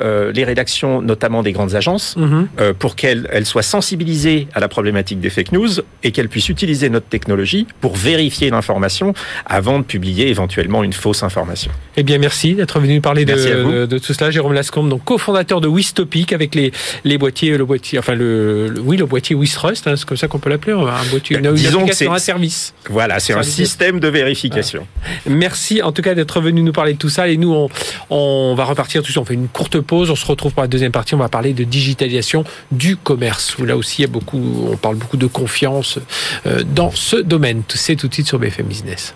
euh, 0.01 0.31
les 0.31 0.43
rédactions, 0.43 1.01
notamment 1.01 1.43
des 1.43 1.51
grandes 1.51 1.75
agences, 1.75 2.15
mhm. 2.17 2.47
euh, 2.59 2.73
pour 2.77 2.95
qu'elles 2.95 3.45
soient 3.45 3.61
sensibilisées 3.61 4.47
à 4.53 4.59
la 4.59 4.67
problématique 4.67 5.19
des 5.19 5.29
fake 5.29 5.51
news 5.51 5.69
et 6.03 6.11
qu'elles 6.11 6.29
puissent 6.29 6.49
utiliser 6.49 6.89
notre 6.89 7.07
technologie 7.07 7.67
pour 7.79 7.95
vérifier 7.95 8.49
l'information 8.49 9.13
avant 9.45 9.79
de 9.79 9.83
publier 9.83 10.29
éventuellement 10.29 10.83
une 10.83 10.93
fausse 10.93 11.23
information. 11.23 11.71
Eh 11.97 12.03
bien, 12.03 12.17
merci 12.17 12.55
d'être 12.55 12.79
venu 12.79 13.01
parler 13.01 13.25
de, 13.25 13.85
de, 13.85 13.97
tout 13.97 14.13
cela. 14.13 14.31
Jérôme 14.31 14.53
Lascombe, 14.53 14.89
donc 14.89 15.03
cofondateur 15.03 15.61
de 15.61 15.67
Wistopic 15.67 16.33
avec 16.33 16.55
les, 16.55 16.71
les 17.03 17.17
boîtiers, 17.17 17.57
le 17.57 17.65
boîtier, 17.65 17.99
enfin 17.99 18.15
le, 18.15 18.73
oui, 18.83 18.97
le 18.97 19.05
boîtier 19.05 19.35
Wistrust, 19.35 19.87
hein, 19.87 19.95
c'est 19.95 20.05
comme 20.05 20.17
ça 20.17 20.27
qu'on 20.27 20.39
peut 20.39 20.49
l'appeler, 20.49 20.73
un 20.73 21.09
boîtier, 21.09 21.37
une, 21.37 21.53
Disons 21.53 21.85
un 22.11 22.19
service. 22.19 22.73
Voilà, 22.89 23.19
c'est 23.19 23.33
un 23.33 23.43
système 23.43 23.99
de 23.99 24.07
vérification. 24.07 24.87
Merci 25.27 25.81
en 25.81 25.91
tout 25.91 26.01
cas 26.01 26.15
d'être 26.15 26.41
venu 26.41 26.61
nous 26.61 26.71
parler 26.71 26.93
de 26.93 26.97
tout 26.97 27.09
ça 27.09 27.27
et 27.27 27.37
nous 27.37 27.53
on, 27.53 27.69
on 28.09 28.55
va 28.55 28.65
repartir 28.65 29.03
tout 29.03 29.11
ça. 29.11 29.19
On 29.21 29.25
fait 29.25 29.33
une 29.33 29.47
courte 29.47 29.79
On 29.91 30.15
se 30.15 30.25
retrouve 30.25 30.53
pour 30.53 30.61
la 30.61 30.67
deuxième 30.67 30.91
partie. 30.91 31.15
On 31.15 31.19
va 31.19 31.29
parler 31.29 31.53
de 31.53 31.63
digitalisation 31.63 32.43
du 32.71 32.95
commerce. 32.97 33.57
Où 33.57 33.65
là 33.65 33.75
aussi, 33.75 33.99
il 33.99 34.01
y 34.03 34.05
a 34.05 34.07
beaucoup, 34.07 34.41
on 34.71 34.77
parle 34.77 34.95
beaucoup 34.95 35.17
de 35.17 35.27
confiance 35.27 35.99
euh, 36.45 36.63
dans 36.63 36.91
ce 36.91 37.17
domaine. 37.17 37.63
C'est 37.69 37.95
tout 37.95 38.07
de 38.07 38.13
suite 38.13 38.27
sur 38.27 38.39
BFM 38.39 38.67
Business. 38.67 39.13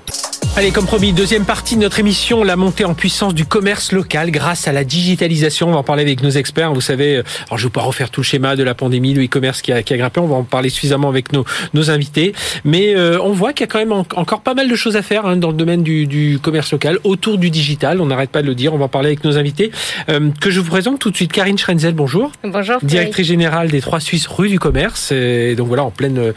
Allez, 0.57 0.71
comme 0.71 0.85
promis, 0.85 1.11
deuxième 1.11 1.43
partie 1.43 1.75
de 1.75 1.81
notre 1.81 1.99
émission, 1.99 2.43
la 2.43 2.55
montée 2.55 2.85
en 2.85 2.93
puissance 2.93 3.33
du 3.33 3.45
commerce 3.45 3.91
local 3.91 4.31
grâce 4.31 4.69
à 4.69 4.71
la 4.71 4.85
digitalisation. 4.85 5.67
On 5.67 5.71
va 5.71 5.77
en 5.79 5.83
parler 5.83 6.03
avec 6.03 6.23
nos 6.23 6.29
experts. 6.29 6.73
Vous 6.73 6.81
savez, 6.81 7.17
euh, 7.17 7.23
alors 7.47 7.57
je 7.57 7.65
ne 7.65 7.69
vais 7.69 7.73
pas 7.73 7.81
refaire 7.81 8.09
tout 8.09 8.21
le 8.21 8.25
schéma 8.25 8.55
de 8.55 8.63
la 8.63 8.73
pandémie, 8.73 9.13
le 9.13 9.25
e-commerce 9.25 9.61
qui 9.61 9.73
a, 9.73 9.83
qui 9.83 9.93
a 9.93 9.97
grimpé. 9.97 10.21
On 10.21 10.27
va 10.27 10.35
en 10.35 10.43
parler 10.43 10.69
suffisamment 10.69 11.09
avec 11.09 11.33
nos, 11.33 11.43
nos 11.73 11.89
invités. 11.89 12.33
Mais 12.63 12.95
euh, 12.95 13.19
on 13.21 13.33
voit 13.33 13.51
qu'il 13.51 13.65
y 13.65 13.69
a 13.69 13.71
quand 13.71 13.79
même 13.79 13.91
encore 13.91 14.41
pas 14.41 14.53
mal 14.53 14.69
de 14.69 14.75
choses 14.75 14.95
à 14.95 15.01
faire 15.01 15.25
hein, 15.25 15.35
dans 15.35 15.49
le 15.49 15.57
domaine 15.57 15.83
du, 15.83 16.05
du, 16.05 16.39
commerce 16.41 16.71
local, 16.71 16.99
autour 17.03 17.37
du 17.37 17.49
digital. 17.49 17.99
On 17.99 18.05
n'arrête 18.05 18.29
pas 18.29 18.41
de 18.41 18.47
le 18.47 18.55
dire. 18.55 18.73
On 18.73 18.77
va 18.77 18.85
en 18.85 18.89
parler 18.89 19.07
avec 19.07 19.23
nos 19.23 19.37
invités. 19.37 19.71
Euh, 20.09 20.29
que 20.39 20.51
je 20.51 20.59
vous 20.59 20.69
présente 20.69 20.99
tout 20.99 21.11
de 21.11 21.15
suite. 21.15 21.33
Karine 21.33 21.57
Schrenzel, 21.57 21.93
bonjour. 21.93 22.31
Bonjour. 22.43 22.77
Directrice 22.81 23.27
générale 23.27 23.69
des 23.69 23.81
Trois 23.81 23.99
Suisses 23.99 24.27
rue 24.27 24.49
du 24.49 24.59
commerce. 24.59 25.11
Et 25.11 25.55
donc 25.55 25.67
voilà, 25.67 25.83
en 25.83 25.91
pleine, 25.91 26.33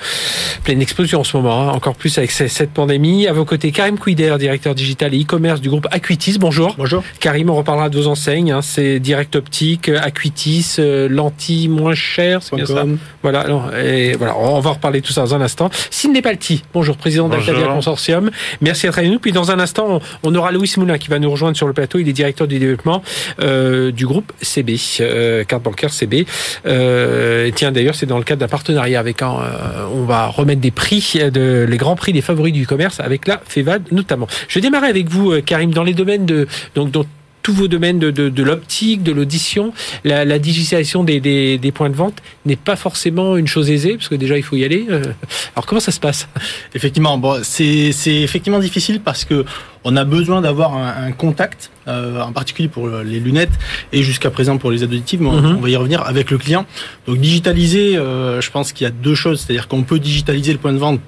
pleine 0.65 0.83
explosion 0.83 1.21
en 1.21 1.25
ce 1.25 1.37
moment. 1.37 1.69
Hein, 1.69 1.73
encore 1.73 1.95
plus 1.95 2.19
avec 2.19 2.33
cette 2.33 2.71
pandémie. 2.71 3.27
À 3.27 3.33
vos 3.33 3.45
côtés, 3.45 3.71
Karim 3.71 3.98
directeur 4.07 4.75
digital 4.75 5.15
et 5.15 5.23
e-commerce 5.23 5.61
du 5.61 5.69
groupe 5.69 5.87
Acuitis. 5.91 6.39
Bonjour. 6.39 6.75
Bonjour. 6.79 7.03
Karim, 7.21 7.51
on 7.51 7.55
reparlera 7.55 7.89
de 7.89 7.99
vos 7.99 8.07
enseignes. 8.07 8.53
Hein. 8.53 8.63
c'est 8.63 9.01
Direct 9.01 9.37
Optique, 9.37 9.89
Acuitis, 9.89 10.77
euh, 10.79 11.09
lentilles 11.09 11.69
moins 11.69 11.95
chères, 11.95 12.43
c'est 12.43 12.57
bien 12.57 12.67
ça 12.67 12.85
Voilà, 13.23 13.47
et 13.83 14.15
voilà, 14.15 14.37
on 14.39 14.61
va 14.61 14.71
reparler 14.71 15.01
de 15.01 15.07
tout 15.07 15.13
ça 15.13 15.23
dans 15.23 15.35
un 15.35 15.41
instant. 15.41 15.71
Sidney 15.91 16.23
Palti, 16.23 16.63
bonjour, 16.73 16.97
président 16.97 17.29
d'Altadia 17.29 17.67
Consortium. 17.67 18.31
Merci 18.61 18.87
d'être 18.87 18.99
avec 18.99 19.11
nous. 19.11 19.19
Puis 19.19 19.33
dans 19.33 19.51
un 19.51 19.59
instant, 19.59 20.01
on, 20.23 20.35
aura 20.35 20.53
Louis 20.53 20.73
Moulin 20.77 20.99
qui 20.99 21.09
va 21.09 21.19
nous 21.19 21.31
rejoindre 21.31 21.57
sur 21.57 21.67
le 21.67 21.73
plateau. 21.73 21.99
Il 21.99 22.09
est 22.09 22.13
directeur 22.13 22.47
du 22.47 22.59
développement 22.59 23.03
euh, 23.41 23.91
du 23.91 24.07
groupe 24.07 24.33
CB, 24.41 24.77
euh, 25.01 25.45
carte 25.45 25.63
bancaire 25.63 25.93
CB. 25.93 26.27
Euh, 26.67 27.51
tiens, 27.55 27.73
d'ailleurs, 27.73 27.95
c'est 27.95 28.07
dans 28.07 28.19
le 28.19 28.25
cadre 28.25 28.41
d'un 28.41 28.49
partenariat 28.49 29.01
avec 29.01 29.23
un, 29.23 29.33
euh, 29.33 29.87
on 29.93 30.05
va 30.05 30.27
remettre 30.27 30.61
des 30.61 30.71
prix, 30.71 31.19
de, 31.33 31.67
les 31.69 31.77
grands 31.77 31.97
prix 31.97 32.13
des 32.13 32.21
favoris 32.21 32.53
du 32.53 32.67
commerce 32.67 33.01
avec 33.01 33.27
la 33.27 33.41
FEVAD 33.47 33.88
notamment. 33.93 34.27
Je 34.49 34.55
vais 34.55 34.61
démarrer 34.61 34.89
avec 34.89 35.09
vous, 35.09 35.33
euh, 35.33 35.41
Karim, 35.41 35.73
dans 35.73 35.85
les 35.85 35.95
domaines 35.95 36.27
de 36.27 36.47
donc 36.75 36.91
dans 36.91 37.05
tous 37.49 37.55
vos 37.55 37.69
domaines 37.69 37.99
de, 37.99 38.11
de, 38.11 38.29
de 38.29 38.43
l'optique, 38.43 39.03
de 39.03 39.11
l'audition, 39.11 39.73
la, 40.05 40.27
la, 40.27 40.39
digitalisation 40.39 41.03
des, 41.03 41.19
des, 41.19 41.57
des, 41.57 41.73
points 41.73 41.89
de 41.89 41.95
vente 41.95 42.17
n'est 42.45 42.57
pas 42.57 42.77
forcément 42.77 43.39
une 43.39 43.47
chose 43.47 43.71
aisée, 43.71 43.95
parce 43.95 44.09
que 44.09 44.17
déjà 44.17 44.37
il 44.37 44.43
faut 44.43 44.57
y 44.57 44.65
aller. 44.65 44.85
Euh. 44.91 45.03
Alors 45.55 45.65
comment 45.65 45.81
ça 45.81 45.91
se 45.91 45.99
passe? 45.99 46.29
Effectivement, 46.75 47.17
bon, 47.17 47.41
c'est 47.43 47.95
effectivement 48.07 48.59
difficile 48.59 49.01
parce 49.01 49.25
que 49.25 49.47
on 49.85 49.97
a 49.97 50.05
besoin 50.05 50.43
d'avoir 50.43 50.77
un, 50.77 51.07
un, 51.07 51.13
contact, 51.13 51.71
euh, 51.87 52.21
en 52.21 52.33
particulier 52.33 52.69
pour 52.69 52.87
les 52.87 53.19
lunettes 53.19 53.59
et 53.95 54.03
jusqu'à 54.03 54.29
présent 54.29 54.59
pour 54.59 54.71
les 54.71 54.83
auditives, 54.83 55.23
mais 55.23 55.31
mhm. 55.31 55.57
on 55.57 55.61
va 55.61 55.71
y 55.71 55.77
revenir 55.77 56.03
avec 56.03 56.31
le 56.31 56.37
client. 56.37 56.67
Donc 57.07 57.19
digitaliser, 57.19 57.97
euh, 57.97 58.43
je 58.43 58.51
pense 58.51 58.73
qu'il 58.73 58.85
y 58.85 58.89
a 58.89 58.91
deux 58.93 59.15
choses, 59.15 59.41
c'est-à-dire 59.41 59.69
qu'on 59.69 59.85
peut 59.85 60.01
digitaliser 60.01 60.53
le 60.53 60.59
point 60.59 60.75
de 60.75 60.79
vente 60.79 61.01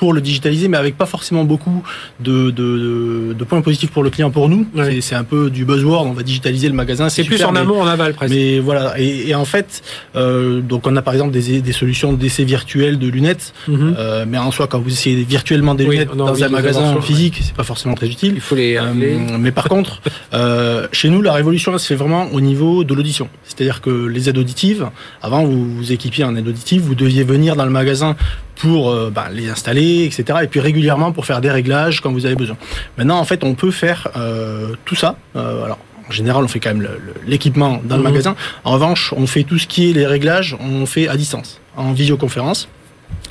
pour 0.00 0.14
le 0.14 0.22
digitaliser, 0.22 0.68
mais 0.68 0.78
avec 0.78 0.96
pas 0.96 1.04
forcément 1.04 1.44
beaucoup 1.44 1.82
de, 2.20 2.50
de, 2.50 3.34
de 3.38 3.44
points 3.44 3.60
positifs 3.60 3.90
pour 3.90 4.02
le 4.02 4.08
client 4.08 4.30
pour 4.30 4.48
nous. 4.48 4.66
C'est 5.02 5.14
un 5.14 5.24
peu 5.24 5.50
du 5.50 5.66
buzzword, 5.66 6.06
on 6.06 6.12
va 6.12 6.22
digitaliser 6.22 6.68
le 6.68 6.74
magasin. 6.74 7.10
C'est 7.10 7.22
plus 7.22 7.44
en 7.44 7.54
amont, 7.54 7.82
en 7.82 7.86
aval 7.86 8.14
presque. 8.14 8.32
Mais 8.32 8.60
voilà, 8.60 8.98
et, 8.98 9.28
et 9.28 9.34
en 9.34 9.44
fait, 9.44 9.82
euh, 10.16 10.62
donc 10.62 10.86
on 10.86 10.96
a 10.96 11.02
par 11.02 11.12
exemple 11.12 11.32
des, 11.32 11.60
des 11.60 11.72
solutions 11.72 12.14
d'essai 12.14 12.44
virtuel 12.44 12.98
de 12.98 13.08
lunettes, 13.08 13.52
mhm. 13.68 13.94
euh, 13.98 14.24
mais 14.26 14.38
en 14.38 14.50
soi, 14.50 14.68
quand 14.68 14.80
vous 14.80 14.90
essayez 14.90 15.22
virtuellement 15.22 15.74
des 15.74 15.84
lunettes 15.84 16.16
dans 16.16 16.42
un 16.42 16.48
magasin 16.48 16.98
physique, 17.02 17.38
c'est 17.42 17.54
pas 17.54 17.62
forcément 17.62 17.94
très 17.94 18.08
utile. 18.08 18.32
Il 18.36 18.40
faut 18.40 18.54
les. 18.54 18.78
Euh, 18.78 19.38
mais 19.38 19.52
par 19.52 19.68
contre, 19.68 20.00
euh, 20.32 20.88
chez 20.92 21.10
nous, 21.10 21.20
la 21.20 21.34
révolution 21.34 21.76
se 21.76 21.86
fait 21.86 21.94
vraiment 21.94 22.32
au 22.32 22.40
niveau 22.40 22.84
de 22.84 22.94
l'audition. 22.94 23.28
C'est-à-dire 23.44 23.82
que 23.82 24.06
les 24.06 24.30
aides 24.30 24.38
auditives, 24.38 24.88
avant 25.20 25.44
vous 25.44 25.76
vous 25.76 25.92
équipiez 25.92 26.24
en 26.24 26.34
aide 26.36 26.48
auditive, 26.48 26.80
vous 26.80 26.94
deviez 26.94 27.22
venir 27.22 27.54
dans 27.54 27.66
le 27.66 27.70
magasin 27.70 28.16
pour 28.60 28.90
euh, 28.90 29.10
bah, 29.10 29.28
les 29.32 29.48
installer, 29.48 30.04
etc. 30.04 30.40
Et 30.42 30.46
puis 30.46 30.60
régulièrement 30.60 31.12
pour 31.12 31.26
faire 31.26 31.40
des 31.40 31.50
réglages 31.50 32.00
quand 32.00 32.12
vous 32.12 32.26
avez 32.26 32.36
besoin. 32.36 32.56
Maintenant, 32.98 33.18
en 33.18 33.24
fait, 33.24 33.42
on 33.42 33.54
peut 33.54 33.70
faire 33.70 34.08
euh, 34.16 34.74
tout 34.84 34.94
ça. 34.94 35.16
Euh, 35.34 35.64
alors, 35.64 35.78
en 36.08 36.12
général, 36.12 36.44
on 36.44 36.48
fait 36.48 36.60
quand 36.60 36.74
même 36.74 36.86
l'équipement 37.26 37.80
dans 37.82 37.96
le 37.96 38.02
mhm. 38.02 38.08
magasin. 38.08 38.36
En 38.64 38.72
revanche, 38.72 39.14
on 39.16 39.26
fait 39.26 39.44
tout 39.44 39.58
ce 39.58 39.66
qui 39.66 39.90
est 39.90 39.92
les 39.94 40.06
réglages, 40.06 40.56
on 40.60 40.84
fait 40.84 41.08
à 41.08 41.16
distance, 41.16 41.60
en 41.76 41.92
visioconférence. 41.92 42.68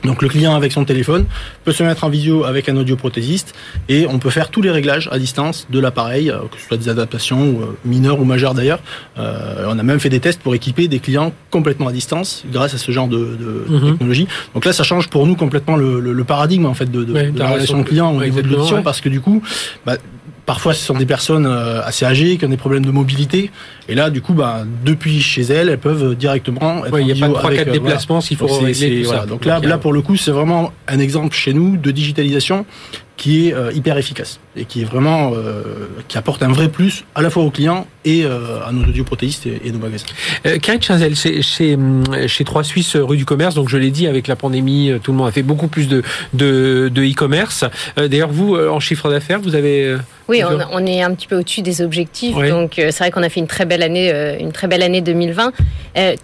Donc 0.03 0.21
le 0.21 0.29
client 0.29 0.55
avec 0.55 0.71
son 0.71 0.85
téléphone 0.85 1.25
peut 1.63 1.71
se 1.71 1.83
mettre 1.83 2.03
en 2.03 2.09
visio 2.09 2.45
avec 2.45 2.69
un 2.69 2.77
audioprothésiste 2.77 3.53
et 3.87 4.07
on 4.07 4.19
peut 4.19 4.29
faire 4.29 4.49
tous 4.49 4.61
les 4.61 4.71
réglages 4.71 5.09
à 5.11 5.19
distance 5.19 5.67
de 5.69 5.79
l'appareil, 5.79 6.29
euh, 6.29 6.39
que 6.51 6.59
ce 6.59 6.67
soit 6.67 6.77
des 6.77 6.89
adaptations 6.89 7.59
euh, 7.61 7.77
mineures 7.85 8.19
ou 8.19 8.25
majeures 8.25 8.53
d'ailleurs. 8.53 8.79
Euh, 9.17 9.65
on 9.67 9.77
a 9.77 9.83
même 9.83 9.99
fait 9.99 10.09
des 10.09 10.19
tests 10.19 10.41
pour 10.41 10.55
équiper 10.55 10.87
des 10.87 10.99
clients 10.99 11.33
complètement 11.51 11.87
à 11.87 11.91
distance 11.91 12.43
grâce 12.51 12.73
à 12.73 12.77
ce 12.77 12.91
genre 12.91 13.07
de, 13.07 13.17
mhm. 13.67 13.91
technologie. 13.91 14.27
Donc 14.53 14.65
là, 14.65 14.73
ça 14.73 14.83
change 14.83 15.09
pour 15.09 15.25
nous 15.27 15.35
complètement 15.35 15.75
le, 15.75 16.23
paradigme 16.23 16.65
en 16.65 16.73
fait 16.73 16.91
de, 16.91 17.05
la 17.35 17.49
relation 17.49 17.83
client 17.83 18.15
au 18.15 18.23
niveau 18.23 18.41
de 18.41 18.47
l'audition 18.47 18.83
parce 18.83 19.01
que 19.01 19.09
du 19.09 19.19
coup, 19.19 19.41
bah, 19.85 19.97
Parfois, 20.49 20.73
ce 20.73 20.83
sont 20.83 20.95
des 20.95 21.05
personnes 21.05 21.45
euh, 21.45 21.79
assez 21.83 22.05
âgées 22.05 22.37
qui 22.37 22.43
ont 22.43 22.49
des 22.49 22.57
problèmes 22.57 22.83
de 22.83 22.89
mobilité. 22.89 23.51
Et 23.87 23.93
là, 23.93 24.09
du 24.09 24.19
coup, 24.19 24.33
bah, 24.33 24.63
depuis 24.83 25.21
chez 25.21 25.43
elles, 25.43 25.69
elles 25.69 25.77
peuvent 25.77 26.15
directement 26.15 26.83
être 26.87 26.99
Il 26.99 27.05
n'y 27.05 27.11
a 27.11 27.27
pas 27.27 27.31
trois, 27.31 27.51
quatre 27.51 27.67
euh, 27.67 27.71
déplacements 27.71 28.19
s'il 28.19 28.35
faut 28.35 28.47
régler 28.47 29.03
tout 29.03 29.09
ça. 29.09 29.27
Donc 29.27 29.45
là, 29.45 29.59
là, 29.59 29.77
pour 29.77 29.93
le 29.93 30.01
coup, 30.01 30.15
c'est 30.15 30.31
vraiment 30.31 30.73
un 30.87 30.97
exemple 30.97 31.35
chez 31.35 31.53
nous 31.53 31.77
de 31.77 31.91
digitalisation 31.91 32.65
qui 33.19 33.49
est 33.49 33.53
euh, 33.53 33.71
hyper 33.73 33.97
efficace 33.97 34.39
et 34.55 34.63
qui 34.63 34.81
est 34.81 34.85
vraiment 34.85 35.33
euh, 35.33 35.63
qui 36.07 36.17
apporte 36.17 36.41
un 36.41 36.47
vrai 36.47 36.69
plus 36.69 37.03
à 37.15 37.21
la 37.21 37.29
fois 37.29 37.43
aux 37.43 37.51
clients 37.51 37.85
et 38.05 38.23
euh, 38.23 38.65
à 38.65 38.71
nos 38.71 38.83
audioprotéistes 38.83 39.45
et, 39.45 39.61
et 39.65 39.71
nos 39.71 39.79
magasins. 39.79 40.05
Euh, 40.45 40.57
Karine 40.57 40.81
Chazel, 40.81 41.15
chez, 41.15 41.41
chez, 41.41 41.77
chez 42.27 42.43
Trois 42.45 42.63
Suisses 42.63 42.95
rue 42.95 43.17
du 43.17 43.25
Commerce, 43.25 43.55
donc 43.55 43.67
je 43.67 43.77
l'ai 43.77 43.91
dit 43.91 44.07
avec 44.07 44.27
la 44.27 44.37
pandémie, 44.37 44.93
tout 45.03 45.11
le 45.11 45.17
monde 45.17 45.27
a 45.27 45.31
fait 45.31 45.43
beaucoup 45.43 45.67
plus 45.67 45.89
de 45.89 46.01
de, 46.33 46.89
de 46.93 47.03
e-commerce. 47.03 47.65
D'ailleurs, 47.97 48.29
vous 48.29 48.55
en 48.55 48.79
chiffre 48.79 49.09
d'affaires, 49.09 49.41
vous 49.41 49.55
avez 49.55 49.97
oui, 50.29 50.43
on, 50.43 50.59
on, 50.71 50.85
est 50.85 51.01
un 51.01 51.13
petit 51.15 51.25
peu 51.25 51.39
au-dessus 51.39 51.63
des 51.63 51.81
objectifs. 51.81 52.35
Donc 52.35 52.73
c'est 52.75 52.97
vrai 52.99 53.09
qu'on 53.09 53.23
a 53.23 53.29
fait 53.29 53.39
une 53.39 53.47
très 53.47 53.65
belle 53.65 53.81
année, 53.81 54.37
une 54.39 54.51
très 54.51 54.67
belle 54.67 54.83
année 54.83 55.01
2020. 55.01 55.51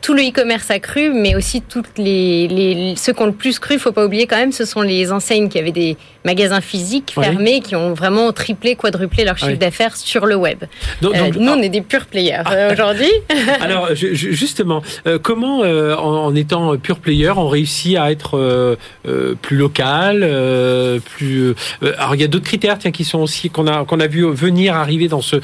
tout 0.01 0.13
le 0.13 0.21
e-commerce 0.21 0.69
a 0.69 0.79
cru, 0.79 1.12
mais 1.12 1.36
aussi 1.36 1.62
toutes 1.62 1.97
les, 1.97 2.47
les 2.47 2.93
ceux 2.95 3.13
qui 3.13 3.21
ont 3.21 3.25
le 3.25 3.31
plus 3.31 3.58
cru, 3.60 3.79
faut 3.79 3.91
pas 3.91 4.05
oublier 4.05 4.27
quand 4.27 4.38
même, 4.38 4.51
ce 4.51 4.63
sont 4.63 4.81
les 4.81 5.12
enseignes 5.12 5.49
qui 5.49 5.58
avaient 5.58 5.71
des 5.71 5.97
magasins 6.23 6.62
physiques 6.62 6.84
fermés, 7.11 7.61
qui 7.61 7.75
ont 7.75 7.93
vraiment 7.93 8.31
triplé, 8.31 8.75
quadruplé 8.75 9.23
leur 9.23 9.37
chiffre 9.37 9.57
d'affaires 9.57 9.95
sur 9.95 10.25
le 10.25 10.35
web. 10.35 10.63
Donc, 11.01 11.15
euh, 11.15 11.31
nous, 11.37 11.51
on 11.51 11.61
est 11.61 11.69
des 11.69 11.81
purs 11.81 12.05
players 12.05 12.43
euh, 12.51 12.73
aujourd'hui. 12.73 13.11
Alors, 13.61 13.89
justement, 13.93 14.81
euh, 15.07 15.19
comment, 15.19 15.59
en, 15.59 16.35
étant 16.35 16.77
pure 16.77 16.99
player, 16.99 17.31
on 17.31 17.47
réussit 17.47 17.97
à 17.97 18.11
être 18.11 18.77
plus 19.41 19.57
local, 19.57 20.19
plus. 21.05 21.53
alors, 21.97 22.15
il 22.15 22.21
y 22.21 22.23
a 22.23 22.27
d'autres 22.27 22.45
critères, 22.45 22.77
tiens, 22.77 22.91
qui 22.91 23.03
sont 23.03 23.19
aussi 23.19 23.49
qu'on 23.49 23.67
a 23.67 23.85
qu'on 23.85 23.99
a 23.99 24.07
vu 24.07 24.25
venir 24.31 24.75
arriver 24.75 25.07
dans 25.07 25.21
ce 25.21 25.37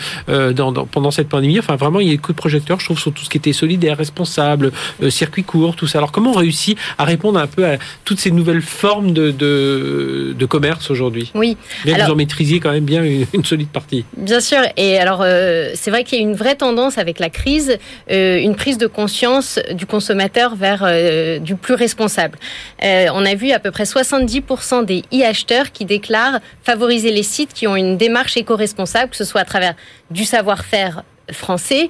dans, 0.51 0.73
pendant 0.85 1.11
cette 1.11 1.29
pandémie. 1.29 1.59
Enfin, 1.59 1.75
vraiment, 1.75 1.99
il 1.99 2.07
y 2.07 2.09
a 2.09 2.13
des 2.13 2.17
coups 2.17 2.35
de 2.35 2.41
projecteur, 2.41 2.79
je 2.79 2.85
trouve, 2.85 2.99
sur 2.99 3.13
tout 3.13 3.23
ce 3.23 3.29
qui 3.29 3.37
était 3.37 3.53
solidaire, 3.53 3.97
responsable, 3.97 4.71
circuit 5.09 5.43
court, 5.43 5.75
tout 5.75 5.87
ça. 5.87 5.99
Alors, 5.99 6.11
comment 6.11 6.31
on 6.31 6.37
réussit 6.37 6.77
à 6.97 7.05
répondre 7.05 7.39
un 7.39 7.47
peu 7.47 7.65
à 7.65 7.77
toutes 8.05 8.19
ces 8.19 8.31
nouvelles 8.31 8.61
formes 8.61 9.13
de, 9.13 9.31
de, 9.31 10.35
de 10.37 10.45
commerce 10.45 10.91
aujourd'hui? 10.91 11.30
Oui. 11.35 11.57
Bien 11.85 11.95
alors, 11.95 12.07
vous 12.07 12.13
en 12.13 12.15
maîtrisiez 12.15 12.59
quand 12.59 12.71
même 12.71 12.85
bien 12.85 13.03
une, 13.03 13.45
solide 13.45 13.69
partie. 13.69 14.05
Bien 14.17 14.39
sûr. 14.39 14.59
Et 14.77 14.97
alors, 14.97 15.21
euh, 15.23 15.71
c'est 15.75 15.91
vrai 15.91 16.03
qu'il 16.03 16.19
y 16.19 16.21
a 16.21 16.23
une 16.23 16.35
vraie 16.35 16.55
tendance 16.55 16.97
avec 16.97 17.19
la 17.19 17.29
crise, 17.29 17.77
euh, 18.11 18.37
une 18.39 18.55
prise 18.55 18.77
de 18.77 18.87
conscience 18.87 19.59
du 19.73 19.85
consommateur 19.85 20.55
vers 20.55 20.83
euh, 20.85 21.39
du 21.39 21.55
plus 21.55 21.73
responsable. 21.73 22.37
on 22.81 23.25
a 23.25 23.35
vu 23.35 23.51
à 23.51 23.59
peu 23.59 23.71
près 23.71 23.83
70% 23.83 24.85
des 24.85 25.03
e-acheteurs 25.13 25.71
qui 25.71 25.85
déclarent 25.85 26.39
favoriser 26.63 27.11
les 27.11 27.23
sites 27.23 27.53
qui 27.53 27.67
ont 27.67 27.75
une 27.75 27.97
démarche 27.97 28.37
éco-responsable, 28.37 29.11
que 29.11 29.17
ce 29.17 29.23
soit 29.23 29.41
à 29.41 29.45
travers 29.45 29.75
du 30.09 30.25
savoir-faire 30.25 31.03
français, 31.31 31.89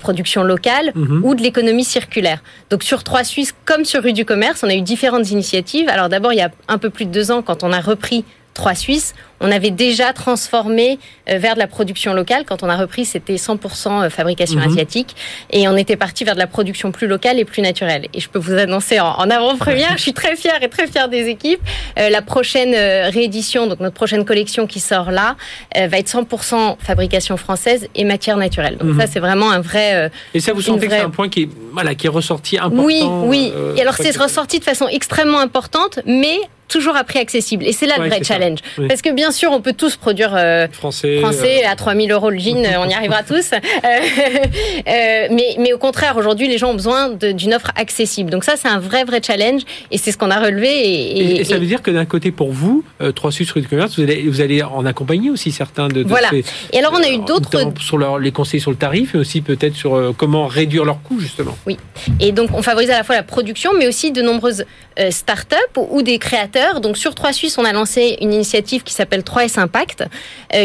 production 0.00 0.42
locale 0.42 0.92
mhm. 0.94 1.24
ou 1.24 1.34
de 1.34 1.42
l'économie 1.42 1.84
circulaire. 1.84 2.42
Donc 2.70 2.82
sur 2.82 3.04
Trois 3.04 3.24
Suisses 3.24 3.54
comme 3.64 3.84
sur 3.84 4.02
Rue 4.02 4.12
du 4.12 4.24
Commerce, 4.24 4.62
on 4.62 4.68
a 4.68 4.74
eu 4.74 4.80
différentes 4.80 5.30
initiatives. 5.30 5.88
Alors 5.88 6.08
d'abord, 6.08 6.32
il 6.32 6.38
y 6.38 6.42
a 6.42 6.50
un 6.68 6.78
peu 6.78 6.90
plus 6.90 7.04
de 7.04 7.10
deux 7.10 7.30
ans, 7.30 7.42
quand 7.42 7.62
on 7.62 7.72
a 7.72 7.80
repris 7.80 8.24
Trois 8.58 8.74
Suisses, 8.74 9.14
on 9.40 9.52
avait 9.52 9.70
déjà 9.70 10.12
transformé 10.12 10.98
euh, 11.30 11.38
vers 11.38 11.54
de 11.54 11.60
la 11.60 11.68
production 11.68 12.12
locale. 12.12 12.42
Quand 12.44 12.64
on 12.64 12.68
a 12.68 12.76
repris, 12.76 13.04
c'était 13.04 13.36
100% 13.36 14.06
euh, 14.06 14.10
fabrication 14.10 14.58
mhm. 14.58 14.66
asiatique. 14.66 15.14
Et 15.50 15.68
on 15.68 15.76
était 15.76 15.94
parti 15.94 16.24
vers 16.24 16.34
de 16.34 16.40
la 16.40 16.48
production 16.48 16.90
plus 16.90 17.06
locale 17.06 17.38
et 17.38 17.44
plus 17.44 17.62
naturelle. 17.62 18.06
Et 18.14 18.18
je 18.18 18.28
peux 18.28 18.40
vous 18.40 18.54
annoncer 18.54 18.98
en, 18.98 19.30
avant-première, 19.30 19.96
je 19.96 20.02
suis 20.02 20.12
très 20.12 20.34
fière 20.34 20.60
et 20.60 20.68
très 20.68 20.88
fière 20.88 21.08
des 21.08 21.28
équipes. 21.28 21.60
Euh, 22.00 22.10
la 22.10 22.20
prochaine 22.20 22.74
réédition, 23.12 23.68
donc 23.68 23.78
notre 23.78 23.94
prochaine 23.94 24.24
collection 24.24 24.66
qui 24.66 24.80
sort 24.80 25.12
là, 25.12 25.36
va 25.76 25.98
être 25.98 26.08
100% 26.08 26.78
fabrication 26.80 27.36
française 27.36 27.86
et 27.94 28.02
matière 28.02 28.38
naturelle. 28.38 28.76
Donc 28.76 28.96
ça, 28.96 29.04
mhm. 29.04 29.10
c'est 29.12 29.20
vraiment 29.20 29.52
un 29.52 29.60
vrai... 29.60 30.10
et 30.34 30.40
ça, 30.40 30.52
vous 30.52 30.62
sentez 30.62 30.88
que 30.88 30.92
c'est 30.94 30.98
un 30.98 31.10
point 31.10 31.28
qui 31.28 31.42
est, 31.42 31.48
voilà, 31.72 31.94
qui 31.94 32.06
est 32.06 32.10
ressorti 32.10 32.58
important 32.58 32.84
Oui, 32.84 33.04
oui. 33.04 33.52
et 33.76 33.82
alors, 33.82 33.94
c'est 33.94 34.16
ressorti 34.16 34.58
de 34.58 34.64
façon 34.64 34.88
extrêmement 34.88 35.38
importante, 35.38 36.00
mais 36.04 36.40
toujours 36.68 36.96
à 36.96 37.04
prix 37.04 37.18
accessible. 37.18 37.66
Et 37.66 37.72
c'est 37.72 37.86
là 37.86 37.96
le 37.98 38.08
vrai 38.08 38.22
challenge. 38.22 38.58
Parce 38.88 39.02
que 39.02 39.10
bien 39.10 39.32
sûr, 39.32 39.50
on 39.52 39.60
peut 39.60 39.72
tous 39.72 39.96
produire 39.96 40.38
français, 40.72 41.18
français 41.20 41.64
à 41.64 41.74
3000 41.74 42.12
euros 42.12 42.30
le 42.30 42.38
jean, 42.38 42.66
on 42.78 42.88
y 42.88 42.94
arrivera 42.98 43.22
tous. 43.22 43.50
mais, 44.86 45.56
mais 45.58 45.72
au 45.72 45.78
contraire, 45.78 46.16
aujourd'hui, 46.16 46.48
les 46.48 46.58
gens 46.58 46.70
ont 46.70 46.74
besoin 46.74 47.08
d'une 47.10 47.54
offre 47.54 47.72
accessible. 47.74 48.30
Donc 48.30 48.44
ça, 48.44 48.54
c'est 48.56 48.68
un 48.68 48.78
vrai, 48.78 49.04
vrai 49.04 49.20
challenge. 49.24 49.62
Et 49.90 49.98
c'est 49.98 50.12
ce 50.12 50.18
qu'on 50.18 50.30
a 50.30 50.38
relevé. 50.38 50.68
Et, 50.68 51.40
et, 51.40 51.44
ça 51.44 51.58
veut 51.58 51.66
dire 51.66 51.82
que 51.82 51.90
d'un 51.90 52.04
côté, 52.04 52.30
pour 52.30 52.52
vous, 52.52 52.84
3 53.14 53.32
Suisses 53.32 53.50
rue 53.52 53.62
de 53.62 53.66
commerce, 53.66 53.98
vous 53.98 54.04
allez, 54.04 54.22
vous 54.28 54.40
allez 54.40 54.62
en 54.62 54.84
accompagner 54.86 55.30
aussi 55.30 55.50
certains 55.50 55.88
de, 55.88 56.02
Voilà. 56.02 56.30
et 56.72 56.78
alors, 56.78 56.92
on 56.94 57.02
a 57.02 57.08
eu 57.08 57.18
d'autres... 57.18 57.72
Sur 57.80 58.18
les 58.18 58.32
conseils 58.32 58.60
sur 58.60 58.70
le 58.70 58.76
tarif, 58.76 59.14
et 59.14 59.18
aussi 59.18 59.40
peut-être 59.40 59.74
sur 59.74 60.14
comment 60.16 60.46
réduire 60.46 60.84
leurs 60.84 61.02
coûts, 61.02 61.20
justement. 61.20 61.56
Oui. 61.66 61.78
Et 62.20 62.32
donc, 62.32 62.50
on 62.52 62.62
favorise 62.62 62.90
à 62.90 62.98
la 62.98 63.04
fois 63.04 63.16
la 63.16 63.22
production, 63.22 63.72
mais 63.78 63.88
aussi 63.88 64.12
de 64.12 64.22
nombreuses 64.22 64.64
start-up 65.10 65.76
ou 65.76 66.02
des 66.02 66.18
créateurs. 66.18 66.57
Donc, 66.80 66.96
sur 66.96 67.14
3 67.14 67.32
Suisses, 67.32 67.58
on 67.58 67.64
a 67.64 67.72
lancé 67.72 68.16
une 68.20 68.32
initiative 68.32 68.82
qui 68.82 68.92
s'appelle 68.92 69.20
3S 69.20 69.58
Impact, 69.58 70.04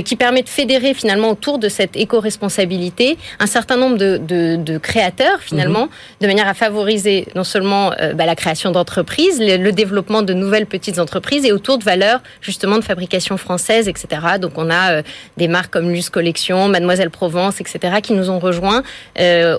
qui 0.05 0.15
permet 0.15 0.43
de 0.43 0.49
fédérer 0.49 0.93
finalement 0.93 1.31
autour 1.31 1.59
de 1.59 1.69
cette 1.69 1.95
éco-responsabilité 1.95 3.17
un 3.39 3.47
certain 3.47 3.77
nombre 3.77 3.97
de, 3.97 4.17
de, 4.17 4.77
créateurs, 4.77 5.39
finalement, 5.39 5.83
mhm. 5.83 5.89
de 6.21 6.27
manière 6.27 6.47
à 6.47 6.53
favoriser 6.53 7.27
non 7.35 7.43
seulement 7.43 7.91
bah, 8.15 8.25
la 8.25 8.35
création 8.35 8.71
d'entreprises, 8.71 9.39
le, 9.39 9.71
développement 9.71 10.21
de 10.21 10.33
nouvelles 10.33 10.65
petites 10.67 10.99
entreprises 10.99 11.45
et 11.45 11.51
autour 11.51 11.77
de 11.77 11.83
valeurs, 11.83 12.21
justement, 12.41 12.77
de 12.77 12.83
fabrication 12.83 13.37
française, 13.37 13.87
etc. 13.87 14.07
Donc, 14.39 14.57
on 14.57 14.69
a 14.69 15.01
des 15.37 15.47
marques 15.47 15.73
comme 15.73 15.91
Luce 15.91 16.09
Collection, 16.09 16.67
Mademoiselle 16.67 17.09
Provence, 17.09 17.59
etc., 17.59 17.95
qui 18.01 18.13
nous 18.13 18.29
ont 18.29 18.39
rejoints 18.39 18.83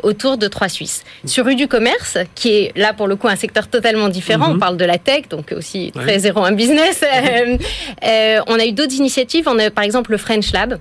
autour 0.03 0.39
de 0.39 0.49
3 0.49 0.68
Suisses. 0.68 1.05
Sur 1.24 1.45
rue 1.45 1.57
du 1.57 1.68
commerce, 1.68 2.18
qui 2.35 2.51
est 2.51 2.72
là 2.76 2.93
pour 2.93 3.07
le 3.07 3.16
coup 3.16 3.28
un 3.28 3.37
secteur 3.37 3.68
totalement 3.68 4.09
différent, 4.09 4.49
mhm. 4.49 4.57
on 4.57 4.59
parle 4.59 4.76
de 4.76 4.85
la 4.85 4.99
tech, 4.99 5.28
donc 5.28 5.53
aussi 5.53 5.93
très 5.95 6.24
zéro 6.25 6.41
un 6.45 6.53
business. 6.53 7.03
Euh, 7.14 7.59
euh, 8.05 8.41
on 8.47 8.59
a 8.59 8.64
eu 8.64 8.72
d'autres 8.72 8.95
initiatives, 8.95 9.47
on 9.47 9.59
a 9.59 9.70
par 9.70 9.85
exemple 9.85 10.11
le 10.11 10.18
French 10.18 10.53
Lab. 10.53 10.79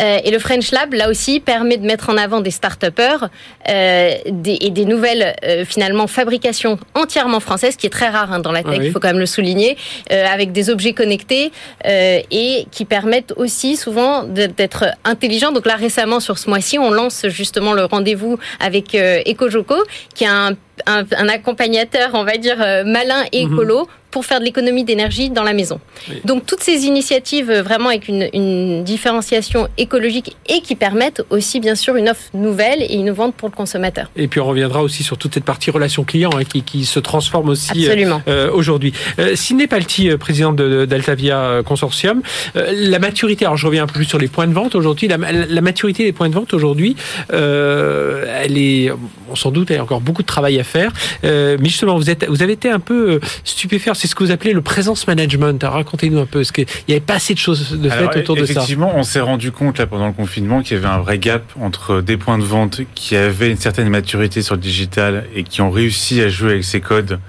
Euh, 0.00 0.18
et 0.24 0.30
le 0.30 0.38
French 0.38 0.70
Lab, 0.70 0.92
là 0.94 1.08
aussi, 1.08 1.40
permet 1.40 1.76
de 1.76 1.86
mettre 1.86 2.10
en 2.10 2.16
avant 2.16 2.40
des 2.40 2.50
start-upers 2.50 3.28
euh, 3.68 4.14
et 4.44 4.70
des 4.70 4.84
nouvelles, 4.84 5.34
euh, 5.44 5.64
finalement, 5.64 6.06
fabrications 6.06 6.78
entièrement 6.94 7.40
françaises, 7.40 7.76
qui 7.76 7.86
est 7.86 7.90
très 7.90 8.08
rare 8.08 8.32
hein, 8.32 8.40
dans 8.40 8.52
la 8.52 8.62
tech, 8.62 8.78
il 8.82 8.92
faut 8.92 9.00
quand 9.00 9.08
même 9.08 9.18
le 9.18 9.26
souligner, 9.26 9.76
avec 10.10 10.52
des 10.52 10.70
objets 10.70 10.92
connectés 10.92 11.52
et 11.84 12.66
qui 12.70 12.84
permettent 12.84 13.32
aussi 13.36 13.76
souvent 13.76 14.24
d'être 14.24 14.84
intelligents. 15.04 15.52
Donc 15.52 15.66
là, 15.66 15.76
récemment, 15.76 16.20
sur 16.20 16.38
ce 16.38 16.48
mois-ci, 16.48 16.78
on 16.78 16.90
lance 16.90 17.26
justement 17.28 17.72
le 17.72 17.84
rendez-vous 17.84 18.38
avec 18.60 18.94
EcoJoco, 18.94 19.76
qui 20.14 20.24
est 20.24 20.28
un 20.28 20.56
un, 20.86 21.28
accompagnateur, 21.28 22.10
on 22.14 22.24
va 22.24 22.38
dire, 22.38 22.56
malin 22.86 23.24
et 23.30 23.44
mhm. 23.44 23.52
écolo 23.52 23.88
pour 24.12 24.24
faire 24.24 24.38
de 24.38 24.44
l'économie 24.44 24.84
d'énergie 24.84 25.30
dans 25.30 25.42
la 25.42 25.54
maison. 25.54 25.80
Donc 26.24 26.46
toutes 26.46 26.62
ces 26.62 26.84
initiatives 26.84 27.50
vraiment 27.50 27.88
avec 27.88 28.06
une, 28.08 28.28
une, 28.32 28.84
différenciation 28.84 29.68
écologique 29.78 30.36
et 30.48 30.60
qui 30.60 30.76
permettent 30.76 31.22
aussi 31.30 31.58
bien 31.60 31.74
sûr 31.74 31.96
une 31.96 32.08
offre 32.08 32.22
nouvelle 32.34 32.82
et 32.82 32.94
innovante 32.94 33.34
pour 33.34 33.48
le 33.48 33.54
consommateur. 33.54 34.10
Et 34.16 34.28
puis 34.28 34.38
on 34.40 34.46
reviendra 34.46 34.82
aussi 34.82 35.02
sur 35.02 35.16
toute 35.18 35.34
cette 35.34 35.44
partie 35.44 35.70
relation 35.70 36.04
client 36.04 36.30
hein, 36.36 36.44
qui, 36.44 36.62
qui, 36.62 36.84
se 36.84 37.00
transforme 37.00 37.48
aussi 37.48 37.88
euh, 37.88 38.18
euh, 38.28 38.50
aujourd'hui. 38.52 38.92
Euh, 39.18 39.34
Palti, 39.68 40.10
euh, 40.10 40.18
président 40.18 40.52
d'Altavia 40.52 41.62
Consortium, 41.64 42.22
la 42.54 42.98
maturité, 42.98 43.44
alors 43.44 43.56
je 43.56 43.66
reviens 43.66 43.84
un 43.84 43.86
peu 43.86 43.94
plus 43.94 44.04
sur 44.04 44.18
les 44.18 44.28
points 44.28 44.46
de 44.46 44.52
vente 44.52 44.74
aujourd'hui, 44.74 45.08
la, 45.08 45.16
la, 45.16 45.60
maturité 45.60 46.04
des 46.04 46.12
points 46.12 46.28
de 46.28 46.34
vente 46.34 46.52
aujourd'hui, 46.52 46.96
elle 47.30 48.58
est, 48.58 48.90
on 49.30 49.36
s'en 49.36 49.50
doute, 49.50 49.70
y 49.70 49.76
a 49.76 49.82
encore 49.82 50.00
beaucoup 50.00 50.22
de 50.22 50.26
travail 50.26 50.58
à 50.60 50.64
faire. 50.64 50.92
mais 51.22 51.58
justement, 51.64 51.96
vous, 51.96 52.10
êtes, 52.10 52.26
vous 52.28 52.42
avez 52.42 52.52
été 52.52 52.68
un 52.68 52.80
peu 52.80 53.20
stupéfait 53.44 53.90
c'est 54.02 54.08
ce 54.08 54.16
que 54.16 54.24
vous 54.24 54.32
appelez 54.32 54.52
le 54.52 54.62
présence 54.62 55.06
management. 55.06 55.62
Racontez-nous 55.62 56.18
un 56.18 56.26
peu, 56.26 56.40
parce 56.40 56.50
qu'il 56.50 56.66
n'y 56.88 56.94
avait 56.94 57.00
pas 57.00 57.14
assez 57.14 57.34
de 57.34 57.38
choses 57.38 57.78
de 57.80 57.88
fait 57.88 58.18
autour 58.18 58.34
de 58.34 58.44
ça? 58.44 58.54
Effectivement, 58.54 58.92
on 58.96 59.04
s'est 59.04 59.20
rendu 59.20 59.52
compte 59.52 59.78
là 59.78 59.86
pendant 59.86 60.08
le 60.08 60.12
confinement 60.12 60.60
qu'il 60.60 60.76
y 60.76 60.80
avait 60.80 60.92
un 60.92 60.98
vrai 60.98 61.18
gap 61.18 61.44
entre 61.60 62.00
des 62.00 62.16
points 62.16 62.36
de 62.36 62.42
vente 62.42 62.80
qui 62.96 63.14
avaient 63.14 63.48
une 63.48 63.56
certaine 63.56 63.88
maturité 63.88 64.42
sur 64.42 64.56
le 64.56 64.60
digital 64.60 65.26
et 65.36 65.44
qui 65.44 65.62
ont 65.62 65.70
réussi 65.70 66.20
à 66.20 66.28
jouer 66.28 66.50
avec 66.50 66.64
ces 66.64 66.80
codes. 66.80 67.20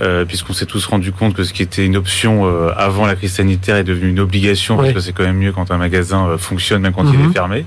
Euh, 0.00 0.24
puisqu'on 0.24 0.54
s'est 0.54 0.66
tous 0.66 0.84
rendu 0.86 1.12
compte 1.12 1.34
que 1.34 1.44
ce 1.44 1.52
qui 1.52 1.62
était 1.62 1.86
une 1.86 1.94
option 1.94 2.46
euh, 2.46 2.72
avant 2.76 3.06
la 3.06 3.14
crise 3.14 3.34
sanitaire 3.34 3.76
est 3.76 3.84
devenu 3.84 4.08
une 4.08 4.18
obligation, 4.18 4.76
parce 4.76 4.92
que 4.92 4.98
c'est 4.98 5.12
quand 5.12 5.22
même 5.22 5.36
mieux 5.36 5.52
quand 5.52 5.70
un 5.70 5.76
magasin 5.76 6.26
euh, 6.26 6.38
fonctionne, 6.38 6.82
même 6.82 6.94
quand 6.94 7.04
il 7.04 7.14
est 7.14 7.22
mhm. 7.22 7.32
fermé. 7.32 7.64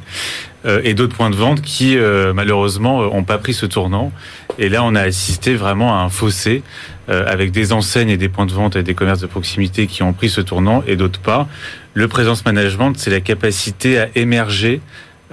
Euh, 0.66 0.82
et 0.84 0.94
d'autres 0.94 1.16
points 1.16 1.30
de 1.30 1.38
vente 1.38 1.62
qui, 1.62 1.96
malheureusement, 2.34 3.04
n'ont 3.04 3.24
pas 3.24 3.38
pris 3.38 3.54
ce 3.54 3.68
tournant. 3.68 4.12
Et 4.58 4.68
là, 4.68 4.84
on 4.84 4.96
a 4.96 5.02
assisté 5.02 5.54
vraiment 5.54 5.98
à 5.98 6.04
un 6.04 6.10
fossé 6.10 6.64
euh, 7.10 7.26
avec 7.28 7.52
des 7.52 7.74
enseignes 7.74 8.10
et 8.10 8.18
des 8.18 8.30
points 8.30 8.46
de 8.46 8.52
vente 8.52 8.76
et 8.76 8.84
des 8.84 8.94
commerces 8.94 9.22
de 9.22 9.28
proximité 9.28 9.88
qui 9.88 10.04
ont 10.04 10.14
pris 10.14 10.30
ce 10.30 10.42
tournant 10.42 10.84
et 10.88 10.96
d'autres 10.96 11.20
pas. 11.20 11.48
Le 11.94 12.08
présence 12.08 12.46
management, 12.46 12.94
c'est 12.98 13.10
la 13.10 13.22
capacité 13.22 14.00
à 14.00 14.10
émerger 14.16 14.82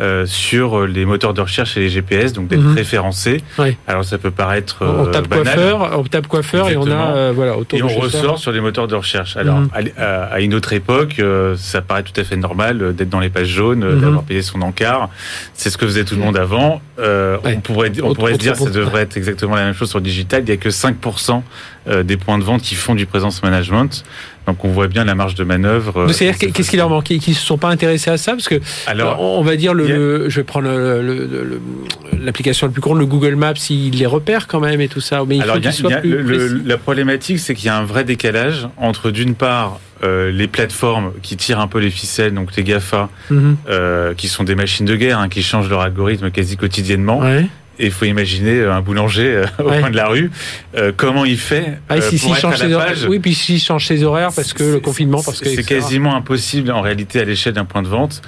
euh, 0.01 0.27
sur 0.27 0.89
les 0.89 1.05
moteurs 1.05 1.35
de 1.35 1.41
recherche 1.41 1.77
et 1.77 1.81
les 1.81 1.89
GPS, 1.89 2.33
donc 2.33 2.49
d'être 2.49 2.61
mhm. 2.61 2.75
référencé. 2.75 3.45
Alors 3.87 4.05
ça 4.05 4.19
peut 4.19 4.33
paraître 4.33 4.79
on 4.85 5.07
tape 5.07 5.29
banal. 5.29 5.45
coiffeur, 5.45 5.99
on 6.01 6.03
tape 6.03 6.27
coiffeur 6.27 6.69
et 6.69 6.77
on 6.77 6.87
a 6.89 7.15
euh, 7.15 7.33
voilà 7.33 7.57
autour 7.57 7.79
et 7.79 7.83
on 7.85 8.01
ressort 8.01 8.41
sur 8.41 8.51
les 8.51 8.61
moteurs 8.61 8.89
de 8.89 8.97
recherche. 8.97 9.37
Alors 9.37 9.61
mhm. 9.61 9.69
à, 9.97 10.41
une 10.41 10.53
autre 10.55 10.73
époque, 10.73 11.21
euh, 11.21 11.55
ça 11.57 11.81
paraît 11.81 12.03
tout 12.03 12.21
à 12.21 12.25
fait 12.25 12.35
normal 12.35 12.93
d'être 12.97 13.09
dans 13.09 13.21
les 13.21 13.29
pages 13.29 13.47
jaunes, 13.47 13.85
mhm. 13.85 14.01
d'avoir 14.01 14.25
payé 14.25 14.43
son 14.43 14.63
encart. 14.63 15.11
C'est 15.53 15.71
ce 15.71 15.79
que 15.79 15.87
faisait 15.87 16.05
tout 16.05 16.17
le 16.17 16.23
monde 16.23 16.37
avant. 16.37 16.83
On 16.99 17.61
pourrait 17.61 17.93
on 18.03 18.15
pourrait 18.15 18.33
se 18.33 18.39
dire 18.39 18.55
que 18.55 18.59
ça 18.59 18.71
devrait 18.71 19.03
être 19.03 19.17
exactement 19.17 19.55
la 19.55 19.65
même 19.65 19.75
chose 19.75 19.91
sur 19.91 20.01
le 20.01 20.05
digital. 20.05 20.43
Il 20.45 20.49
y 20.49 20.53
a 20.53 20.57
que 20.57 20.71
5% 20.71 21.43
des 22.03 22.17
points 22.17 22.39
de 22.39 22.45
vente 22.45 22.63
qui 22.63 22.75
font 22.75 22.97
du 22.97 23.07
présence 23.07 23.45
management. 23.45 24.05
Donc 24.47 24.65
on 24.65 24.69
voit 24.69 24.89
bien 24.89 25.05
la 25.05 25.15
marge 25.15 25.35
de 25.35 25.45
manœuvre. 25.45 26.07
C'est-à-dire 26.13 26.39
qu'est-ce 26.53 26.71
qui 26.71 26.77
leur 26.77 26.91
manque? 26.91 27.05
Qu'ils 27.05 27.19
ne 27.19 27.35
se 27.35 27.47
sont 27.47 27.59
pas 27.59 27.69
intéressés 27.69 28.11
à 28.11 28.17
ça? 28.17 28.33
Parce 28.33 28.49
que 28.49 28.61
Alors, 28.87 29.21
on 29.21 29.43
va 29.43 29.57
dire, 29.57 29.75
le, 29.75 30.29
je 30.29 30.37
vais 30.37 30.45
prendre 30.45 30.69
l'application 32.21 32.67
le, 32.67 32.73
plus 32.73 32.83
courte, 32.83 32.99
le 32.99 33.07
Google 33.07 33.37
Maps, 33.37 33.55
il 33.71 33.99
les 33.99 34.07
repère 34.07 34.47
quand 34.47 34.61
même 34.61 34.81
et 34.81 34.89
tout 34.89 35.01
ça. 35.01 35.23
Mais 35.27 35.37
il 35.37 35.43
Alors, 35.43 35.57
faut 35.57 35.89
la 36.65 36.77
problématique, 36.77 37.39
c'est 37.39 37.55
qu'il 37.55 37.67
y 37.67 37.71
a 37.71 37.77
un 37.77 37.85
vrai 37.85 38.05
décalage 38.05 38.69
entre 38.77 39.11
d'une 39.11 39.35
part 39.35 39.81
euh, 40.03 40.31
les 40.31 40.49
plateformes 40.49 41.13
qui 41.23 41.37
tirent 41.37 41.61
un 41.61 41.69
peu 41.69 41.79
les 41.79 41.91
ficelles, 41.91 42.35
donc 42.35 42.55
les 42.57 42.65
GAFA, 42.65 43.09
mhm. 43.31 43.57
euh, 43.69 44.13
qui 44.15 44.29
sont 44.29 44.45
des 44.45 44.55
machines 44.55 44.85
de 44.85 44.97
guerre, 44.97 45.19
hein, 45.19 45.29
qui 45.29 45.43
changent 45.43 45.71
leur 45.71 45.81
algorithme 45.81 46.31
quasi 46.31 46.57
quotidiennement, 46.57 47.21
ouais. 47.21 47.47
Et 47.79 47.87
il 47.87 47.91
faut 47.91 48.05
imaginer 48.05 48.63
un 48.65 48.81
boulanger 48.81 49.27
euh, 49.27 49.47
au 49.59 49.65
coin 49.65 49.91
de 49.91 49.97
la 49.97 50.09
rue, 50.09 50.31
euh, 50.77 50.93
comment 50.97 51.25
il 51.25 51.39
fait 51.39 51.79
ah, 51.89 52.01
si, 52.01 52.19
pour 52.19 52.37
être 52.37 52.63
à 52.63 52.67
la 52.67 52.79
page. 52.79 53.07
Oui, 53.09 53.19
puis 53.19 53.35
s'il 53.35 53.61
change 53.61 53.87
ses 53.87 54.03
horaires 54.05 54.31
parce 54.35 54.53
que 54.53 54.63
le 54.65 54.81
confinement, 54.81 55.23
parce 55.23 55.41
que 55.41 55.49
c'est 55.49 55.65
quasiment 55.65 56.15
impossible 56.15 56.71
en 56.71 56.81
réalité 56.81 57.21
à 57.21 57.25
l'échelle 57.25 57.55
d'un 57.55 57.65
point 57.65 57.83
de 57.83 57.89
vente. 57.89 58.23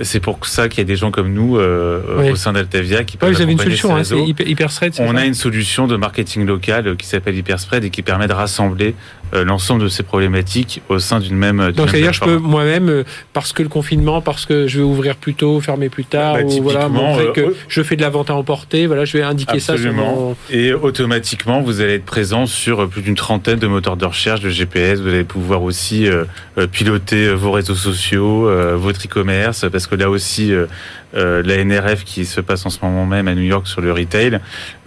C'est 0.00 0.20
pour 0.20 0.44
ça 0.46 0.68
qu'il 0.68 0.78
y 0.78 0.82
a 0.82 0.84
des 0.84 0.96
gens 0.96 1.10
comme 1.10 1.32
nous 1.32 1.56
euh, 1.56 2.30
au 2.30 2.36
sein 2.36 2.52
d'Altavia 2.52 3.04
qui 3.04 3.16
peuvent. 3.16 3.32
vous 3.32 3.42
avez 3.42 3.52
une 3.52 3.58
solution, 3.58 3.96
hein, 3.96 4.04
c'est 4.04 4.18
Hyperspread. 4.18 4.94
On 5.00 5.16
a 5.16 5.24
une 5.24 5.34
solution 5.34 5.86
de 5.86 5.96
marketing 5.96 6.46
local 6.46 6.96
qui 6.96 7.06
s'appelle 7.06 7.36
Hyperspread 7.36 7.84
et 7.84 7.90
qui 7.90 8.02
permet 8.02 8.28
de 8.28 8.32
rassembler 8.32 8.94
euh, 9.34 9.44
l'ensemble 9.44 9.82
de 9.82 9.88
ces 9.88 10.02
problématiques 10.02 10.82
au 10.88 10.98
sein 10.98 11.20
d'une 11.20 11.36
même. 11.36 11.72
Donc 11.72 11.90
c'est-à-dire 11.90 12.12
je 12.12 12.20
peux 12.20 12.38
moi-même 12.38 12.88
euh, 12.88 13.04
parce 13.32 13.52
que 13.52 13.62
le 13.62 13.68
confinement, 13.68 14.22
parce 14.22 14.46
que 14.46 14.66
je 14.66 14.78
vais 14.78 14.84
ouvrir 14.84 15.16
plus 15.16 15.34
tôt, 15.34 15.60
fermer 15.60 15.88
plus 15.88 16.04
tard, 16.04 16.34
bah, 16.34 16.44
ou 16.44 16.62
voilà 16.62 16.88
montrer 16.88 17.32
que 17.34 17.54
je 17.68 17.82
fais 17.82 17.96
de 17.96 18.00
la 18.00 18.10
vente 18.10 18.30
à 18.30 18.34
emporter. 18.34 18.86
Voilà, 18.86 19.04
je 19.04 19.18
vais 19.18 19.22
indiquer 19.22 19.60
ça. 19.60 19.76
Sur 19.76 19.92
mon... 19.92 20.36
Et 20.50 20.72
automatiquement, 20.72 21.60
vous 21.60 21.80
allez 21.80 21.94
être 21.94 22.04
présent 22.04 22.46
sur 22.46 22.88
plus 22.88 23.02
d'une 23.02 23.16
trentaine 23.16 23.58
de 23.58 23.66
moteurs 23.66 23.96
de 23.96 24.06
recherche, 24.06 24.40
de 24.40 24.48
GPS. 24.48 25.00
Vous 25.00 25.08
allez 25.08 25.24
pouvoir 25.24 25.62
aussi 25.62 26.08
piloter 26.72 27.32
vos 27.34 27.50
réseaux 27.50 27.74
sociaux, 27.74 28.48
votre 28.76 29.04
e-commerce, 29.04 29.66
parce 29.70 29.87
que 29.88 29.94
là 29.94 30.10
aussi, 30.10 30.52
euh, 30.52 30.66
euh, 31.16 31.42
la 31.44 31.64
NRF 31.64 32.04
qui 32.04 32.24
se 32.24 32.40
passe 32.40 32.66
en 32.66 32.70
ce 32.70 32.78
moment 32.82 33.06
même 33.06 33.28
à 33.28 33.34
New 33.34 33.42
York 33.42 33.66
sur 33.66 33.80
le 33.80 33.92
retail, 33.92 34.38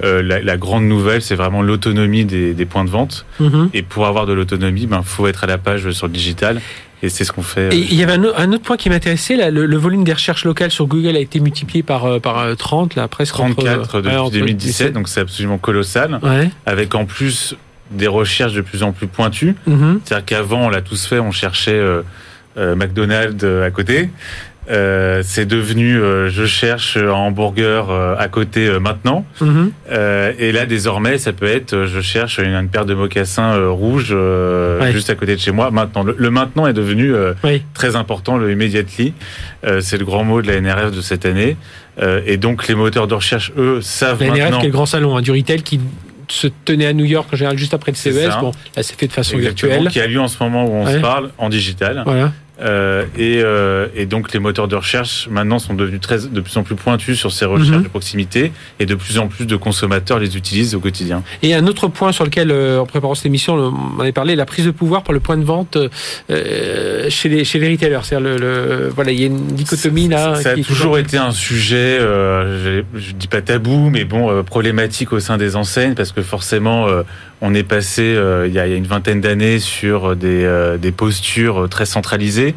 euh, 0.04 0.22
la, 0.22 0.58
grande 0.58 0.86
nouvelle, 0.86 1.22
c'est 1.22 1.36
vraiment 1.36 1.62
l'autonomie 1.62 2.26
des, 2.26 2.66
points 2.66 2.86
de 2.86 2.90
vente. 2.90 3.26
Mhm. 3.40 3.70
Et 3.74 3.82
pour 3.82 4.06
avoir 4.08 4.26
de 4.26 4.34
l'autonomie, 4.34 4.82
il 4.82 4.88
ben, 4.88 5.02
faut 5.04 5.28
être 5.28 5.44
à 5.44 5.48
la 5.48 5.58
page 5.58 5.90
sur 5.92 6.08
le 6.08 6.14
digital. 6.14 6.62
Et 7.04 7.10
c'est 7.10 7.24
ce 7.24 7.32
qu'on 7.32 7.42
fait. 7.42 7.74
Et 7.74 7.80
il 7.80 7.96
y 7.96 8.04
avait 8.04 8.14
un, 8.14 8.54
autre 8.54 8.62
point 8.62 8.78
qui 8.78 8.88
m'intéressait, 8.90 9.50
le, 9.50 9.78
volume 9.78 10.04
des 10.04 10.14
recherches 10.14 10.46
locales 10.46 10.70
sur 10.70 10.86
Google 10.86 11.16
a 11.16 11.20
été 11.20 11.40
multiplié 11.40 11.82
par, 11.82 12.22
par 12.22 12.56
30, 12.56 12.94
là, 12.94 13.08
presque. 13.08 13.34
34 13.34 14.02
depuis 14.02 14.40
2017, 14.40 14.94
donc 14.94 15.10
c'est 15.10 15.22
absolument 15.22 15.58
colossal. 15.58 16.20
Avec 16.68 16.94
en 16.94 17.06
plus 17.06 17.56
des 17.90 18.08
recherches 18.08 18.54
de 18.54 18.62
plus 18.62 18.84
en 18.84 18.92
plus 18.92 19.08
pointues. 19.08 19.56
Mhm. 19.66 20.02
C'est-à-dire 20.06 20.26
qu'avant, 20.26 20.68
on 20.68 20.70
l'a 20.70 20.82
tous 20.82 21.08
fait, 21.08 21.20
on 21.20 21.32
cherchait 21.32 21.82
McDonald's 22.56 23.44
à 23.44 23.72
côté. 23.72 24.10
Euh, 24.70 25.24
c'est 25.26 25.48
devenu 25.48 26.00
euh, 26.00 26.30
je 26.30 26.46
cherche 26.46 26.96
un 26.96 27.10
hamburger 27.10 27.90
euh, 27.90 28.16
à 28.20 28.28
côté 28.28 28.70
maintenant. 28.80 29.26
Mhm. 29.42 29.72
et 30.38 30.52
là 30.52 30.66
désormais 30.66 31.18
ça 31.18 31.34
peut 31.34 31.48
être 31.48 31.86
je 31.86 32.00
cherche 32.00 32.38
une, 32.38 32.70
paire 32.70 32.86
de 32.86 32.94
mocassins 32.94 33.58
rouges 33.70 34.16
juste 34.92 35.10
à 35.10 35.16
côté 35.16 35.36
de 35.36 35.42
chez 35.42 35.52
moi. 35.52 35.72
Maintenant 35.72 36.04
le, 36.04 36.30
maintenant 36.30 36.68
est 36.68 36.74
devenu 36.74 37.14
très 37.74 37.96
important 37.96 38.38
le 38.38 38.52
immediately. 38.52 39.14
c'est 39.80 39.98
le 39.98 40.06
grand 40.06 40.24
mot 40.24 40.42
de 40.42 40.48
la 40.48 40.62
NRF 40.62 40.92
de 40.92 41.02
cette 41.02 41.26
année. 41.26 41.58
et 42.26 42.38
donc 42.38 42.68
les 42.68 42.76
moteurs 42.76 43.08
de 43.08 43.16
recherche 43.16 43.52
eux 43.58 43.82
savent 43.82 44.22
la 44.22 44.30
NRF 44.30 44.60
qui 44.60 44.66
est 44.66 44.70
le 44.70 44.74
grand 44.74 44.86
salon 44.86 45.18
hein, 45.18 45.22
du 45.22 45.32
retail 45.32 45.64
qui 45.64 45.80
se 46.28 46.48
tenait 46.48 46.86
à 46.86 46.94
New 46.94 47.06
York 47.06 47.28
en 47.34 47.36
général 47.36 47.58
juste 47.58 47.74
après 47.74 47.92
le 47.92 47.98
CES. 47.98 48.30
Bon, 48.40 48.52
là 48.76 48.84
c'est 48.84 48.98
fait 48.98 49.08
de 49.08 49.12
façon 49.12 49.38
virtuelle. 49.38 49.88
Qui 49.90 50.00
a 50.00 50.08
lieu 50.08 50.20
en 50.20 50.28
ce 50.28 50.42
moment 50.42 50.66
où 50.66 50.74
on 50.74 50.88
se 50.88 50.98
parle 50.98 51.32
en 51.38 51.50
digital. 51.50 52.04
Voilà. 52.06 52.32
Euh, 52.62 53.06
et, 53.18 53.42
euh, 53.44 53.88
et, 53.96 54.06
donc 54.06 54.34
les 54.34 54.40
moteurs 54.40 54.68
de 54.68 54.76
recherche 54.76 55.28
maintenant 55.32 55.58
sont 55.58 55.74
devenus 55.74 56.00
très, 56.00 56.20
de 56.20 56.42
plus 56.42 56.56
en 56.58 56.64
plus 56.64 56.76
pointus 56.76 57.18
sur 57.18 57.32
ces 57.32 57.46
recherches 57.46 57.78
mhm. 57.78 57.84
de 57.84 57.88
proximité 57.88 58.52
et 58.80 58.86
de 58.86 58.96
plus 58.96 59.18
en 59.18 59.28
plus 59.28 59.46
de 59.46 59.56
consommateurs 59.56 60.20
les 60.20 60.38
utilisent 60.38 60.76
au 60.76 60.80
quotidien. 60.80 61.24
Et 61.42 61.56
un 61.56 61.66
autre 61.68 61.88
point 61.88 62.12
sur 62.12 62.24
lequel, 62.24 62.52
euh, 62.52 62.80
en 62.80 62.86
préparant 62.86 63.16
cette 63.16 63.26
émission, 63.26 63.56
on 63.56 64.02
en 64.02 64.06
a 64.06 64.12
parlé, 64.12 64.36
la 64.36 64.46
prise 64.46 64.66
de 64.66 64.72
pouvoir 64.72 65.04
par 65.04 65.14
le 65.14 65.20
point 65.20 65.38
de 65.38 65.44
vente 65.44 65.78
euh, 66.30 67.10
chez, 67.10 67.30
les, 67.30 67.44
chez 67.46 67.60
les 67.60 67.72
retailers. 67.72 68.00
C'est-à-dire 68.04 68.30
le, 68.30 68.38
le, 68.38 68.90
voilà, 68.90 69.12
il 69.12 69.20
y 69.20 69.24
a 69.24 69.28
une 69.28 69.48
dichotomie 69.48 70.08
là. 70.08 70.36
Ça, 70.36 70.52
a 70.52 70.56
toujours 70.56 70.98
été 70.98 71.18
un 71.18 71.32
sujet, 71.32 71.98
je, 72.00 72.84
je 72.96 73.12
dis 73.14 73.28
pas 73.28 73.42
tabou, 73.42 73.90
mais 73.90 74.06
bon, 74.06 74.44
problématique 74.44 75.14
au 75.14 75.20
sein 75.20 75.38
des 75.38 75.56
enseignes 75.56 75.96
parce 75.96 76.12
que 76.12 76.22
forcément 76.22 76.88
on 77.42 77.54
est 77.54 77.64
passé 77.64 78.16
euh, 78.16 78.48
il, 78.48 78.54
y 78.54 78.60
a, 78.60 78.68
une 78.68 78.86
vingtaine 78.86 79.20
d'années 79.20 79.60
sur 79.60 80.16
des, 80.16 80.44
euh, 80.46 80.78
des, 80.78 80.92
postures 80.92 81.68
très 81.70 81.86
centralisées 81.86 82.56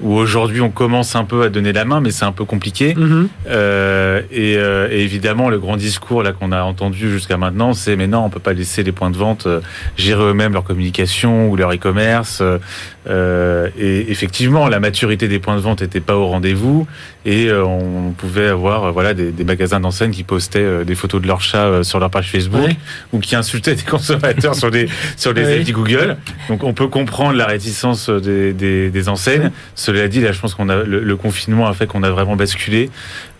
où 0.00 0.14
aujourd'hui 0.14 0.60
on 0.60 0.70
commence 0.70 1.14
un 1.14 1.24
peu 1.24 1.42
à 1.42 1.48
donner 1.48 1.72
la 1.72 1.84
main, 1.84 2.00
mais 2.00 2.10
c'est 2.10 2.24
un 2.24 2.32
peu 2.32 2.44
compliqué. 2.44 2.94
Mhm. 2.94 3.28
Euh, 3.48 4.22
et, 4.30 4.56
euh, 4.56 4.88
et, 4.90 5.02
évidemment, 5.02 5.48
le 5.48 5.58
grand 5.58 5.76
discours 5.76 6.22
là 6.22 6.32
qu'on 6.32 6.52
a 6.52 6.62
entendu 6.62 7.10
jusqu'à 7.10 7.36
maintenant, 7.36 7.74
c'est 7.74 7.96
mais 7.96 8.06
non, 8.06 8.24
on 8.24 8.30
peut 8.30 8.40
pas 8.40 8.52
laisser 8.52 8.82
les 8.82 8.92
points 8.92 9.10
de 9.10 9.16
vente 9.16 9.46
euh, 9.46 9.60
gérer 9.96 10.22
eux-mêmes 10.24 10.52
leur 10.52 10.64
communication 10.64 11.48
ou 11.50 11.56
leur 11.56 11.72
e-commerce. 11.72 12.42
Euh, 13.08 13.68
et 13.78 14.10
effectivement, 14.10 14.68
la 14.68 14.80
maturité 14.80 15.28
des 15.28 15.38
points 15.38 15.56
de 15.56 15.60
vente 15.60 15.82
n'était 15.82 16.00
pas 16.00 16.16
au 16.16 16.26
rendez-vous, 16.26 16.86
et 17.26 17.50
on 17.52 18.12
pouvait 18.16 18.48
avoir 18.48 18.92
voilà 18.92 19.12
des, 19.12 19.30
des 19.30 19.44
magasins 19.44 19.80
d'enseignes 19.80 20.10
qui 20.10 20.22
postaient 20.22 20.84
des 20.84 20.94
photos 20.94 21.20
de 21.20 21.26
leurs 21.26 21.42
chats 21.42 21.82
sur 21.82 21.98
leur 21.98 22.10
page 22.10 22.30
Facebook 22.30 22.70
ou 23.12 23.18
qui 23.18 23.36
insultaient 23.36 23.74
des 23.74 23.82
consommateurs 23.90 24.54
sur 24.54 24.70
des 24.70 24.88
sur 25.16 25.32
les 25.34 25.44
ouais. 25.44 25.64
Google. 25.70 26.16
Donc 26.48 26.64
on 26.64 26.72
peut 26.72 26.88
comprendre 26.88 27.36
la 27.36 27.46
réticence 27.46 28.08
des, 28.08 28.52
des, 28.54 28.90
des 28.90 29.08
enseignes. 29.08 29.50
Cela 29.90 30.06
dit, 30.06 30.20
là, 30.20 30.30
je 30.30 30.40
pense 30.40 30.54
qu'on 30.54 30.68
a 30.68 30.84
le, 30.84 31.16
confinement 31.16 31.66
a 31.66 31.74
fait 31.74 31.88
qu'on 31.88 32.04
a 32.04 32.10
vraiment 32.10 32.36
basculé. 32.36 32.90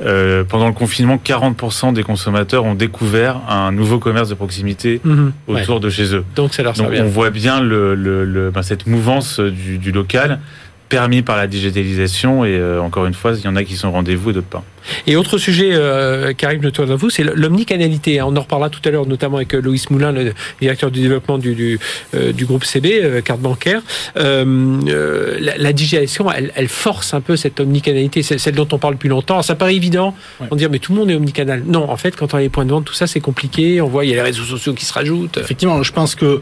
Euh, 0.05 0.43
pendant 0.43 0.67
le 0.67 0.73
confinement, 0.73 1.17
40% 1.25 1.93
des 1.93 2.03
consommateurs 2.03 2.65
ont 2.65 2.75
découvert 2.75 3.41
un 3.49 3.71
nouveau 3.71 4.01
commerce 4.01 4.29
de 4.29 4.35
proximité 4.35 5.01
mhm. 5.05 5.33
autour 5.47 5.79
de 5.79 5.89
chez 5.91 6.13
eux. 6.13 6.25
Donc 6.35 6.55
ça 6.55 6.65
leur 6.65 6.75
Donc, 6.75 6.91
on 6.99 7.05
voit 7.05 7.31
bien 7.31 7.61
le, 7.61 7.95
le, 7.95 8.51
ben, 8.51 8.63
cette 8.63 8.89
mouvance 8.89 9.39
du, 9.39 9.79
du 9.79 9.93
local 9.93 10.41
permis 10.91 11.22
par 11.22 11.38
la 11.38 11.47
digitalisation 11.47 12.45
et 12.45 12.55
euh, 12.59 12.82
encore 12.82 13.07
une 13.07 13.14
fois, 13.14 13.32
il 13.32 13.43
y 13.43 13.49
en 13.49 13.57
a 13.57 13.64
qui 13.64 13.76
sont 13.76 13.91
rendez-vous 13.91 14.30
et 14.30 14.32
d'autres 14.34 14.47
pas. 14.49 14.64
Et 15.07 15.16
autre 15.16 15.38
sujet 15.38 15.70
euh, 15.72 16.32
qui 16.32 16.45
arrive 16.47 16.61
de 16.61 16.70
toi 16.70 16.91
à 16.91 16.97
vous, 16.97 17.11
c'est 17.11 17.22
l'omnicanalité. 17.22 18.20
On 18.22 18.36
en 18.36 18.41
reparlera 18.41 18.70
tout 18.70 18.80
à 18.84 18.91
l'heure, 18.91 19.07
notamment 19.07 19.36
avec 19.36 19.55
euh, 19.55 19.61
Loïs 19.61 19.91
Moulin, 19.91 20.12
le 20.12 20.32
directeur 20.61 20.91
du 20.91 21.01
développement 21.01 21.38
du, 21.38 21.55
du, 21.55 21.78
euh, 22.14 22.32
du 22.32 22.47
groupe 22.47 22.64
CB, 22.64 23.22
carte 23.24 23.41
bancaire. 23.41 23.82
La, 24.16 24.45
la, 25.57 25.72
digitalisation, 25.72 26.30
elle, 26.30 26.53
elle, 26.55 26.68
force 26.68 27.14
un 27.14 27.20
peu 27.20 27.36
cette 27.36 27.61
omnicanalité, 27.61 28.22
celle 28.22 28.55
dont 28.55 28.68
on 28.72 28.78
parle 28.78 28.95
depuis 28.95 29.09
longtemps. 29.09 29.43
Ça 29.43 29.55
paraît 29.55 29.76
évident, 29.76 30.14
ouais. 30.41 30.49
on 30.51 30.57
dit 30.57 30.66
mais 30.70 30.78
tout 30.78 30.93
le 30.93 30.99
monde 30.99 31.11
est 31.11 31.14
omnicanal. 31.14 31.62
Non, 31.66 31.91
en 31.91 31.97
fait, 31.97 32.16
quand 32.16 32.34
on 32.34 32.38
a 32.38 32.41
les 32.41 32.49
points 32.49 32.64
de 32.64 32.70
vente, 32.70 32.84
tout 32.84 32.95
ça 32.95 33.07
c'est 33.07 33.20
compliqué. 33.20 33.80
On 33.80 33.88
voit 33.88 34.05
il 34.05 34.11
y 34.11 34.12
a 34.12 34.16
les 34.16 34.22
réseaux 34.22 34.45
sociaux 34.45 34.74
qui 34.74 34.84
se 34.84 34.93
rajoutent. 34.93 35.38
Effectivement, 35.38 35.82
je 35.82 35.93
pense 35.93 36.14
que 36.14 36.41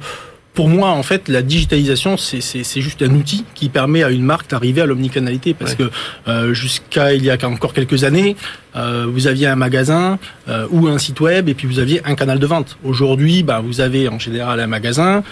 pour 0.55 0.69
moi, 0.69 0.89
en 0.91 1.05
fait, 1.05 1.29
la 1.29 1.43
digitalisation, 1.43 2.17
c'est 2.17 2.81
juste 2.81 3.03
un 3.03 3.15
outil 3.15 3.45
qui 3.55 3.69
permet 3.69 4.03
à 4.03 4.11
une 4.11 4.25
marque 4.25 4.51
d'arriver 4.51 4.81
à 4.81 4.87
l'omnicanalité. 4.87 5.55
Parce 5.55 5.77
que 5.77 5.89
euh, 6.27 6.53
jusqu'à 6.53 7.15
il 7.15 7.25
y 7.25 7.31
a 7.31 7.37
encore 7.49 7.73
quelques 7.73 8.03
années, 8.03 8.35
euh, 8.75 9.07
vous 9.09 9.27
aviez 9.29 9.47
un 9.47 9.57
magasin 9.57 10.19
euh, 10.49 10.67
ou 10.71 10.89
un 10.89 10.99
site 10.99 11.21
web 11.21 11.49
et 11.49 11.55
puis 11.55 11.69
vous 11.69 11.79
aviez 11.79 12.01
un 12.05 12.15
canal 12.17 12.39
de 12.41 12.47
vente. 12.47 12.77
Aujourd'hui, 12.83 13.45
bah, 13.45 13.61
vous 13.65 13.81
avez 13.81 14.09
en 14.09 14.19
général 14.19 14.59
un 14.59 14.67
magasin, 14.67 15.23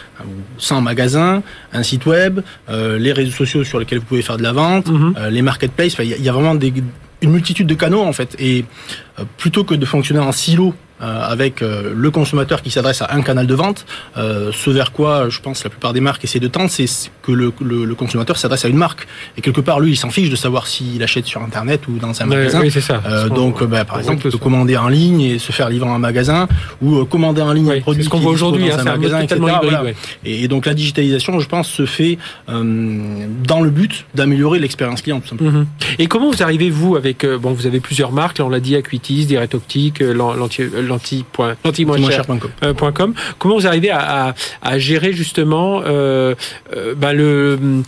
sans 0.59 0.81
magasin, 0.81 1.43
un 1.73 1.83
site 1.83 2.07
web, 2.07 2.41
euh, 2.69 2.99
les 2.99 3.13
réseaux 3.13 3.33
sociaux 3.33 3.65
sur 3.65 3.81
lesquels 3.81 3.99
vous 3.99 4.05
pouvez 4.05 4.23
faire 4.23 4.37
de 4.37 4.43
la 4.45 4.53
vente, 4.53 4.89
mm 4.89 5.13
-hmm. 5.13 5.29
les 5.29 5.43
marketplaces. 5.43 5.97
Il 5.99 6.05
y, 6.05 6.23
y, 6.23 6.29
a 6.29 6.33
vraiment 6.33 6.55
des, 6.55 6.73
une 7.23 7.33
multitude 7.33 7.67
de 7.67 7.75
canaux 7.75 8.05
en 8.11 8.13
fait. 8.13 8.37
Et 8.39 8.65
plutôt 9.39 9.65
que 9.65 9.75
de 9.75 9.87
fonctionner 9.87 10.21
en 10.21 10.33
silo 10.33 10.69
euh, 10.73 10.75
avec 11.01 11.63
euh, 11.63 11.93
le 11.95 12.11
consommateur 12.11 12.63
qui 12.63 12.71
s'adresse 12.71 13.03
à 13.03 13.09
un 13.13 13.23
canal 13.23 13.47
de 13.47 13.55
vente. 13.55 13.85
Euh, 14.17 14.51
ce 14.53 14.71
vers 14.71 14.93
quoi, 14.93 15.29
je 15.29 15.41
pense, 15.41 15.63
la 15.65 15.71
plupart 15.71 15.93
des 15.93 16.01
marques 16.01 16.25
essaient 16.25 16.41
de 16.41 16.49
tendre, 16.49 16.71
c'est 16.71 16.87
que 17.23 17.33
le, 17.33 17.53
le, 17.61 17.85
le 17.85 17.95
consommateur 17.95 18.37
s'adresse 18.37 18.65
à 18.65 18.69
une 18.69 18.77
marque. 18.77 19.07
Et 19.37 19.41
quelque 19.41 19.61
part, 19.61 19.81
lui, 19.81 19.93
il 19.93 19.97
s'en 19.97 20.11
fiche 20.11 20.31
de 20.31 20.37
savoir 20.37 20.67
s'il 20.67 21.03
achète 21.03 21.27
sur 21.27 21.43
Internet 21.43 21.87
ou 21.89 21.99
dans 21.99 22.21
un 22.23 22.27
magasin. 22.27 22.61
Oui, 22.61 22.71
c'est 22.71 22.81
ça. 22.81 23.03
Euh, 23.07 23.29
donc, 23.29 23.63
bah, 23.65 23.85
par 23.85 23.99
exemple, 23.99 24.31
peut 24.31 24.39
commander 24.39 24.77
en 24.77 24.89
ligne 24.89 25.21
et 25.21 25.39
se 25.39 25.53
faire 25.53 25.69
livrer 25.69 25.89
en 25.89 25.99
magasin, 25.99 26.49
ou 26.81 27.05
commander 27.05 27.43
en 27.43 27.53
ligne 27.53 27.69
oui, 27.69 27.79
un 27.79 27.81
produit 27.81 28.05
ce 28.05 28.09
qu'on 28.09 28.19
voit 28.19 28.33
aujourd'hui 28.33 28.69
dans 28.69 28.79
hein, 28.79 28.81
un 28.81 28.97
magasin, 28.97 29.21
etc. 29.21 29.37
Hybride, 29.37 29.59
voilà. 29.63 29.83
ouais. 29.85 29.95
et, 30.25 30.49
donc, 30.49 30.67
la 30.67 30.75
digitalisation, 30.75 31.39
je 31.41 31.49
pense, 31.49 31.69
se 31.69 31.87
fait 31.87 32.19
dans 32.49 33.61
le 33.61 33.71
but 33.71 34.07
d'améliorer 34.15 34.59
l'expérience 34.59 35.03
client, 35.03 35.21
tout 35.21 35.29
simplement. 35.29 35.51
Mm 35.51 35.63
-hmm. 35.63 36.03
Et 36.03 36.07
comment 36.07 36.31
vous 36.31 36.43
arrivez, 36.43 36.71
vous, 36.71 36.97
avec, 36.97 37.27
bon, 37.43 37.53
vous 37.53 37.67
avez 37.67 37.81
plusieurs 37.81 38.13
marques, 38.13 38.39
là, 38.39 38.45
on 38.47 38.51
l'a 38.51 38.61
dit, 38.61 38.75
Acuitis, 38.77 39.27
Direct 39.27 39.55
Optique, 39.55 40.01
l'anti, 40.01 40.63
l'anti 40.87 41.25
anti-moins-cher.com. 41.65 43.15
Comment 43.39 43.57
vous 43.57 43.67
arrivez 43.67 43.91
à, 43.91 44.29
à, 44.29 44.35
à 44.63 44.79
gérer 44.79 45.13
justement 45.13 45.83
euh, 45.85 46.35
euh, 46.75 46.95
bah 46.95 47.13
le 47.13 47.83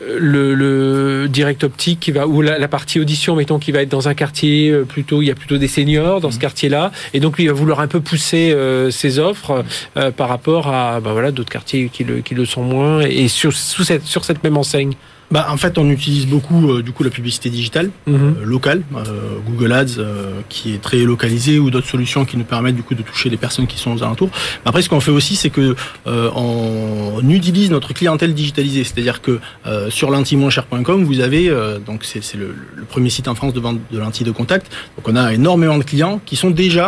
le, 0.00 0.54
le, 0.54 1.28
direct 1.28 1.64
optique 1.64 2.00
qui 2.00 2.12
va 2.12 2.26
ou 2.26 2.42
la, 2.42 2.58
la, 2.58 2.68
partie 2.68 3.00
audition 3.00 3.36
mettons 3.36 3.58
qui 3.58 3.72
va 3.72 3.82
être 3.82 3.88
dans 3.88 4.08
un 4.08 4.14
quartier 4.14 4.70
euh, 4.70 4.84
plutôt 4.84 5.22
il 5.22 5.26
y 5.26 5.30
a 5.30 5.34
plutôt 5.34 5.58
des 5.58 5.68
seniors 5.68 6.20
dans 6.20 6.28
mmh. 6.28 6.32
ce 6.32 6.38
quartier 6.38 6.68
là 6.68 6.90
et 7.12 7.20
donc 7.20 7.36
lui 7.36 7.44
il 7.44 7.46
va 7.48 7.52
vouloir 7.52 7.80
un 7.80 7.86
peu 7.86 8.00
pousser 8.00 8.52
euh, 8.52 8.90
ses 8.90 9.18
offres 9.18 9.64
euh, 9.96 10.10
par 10.10 10.28
rapport 10.28 10.68
à 10.68 11.00
bah 11.00 11.12
voilà 11.12 11.30
d'autres 11.30 11.50
quartiers 11.50 11.88
qui 11.92 12.04
le, 12.04 12.20
qui 12.20 12.34
le 12.34 12.44
sont 12.44 12.62
moins 12.62 13.00
et 13.00 13.28
sur, 13.28 13.52
sous 13.52 13.84
cette, 13.84 14.04
sur 14.04 14.24
cette 14.24 14.42
même 14.42 14.56
enseigne? 14.56 14.94
Bah, 15.30 15.46
en 15.50 15.56
fait, 15.56 15.78
on 15.78 15.88
utilise 15.90 16.26
beaucoup 16.26 16.70
euh, 16.70 16.82
du 16.82 16.92
coup 16.92 17.02
la 17.02 17.10
publicité 17.10 17.50
digitale 17.50 17.90
mm 18.06 18.12
-hmm. 18.14 18.18
euh, 18.18 18.44
locale, 18.44 18.82
euh, 18.96 19.00
Google 19.48 19.72
Ads 19.72 19.98
euh, 19.98 20.40
qui 20.48 20.72
est 20.74 20.82
très 20.88 20.98
localisé 21.12 21.58
ou 21.58 21.70
d'autres 21.70 21.88
solutions 21.96 22.22
qui 22.28 22.36
nous 22.36 22.44
permettent 22.54 22.76
du 22.76 22.82
coup 22.88 22.94
de 22.94 23.02
toucher 23.10 23.28
les 23.34 23.36
personnes 23.46 23.66
qui 23.72 23.78
sont 23.84 23.92
aux 23.96 24.02
alentours. 24.06 24.30
Mais 24.60 24.68
après, 24.70 24.82
ce 24.84 24.88
qu'on 24.90 25.00
fait 25.08 25.16
aussi, 25.20 25.34
c'est 25.42 25.50
que 25.58 25.66
euh, 26.06 26.30
on 26.46 27.22
utilise 27.40 27.70
notre 27.70 27.90
clientèle 27.98 28.32
digitalisée, 28.34 28.84
c'est-à-dire 28.88 29.18
que 29.26 29.34
euh, 29.66 29.90
sur 29.98 30.08
lentilles-cher.com, 30.14 30.98
vous 31.10 31.20
avez 31.28 31.44
donc 31.88 31.98
c'est 32.10 32.22
le, 32.42 32.48
le, 32.80 32.84
premier 32.92 33.10
site 33.16 33.26
en 33.32 33.36
France 33.40 33.52
de 33.58 33.60
vente 33.66 33.80
de 33.94 33.98
lentilles 34.04 34.28
de 34.32 34.36
contact. 34.40 34.66
Donc 34.96 35.04
on 35.10 35.16
a 35.22 35.26
énormément 35.40 35.78
de 35.82 35.86
clients 35.92 36.16
qui 36.28 36.36
sont 36.36 36.52
déjà 36.64 36.86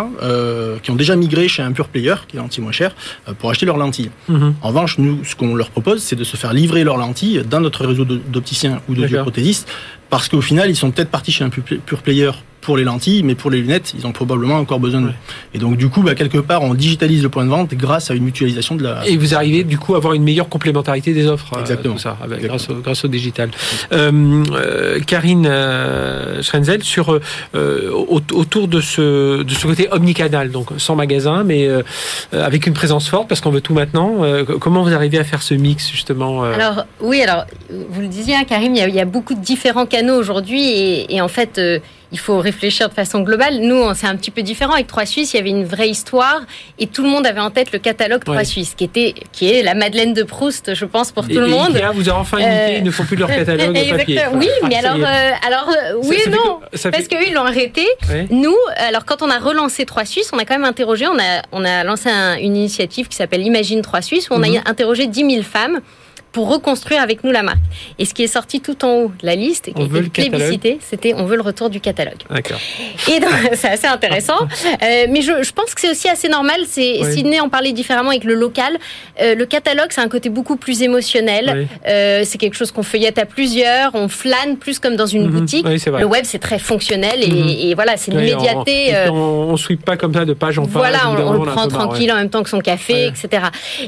qui 0.82 0.88
ont 0.94 0.98
déjà 1.04 1.14
migré 1.24 1.44
chez 1.54 1.62
un 1.68 1.72
pure 1.78 1.88
player 1.94 2.16
qui 2.26 2.32
est 2.36 2.40
lentilles 2.44 2.64
moins 2.66 2.76
cher 2.82 2.90
pour 3.38 3.46
acheter 3.50 3.66
leurs 3.70 3.80
lentilles. 3.84 4.10
Mm 4.28 4.36
-hmm. 4.36 4.52
En 4.64 4.68
revanche, 4.72 4.92
nous, 5.04 5.14
ce 5.30 5.34
qu'on 5.38 5.52
leur 5.60 5.70
propose, 5.76 5.98
c'est 6.06 6.18
de 6.22 6.26
se 6.32 6.36
faire 6.42 6.52
livrer 6.62 6.82
leurs 6.88 7.00
lentilles 7.04 7.38
dans 7.52 7.62
notre 7.66 7.82
réseau 7.90 8.04
de 8.12 8.16
d'opticiens 8.26 8.80
ou 8.88 8.94
de 8.94 9.06
prothésistes, 9.22 9.68
parce 10.10 10.28
qu'au 10.28 10.40
final, 10.40 10.70
ils 10.70 10.76
sont 10.76 10.90
peut-être 10.90 11.10
partis 11.10 11.32
chez 11.32 11.44
un 11.44 11.50
pure 11.50 12.02
player 12.02 12.30
pour 12.66 12.76
les 12.76 12.82
lentilles, 12.82 13.22
mais 13.22 13.36
pour 13.36 13.48
les 13.52 13.60
lunettes, 13.60 13.94
ils 13.96 14.08
ont 14.08 14.12
probablement 14.12 14.56
encore 14.56 14.80
besoin 14.80 15.00
de. 15.00 15.06
Ouais. 15.06 15.12
Et 15.54 15.58
donc 15.58 15.76
du 15.76 15.88
coup, 15.88 16.02
bah, 16.02 16.16
quelque 16.16 16.38
part, 16.38 16.62
on 16.62 16.74
digitalise 16.74 17.22
le 17.22 17.28
point 17.28 17.44
de 17.44 17.48
vente 17.48 17.72
grâce 17.74 18.10
à 18.10 18.14
une 18.14 18.24
mutualisation 18.24 18.74
de 18.74 18.82
la. 18.82 19.06
Et 19.06 19.16
vous 19.16 19.36
arrivez 19.36 19.62
du 19.62 19.78
coup 19.78 19.94
à 19.94 19.98
avoir 19.98 20.14
une 20.14 20.24
meilleure 20.24 20.48
complémentarité 20.48 21.14
des 21.14 21.28
offres. 21.28 21.52
Exactement. 21.60 21.94
Euh, 21.94 21.96
tout 21.96 22.02
ça, 22.02 22.16
avec, 22.20 22.38
Exactement. 22.38 22.56
Grâce, 22.56 22.70
au, 22.70 22.82
grâce 22.82 23.04
au 23.04 23.08
digital. 23.08 23.50
Euh, 23.92 24.42
euh, 24.50 24.98
Karine 24.98 25.46
euh, 25.48 26.42
Schrenzel 26.42 26.82
sur 26.82 27.20
euh, 27.54 27.90
autour 27.92 28.66
de 28.66 28.80
ce 28.80 29.44
de 29.44 29.54
ce 29.54 29.64
côté 29.64 29.86
omnicanal, 29.92 30.50
donc 30.50 30.70
sans 30.78 30.96
magasin, 30.96 31.44
mais 31.44 31.68
euh, 31.68 31.82
avec 32.32 32.66
une 32.66 32.74
présence 32.74 33.08
forte 33.08 33.28
parce 33.28 33.40
qu'on 33.40 33.50
veut 33.50 33.60
tout 33.60 33.74
maintenant. 33.74 34.22
comment 34.58 34.82
vous 34.82 34.92
arrivez 34.92 35.20
à 35.20 35.24
faire 35.24 35.42
ce 35.42 35.54
mix 35.54 35.88
justement 35.88 36.42
Alors 36.42 36.84
oui, 37.00 37.22
alors 37.22 37.44
vous 37.70 38.00
le 38.00 38.08
disiez, 38.08 38.34
hein, 38.34 38.44
Karim, 38.44 38.74
il 38.74 38.78
y, 38.78 38.82
a, 38.82 38.88
il 38.88 38.94
y, 38.94 39.00
a, 39.00 39.04
beaucoup 39.04 39.34
de 39.34 39.40
différents 39.40 39.86
canaux 39.86 40.16
aujourd'hui 40.16 40.62
et, 40.62 41.14
et, 41.14 41.20
en 41.20 41.28
fait 41.28 41.60
il 42.12 42.18
faut 42.18 42.38
réfléchir 42.38 42.88
de 42.88 42.94
façon 42.94 43.20
globale. 43.20 43.58
Nous, 43.60 43.82
c'est 43.94 44.06
un 44.06 44.16
petit 44.16 44.30
peu 44.30 44.42
différent. 44.42 44.74
Avec 44.74 44.86
Trois 44.86 45.06
Suisses, 45.06 45.34
il 45.34 45.36
y 45.38 45.40
avait 45.40 45.50
une 45.50 45.64
vraie 45.64 45.88
histoire 45.88 46.42
et 46.78 46.86
tout 46.86 47.02
le 47.02 47.08
monde 47.08 47.26
avait 47.26 47.40
en 47.40 47.50
tête 47.50 47.72
le 47.72 47.78
catalogue 47.78 48.22
Trois 48.24 48.36
ouais. 48.36 48.44
Suisses, 48.44 48.74
qui 48.74 48.84
était, 48.84 49.14
qui 49.32 49.50
est 49.50 49.62
la 49.62 49.74
Madeleine 49.74 50.14
de 50.14 50.22
Proust, 50.22 50.74
je 50.74 50.84
pense, 50.84 51.12
pour 51.12 51.24
tout 51.24 51.32
et, 51.32 51.34
le 51.34 51.46
monde. 51.46 51.74
Ikea 51.74 51.90
vous 51.92 52.08
avez 52.08 52.18
enfin 52.18 52.38
imité, 52.38 52.52
euh... 52.52 52.78
ils 52.78 52.84
ne 52.84 52.90
font 52.90 53.04
plus 53.04 53.16
leur 53.16 53.28
catalogue 53.40 53.74
papier. 53.74 54.20
Oui, 54.34 54.48
mais 54.68 54.76
alors, 54.76 54.96
euh, 54.96 55.30
alors, 55.46 55.68
euh, 55.68 56.00
oui 56.04 56.16
et 56.24 56.30
non. 56.30 56.60
Parce 56.70 57.08
qu'eux, 57.08 57.26
ils 57.26 57.34
l'ont 57.34 57.44
arrêté. 57.44 57.86
Ouais. 58.08 58.26
Nous, 58.30 58.56
alors, 58.76 59.04
quand 59.04 59.22
on 59.22 59.30
a 59.30 59.38
relancé 59.38 59.84
Trois 59.84 60.04
Suisses, 60.04 60.30
on 60.32 60.38
a 60.38 60.44
quand 60.44 60.54
même 60.54 60.64
interrogé, 60.64 61.06
on 61.06 61.18
a, 61.18 61.42
on 61.52 61.64
a 61.64 61.84
lancé 61.84 62.08
un, 62.08 62.36
une 62.36 62.56
initiative 62.56 63.08
qui 63.08 63.16
s'appelle 63.16 63.42
Imagine 63.42 63.82
Trois 63.82 64.02
Suisses, 64.02 64.30
où 64.30 64.34
on 64.34 64.38
mm 64.38 64.44
-hmm. 64.44 64.66
a 64.66 64.70
interrogé 64.70 65.06
10 65.06 65.30
000 65.30 65.42
femmes 65.42 65.80
pour 66.36 66.50
reconstruire 66.50 67.00
avec 67.00 67.24
nous 67.24 67.32
la 67.32 67.42
marque. 67.42 67.56
Et 67.98 68.04
ce 68.04 68.12
qui 68.12 68.22
est 68.22 68.26
sorti 68.26 68.60
tout 68.60 68.84
en 68.84 68.90
haut 68.90 69.08
de 69.08 69.26
la 69.26 69.34
liste, 69.34 69.68
et 69.68 69.72
qui 69.72 69.80
a 69.80 69.86
été 69.86 70.28
plébiscité, 70.28 70.78
c'était 70.82 71.14
on 71.14 71.24
veut 71.24 71.36
le 71.36 71.40
retour 71.40 71.70
du 71.70 71.80
catalogue. 71.80 72.18
D'accord. 72.28 72.58
Et 73.08 73.20
c'est 73.54 73.70
assez 73.70 73.86
intéressant. 73.86 74.36
Euh, 74.82 75.06
mais 75.08 75.22
je, 75.22 75.42
je, 75.42 75.52
pense 75.52 75.74
que 75.74 75.80
c'est 75.80 75.90
aussi 75.90 76.08
assez 76.08 76.28
normal. 76.28 76.60
C'est 76.66 77.00
Sydney 77.12 77.40
en 77.40 77.48
parlait 77.48 77.72
différemment 77.72 78.10
avec 78.10 78.24
le 78.24 78.34
local. 78.34 78.76
Euh, 79.20 79.34
le 79.34 79.46
catalogue, 79.46 79.86
c'est 79.90 80.00
un 80.00 80.08
côté 80.08 80.28
beaucoup 80.28 80.56
plus 80.56 80.82
émotionnel. 80.82 81.68
Euh, 81.88 82.22
c'est 82.24 82.36
quelque 82.36 82.56
chose 82.56 82.72
qu'on 82.72 82.82
feuillette 82.82 83.18
à 83.18 83.24
plusieurs. 83.24 83.94
On 83.94 84.08
flâne 84.08 84.56
plus 84.58 84.78
comme 84.78 84.96
dans 84.96 85.06
une 85.06 85.26
mhm. 85.26 85.30
boutique. 85.30 85.66
le 85.66 86.04
web, 86.04 86.24
c'est 86.24 86.40
très 86.40 86.58
fonctionnel 86.58 87.22
et, 87.22 87.30
mhm. 87.30 87.48
et 87.48 87.74
voilà, 87.74 87.96
c'est 87.96 88.10
l'immédiateté. 88.10 88.94
On, 89.10 89.52
ne 89.52 89.56
suit 89.56 89.76
pas 89.76 89.96
comme 89.96 90.12
ça 90.12 90.24
de 90.24 90.34
page 90.34 90.58
en 90.58 90.64
page. 90.64 90.72
Voilà, 90.72 91.10
on, 91.10 91.32
le 91.32 91.50
prend 91.50 91.68
tranquille 91.68 92.12
en 92.12 92.16
même 92.16 92.30
temps 92.30 92.42
que 92.42 92.50
son 92.50 92.60
café, 92.60 93.06
etc. 93.06 93.44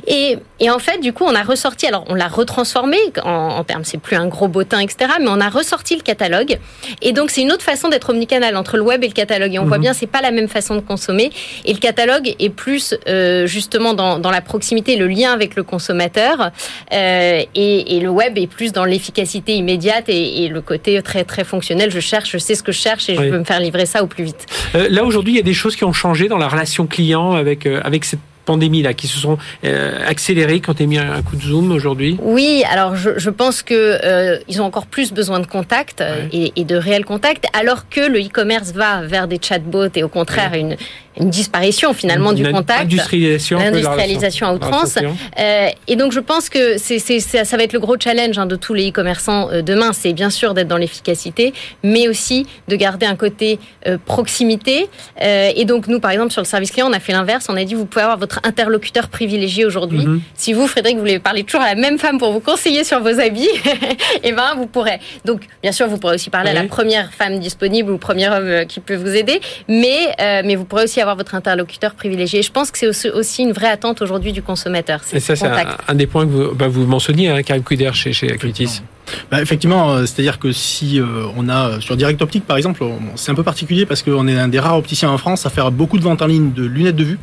Et, 0.06 0.38
et 0.60 0.70
en 0.70 0.78
fait, 0.78 0.98
du 0.98 1.12
coup, 1.12 1.24
on 1.24 1.34
a 1.34 1.42
ressorti. 1.42 1.86
Alors, 1.86 2.04
on 2.08 2.14
l'a 2.14 2.28
retransformé 2.38 2.96
en, 3.22 3.30
en 3.30 3.64
termes, 3.64 3.84
c'est 3.84 3.98
plus 3.98 4.16
un 4.16 4.26
gros 4.26 4.48
bottin, 4.48 4.80
etc. 4.80 5.12
Mais 5.20 5.28
on 5.28 5.40
a 5.40 5.48
ressorti 5.48 5.96
le 5.96 6.02
catalogue. 6.02 6.58
Et 7.02 7.12
donc, 7.12 7.30
c'est 7.30 7.42
une 7.42 7.52
autre 7.52 7.62
façon 7.62 7.88
d'être 7.88 8.10
omnicanal 8.10 8.56
entre 8.56 8.76
le 8.76 8.82
web 8.82 9.02
et 9.04 9.08
le 9.08 9.12
catalogue. 9.12 9.54
Et 9.54 9.58
on 9.58 9.64
voit 9.64 9.78
mhm. 9.78 9.82
bien, 9.82 9.92
c'est 9.92 10.06
pas 10.06 10.20
la 10.20 10.30
même 10.30 10.48
façon 10.48 10.76
de 10.76 10.80
consommer. 10.80 11.30
Et 11.64 11.72
le 11.72 11.78
catalogue 11.78 12.34
est 12.38 12.48
plus 12.50 12.94
euh, 13.08 13.46
justement 13.46 13.94
dans, 13.94 14.18
dans, 14.18 14.30
la 14.30 14.40
proximité, 14.40 14.96
le 14.96 15.06
lien 15.06 15.32
avec 15.32 15.56
le 15.56 15.62
consommateur. 15.62 16.50
Euh, 16.92 17.42
et, 17.54 17.96
et, 17.96 18.00
le 18.00 18.08
web 18.08 18.38
est 18.38 18.46
plus 18.46 18.72
dans 18.72 18.84
l'efficacité 18.84 19.54
immédiate 19.54 20.08
et, 20.08 20.44
et, 20.44 20.48
le 20.48 20.60
côté 20.60 21.00
très 21.02 21.24
très 21.24 21.44
fonctionnel. 21.44 21.90
Je 21.90 22.00
cherche, 22.00 22.30
je 22.32 22.38
sais 22.38 22.54
ce 22.54 22.62
que 22.62 22.72
je 22.72 22.78
cherche 22.78 23.08
et 23.08 23.16
je 23.16 23.22
peux 23.22 23.38
me 23.38 23.44
faire 23.44 23.60
livrer 23.60 23.86
ça 23.86 24.02
au 24.02 24.06
plus 24.06 24.24
vite. 24.24 24.46
Euh, 24.74 24.88
là 24.88 25.04
aujourd'hui, 25.04 25.34
il 25.34 25.36
y 25.36 25.40
a 25.40 25.44
des 25.44 25.54
choses 25.54 25.76
qui 25.76 25.84
ont 25.84 25.92
changé 25.92 26.28
dans 26.28 26.38
la 26.38 26.48
relation 26.48 26.86
client 26.86 27.32
avec 27.32 27.66
avec 27.66 28.04
cette 28.04 28.20
pandémie 28.48 28.80
là, 28.80 28.94
qui 28.94 29.08
se 29.08 29.18
sont 29.18 29.36
euh, 29.64 29.98
accélérées 30.06 30.60
quand 30.60 30.72
tu 30.72 30.84
as 30.84 30.86
mis 30.86 30.96
un 30.98 31.20
coup 31.20 31.36
de 31.36 31.42
zoom 31.42 31.70
aujourd'hui 31.70 32.16
Oui, 32.22 32.64
alors 32.72 32.96
je, 32.96 33.10
je 33.18 33.28
pense 33.28 33.62
que 33.62 33.74
euh, 34.02 34.38
ils 34.48 34.62
ont 34.62 34.64
encore 34.64 34.86
plus 34.86 35.12
besoin 35.12 35.38
de 35.38 35.46
contact 35.46 36.02
et, 36.32 36.52
et, 36.56 36.64
de 36.64 36.74
réels 36.74 37.04
contacts, 37.04 37.44
alors 37.52 37.90
que 37.90 38.00
le 38.00 38.18
e-commerce 38.20 38.72
va 38.72 39.02
vers 39.02 39.28
des 39.28 39.38
chatbots 39.40 39.94
et 39.94 40.02
au 40.02 40.08
contraire 40.08 40.54
une 40.54 40.76
une 41.20 41.30
disparition 41.30 41.92
finalement 41.92 42.32
du 42.32 42.44
contact, 42.50 42.82
industrialisation, 42.82 43.58
l'industrialisation 43.58 44.46
à 44.46 44.52
outrance. 44.54 44.96
Euh, 45.38 45.68
et 45.86 45.96
donc 45.96 46.12
je 46.12 46.20
pense 46.20 46.48
que 46.48 46.78
c'est, 46.78 46.98
c'est, 46.98 47.20
ça 47.20 47.56
va 47.56 47.62
être 47.62 47.72
le 47.72 47.80
gros 47.80 47.96
challenge 47.98 48.38
hein, 48.38 48.46
de 48.46 48.56
tous 48.56 48.74
les 48.74 48.90
e-commerçants 48.90 49.50
euh, 49.50 49.62
demain, 49.62 49.92
c'est 49.92 50.12
bien 50.12 50.30
sûr 50.30 50.54
d'être 50.54 50.68
dans 50.68 50.76
l'efficacité, 50.76 51.52
mais 51.82 52.08
aussi 52.08 52.46
de 52.68 52.76
garder 52.76 53.06
un 53.06 53.16
côté 53.16 53.58
euh, 53.86 53.98
proximité. 54.04 54.88
Et 55.20 55.64
donc 55.64 55.88
nous, 55.88 56.00
par 56.00 56.10
exemple, 56.10 56.32
sur 56.32 56.42
le 56.42 56.46
service 56.46 56.70
client, 56.70 56.88
on 56.88 56.92
a 56.92 57.00
fait 57.00 57.12
l'inverse. 57.12 57.46
On 57.48 57.56
a 57.56 57.64
dit 57.64 57.74
vous 57.74 57.86
pouvez 57.86 58.02
avoir 58.02 58.18
votre 58.18 58.40
interlocuteur 58.44 59.08
privilégié 59.08 59.64
aujourd'hui. 59.64 60.00
Mm-hmm. 60.00 60.20
Si 60.34 60.52
vous, 60.52 60.66
Frédéric, 60.66 60.96
vous 60.96 61.02
voulez 61.02 61.18
parler 61.18 61.44
toujours 61.44 61.62
à 61.62 61.74
la 61.74 61.74
même 61.74 61.98
femme 61.98 62.18
pour 62.18 62.32
vous 62.32 62.40
conseiller 62.40 62.84
sur 62.84 63.00
vos 63.00 63.20
habits, 63.20 63.48
et 63.48 64.18
eh 64.24 64.32
ben 64.32 64.54
vous 64.56 64.66
pourrez. 64.66 65.00
Donc 65.24 65.42
bien 65.62 65.72
sûr, 65.72 65.88
vous 65.88 65.98
pourrez 65.98 66.14
aussi 66.14 66.30
parler 66.30 66.50
à 66.50 66.54
la 66.54 66.64
première 66.64 67.12
femme 67.12 67.38
disponible 67.38 67.90
ou 67.90 67.98
premier 67.98 68.28
homme 68.28 68.66
qui 68.66 68.80
peut 68.80 68.96
vous 68.96 69.14
aider, 69.14 69.40
mais 69.68 70.14
mais 70.44 70.54
vous 70.54 70.64
pourrez 70.64 70.84
aussi 70.84 71.00
avoir 71.00 71.07
votre 71.16 71.34
interlocuteur 71.34 71.94
privilégié. 71.94 72.42
Je 72.42 72.52
pense 72.52 72.70
que 72.70 72.92
c'est 72.92 73.10
aussi 73.10 73.42
une 73.42 73.52
vraie 73.52 73.70
attente 73.70 74.02
aujourd'hui 74.02 74.32
du 74.32 74.42
consommateur. 74.42 75.00
Et 75.12 75.20
ça, 75.20 75.36
c'est 75.36 75.46
un, 75.46 75.94
des 75.94 76.06
points 76.06 76.26
que 76.26 76.30
vous, 76.30 76.54
bah, 76.54 76.68
vous 76.68 76.86
mentionniez, 76.86 77.28
hein, 77.28 77.42
Karim 77.42 77.62
Kuder 77.62 77.90
chez, 77.94 78.12
chez 78.12 78.32
Acuitis. 78.32 78.82
Bah, 79.30 79.40
effectivement, 79.40 79.90
euh, 79.90 80.06
c'est-à-dire 80.06 80.38
que 80.38 80.52
si 80.52 81.00
euh, 81.00 81.26
on 81.36 81.48
a 81.48 81.68
euh, 81.68 81.80
sur 81.80 81.96
Direct 81.96 82.20
Optique 82.20 82.46
par 82.46 82.56
exemple, 82.56 82.84
c'est 83.14 83.30
un 83.30 83.34
peu 83.34 83.42
particulier 83.42 83.86
parce 83.86 84.02
qu'on 84.02 84.28
est 84.28 84.38
un 84.38 84.48
des 84.48 84.60
rares 84.60 84.76
opticiens 84.76 85.10
en 85.10 85.18
France 85.18 85.46
à 85.46 85.50
faire 85.50 85.70
beaucoup 85.70 85.98
de 85.98 86.02
ventes 86.02 86.20
en 86.20 86.26
ligne 86.26 86.52
de 86.52 86.64
lunettes 86.64 86.96
de 86.96 87.04
vue 87.04 87.18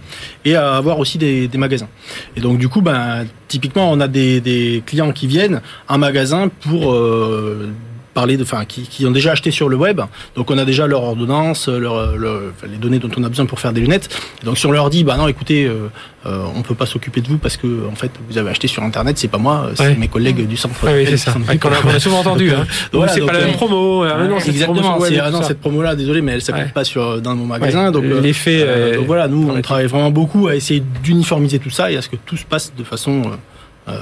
et 0.45 0.55
à 0.55 0.75
avoir 0.75 0.99
aussi 0.99 1.17
des, 1.17 1.47
des 1.47 1.57
magasins. 1.57 1.87
Et 2.35 2.41
donc 2.41 2.57
du 2.57 2.69
coup, 2.69 2.81
ben 2.81 3.25
typiquement, 3.47 3.91
on 3.91 3.99
a 3.99 4.07
des, 4.07 4.41
des 4.41 4.83
clients 4.85 5.11
qui 5.11 5.27
viennent 5.27 5.61
en 5.87 5.97
magasin 5.97 6.49
pour 6.61 6.91
euh, 6.91 7.69
parler 8.15 8.37
de, 8.37 8.43
enfin, 8.43 8.65
qui, 8.65 8.83
qui, 8.83 9.05
ont 9.05 9.11
déjà 9.11 9.33
acheté 9.33 9.51
sur 9.51 9.69
le 9.69 9.75
web. 9.75 10.01
Donc 10.35 10.49
on 10.49 10.57
a 10.57 10.65
déjà 10.65 10.87
leur 10.87 11.03
ordonnance, 11.03 11.67
leur, 11.67 12.15
les 12.17 12.77
données 12.77 12.99
dont 12.99 13.11
on 13.15 13.23
a 13.23 13.29
besoin 13.29 13.45
pour 13.45 13.59
faire 13.59 13.73
des 13.73 13.81
lunettes. 13.81 14.09
Donc 14.43 14.57
si 14.57 14.65
on 14.65 14.71
leur 14.71 14.89
dit, 14.89 15.03
bah 15.03 15.17
non, 15.17 15.27
écoutez, 15.27 15.65
euh, 15.65 15.89
euh, 16.25 16.43
on 16.55 16.63
peut 16.63 16.73
pas 16.73 16.87
s'occuper 16.87 17.21
de 17.21 17.27
vous 17.27 17.37
parce 17.37 17.55
que 17.55 17.67
en 17.87 17.93
fait 17.93 18.09
vous 18.27 18.39
avez 18.39 18.49
acheté 18.49 18.67
sur 18.67 18.81
internet, 18.81 19.15
c'est 19.19 19.27
pas 19.27 19.37
moi, 19.37 19.69
c'est 19.75 19.95
mes 19.95 20.07
collègues 20.07 20.47
du 20.47 20.57
centre. 20.57 20.73
oui, 20.83 21.05
c'est 21.05 21.17
ça. 21.17 21.33
qu'on 21.33 21.89
a, 21.89 21.99
souvent 21.99 22.19
entendu. 22.19 22.51
Hein. 22.55 22.65
Donc 22.93 23.09
c'est 23.09 23.25
pas 23.25 23.33
la 23.33 23.39
même 23.39 23.49
euh, 23.49 23.53
promo. 23.53 24.03
Ah, 24.03 24.23
non, 24.23 24.37
exactement. 24.37 24.97
ah 25.21 25.31
non, 25.31 25.43
cette 25.43 25.59
promo-là, 25.59 25.95
désolé, 25.95 26.21
mais 26.21 26.33
elle 26.33 26.41
s'applique 26.41 26.73
pas 26.73 26.83
sur 26.83 27.21
dans 27.21 27.35
mon 27.35 27.45
magasin. 27.45 27.91
Donc 27.91 28.05
euh, 28.05 28.21
l'effet. 28.21 28.95
donc 28.95 29.05
voilà, 29.05 29.27
nous 29.27 29.49
on 29.49 29.61
travaille 29.61 29.87
vraiment 29.87 30.11
beaucoup 30.11 30.47
à 30.47 30.55
essayer 30.55 30.83
d'uniformiser 31.03 31.59
tout 31.59 31.69
ça 31.69 31.91
et 31.91 31.97
à 31.97 32.01
ce 32.01 32.09
que 32.09 32.15
tout 32.15 32.37
se 32.37 32.45
passe 32.45 32.73
de 32.77 32.83
façon 32.83 33.23
euh, 33.25 33.35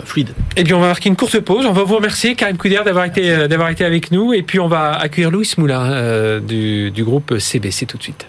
fluide. 0.06 0.34
Et 0.56 0.64
puis 0.64 0.74
on 0.74 0.80
va 0.80 0.88
marquer 0.88 1.10
une 1.10 1.16
courte 1.16 1.40
pause. 1.40 1.66
On 1.66 1.74
va 1.74 1.84
vous 1.84 1.96
remercier, 1.96 2.36
Karim 2.36 2.58
Couder, 2.58 2.82
d'avoir 2.86 3.06
été, 3.06 3.32
euh, 3.32 3.48
d'avoir 3.48 3.70
été 3.70 3.84
avec 3.84 4.12
nous. 4.12 4.34
Et 4.34 4.42
puis 4.42 4.60
on 4.60 4.68
va 4.68 4.94
accueillir 4.94 5.32
Louis 5.32 5.52
Moulin 5.58 5.92
euh, 5.92 6.40
du, 6.40 6.92
du 6.92 7.04
groupe 7.04 7.38
CBC 7.38 7.86
tout 7.86 7.98
de 7.98 8.04
suite. 8.04 8.28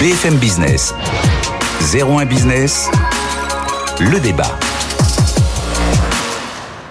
BFM 0.00 0.36
Business, 0.36 0.94
01 1.94 2.26
Business, 2.26 2.90
le 4.00 4.18
débat. 4.20 4.58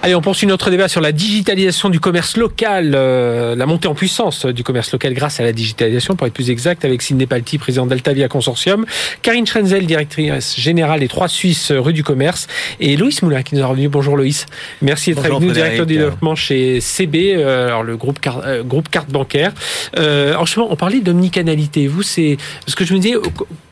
Allez, 0.02 0.14
on 0.14 0.20
poursuit 0.20 0.46
notre 0.46 0.70
débat 0.70 0.88
sur 0.88 1.00
la 1.00 1.10
digitalisation 1.10 1.88
du 1.88 1.98
commerce 1.98 2.36
local, 2.36 2.92
euh, 2.94 3.56
la 3.56 3.66
montée 3.66 3.88
en 3.88 3.94
puissance 3.94 4.46
du 4.46 4.62
commerce 4.62 4.92
local 4.92 5.14
grâce 5.14 5.40
à 5.40 5.42
la 5.42 5.52
digitalisation, 5.52 6.14
pour 6.14 6.26
être 6.26 6.32
plus 6.32 6.50
exact, 6.50 6.84
avec 6.84 7.02
Sidney 7.02 7.26
Palti, 7.26 7.58
président 7.58 7.86
d'Altavia 7.86 8.28
Consortium, 8.28 8.86
Karine 9.22 9.46
Schrenzel, 9.46 9.86
directrice 9.86 10.54
générale 10.58 11.00
des 11.00 11.08
Trois 11.08 11.28
Suisses 11.28 11.72
rue 11.72 11.92
du 11.92 12.04
commerce, 12.04 12.46
et 12.78 12.96
Loïs 12.96 13.20
Moulin 13.22 13.42
qui 13.42 13.56
nous 13.56 13.62
a 13.62 13.66
revenu. 13.66 13.88
Bonjour 13.88 14.16
Loïs. 14.16 14.46
Merci 14.82 15.10
d'être 15.10 15.24
avec 15.24 15.40
nous, 15.40 15.50
directeur 15.50 15.86
du 15.86 15.94
développement 15.94 16.36
chez 16.36 16.80
CB, 16.80 17.34
euh, 17.36 17.66
alors 17.66 17.82
le 17.82 17.96
groupe, 17.96 18.18
euh, 18.44 18.62
groupe 18.62 18.88
carte 18.88 19.10
bancaire. 19.10 19.52
Euh, 19.98 20.34
en 20.36 20.44
on 20.56 20.76
parlait 20.76 21.00
d'omnicanalité. 21.00 21.86
Vous, 21.88 22.02
c'est 22.02 22.36
ce 22.66 22.76
que 22.76 22.84
je 22.84 22.94
me 22.94 22.98
disais, 22.98 23.16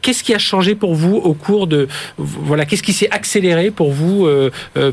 qu'est-ce 0.04 0.22
qui 0.22 0.34
a 0.34 0.38
changé 0.38 0.74
pour 0.74 0.94
vous 0.94 1.16
au 1.16 1.34
cours 1.34 1.66
de, 1.66 1.88
voilà, 2.18 2.66
qu'est-ce 2.66 2.82
qui 2.82 2.92
s'est 2.92 3.10
accéléré 3.10 3.70
pour 3.70 3.90
vous, 3.90 4.28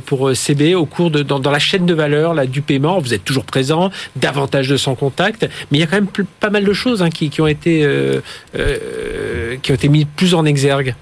pour 0.05 0.32
CB 0.36 0.76
au 0.76 0.86
cours 0.86 1.12
de 1.12 1.22
dans, 1.22 1.51
la 1.51 1.59
chaîne 1.59 1.86
de 1.86 1.93
valeur 1.93 2.34
là, 2.34 2.45
du 2.45 2.62
paiement? 2.62 2.99
Vous 2.99 3.14
êtes 3.14 3.26
toujours 3.26 3.45
présent, 3.45 3.91
davantage 4.16 4.70
de 4.70 4.78
sans 4.78 4.95
contact, 4.95 5.47
mais 5.70 5.78
il 5.78 5.82
y 5.82 5.84
a 5.84 5.88
quand 5.88 5.97
même 5.97 6.07
pas 6.39 6.49
mal 6.49 6.64
de 6.64 6.74
choses 6.74 7.01
hein, 7.01 7.09
qui, 7.09 7.30
qui, 7.30 7.41
ont 7.41 7.47
été, 7.47 7.84
euh, 7.84 8.22
euh, 8.55 9.57
qui 9.62 9.72
ont 9.72 9.76
été 9.76 9.89
mises 9.89 10.05
plus 10.16 10.34
en 10.34 10.45
exergue. 10.45 10.95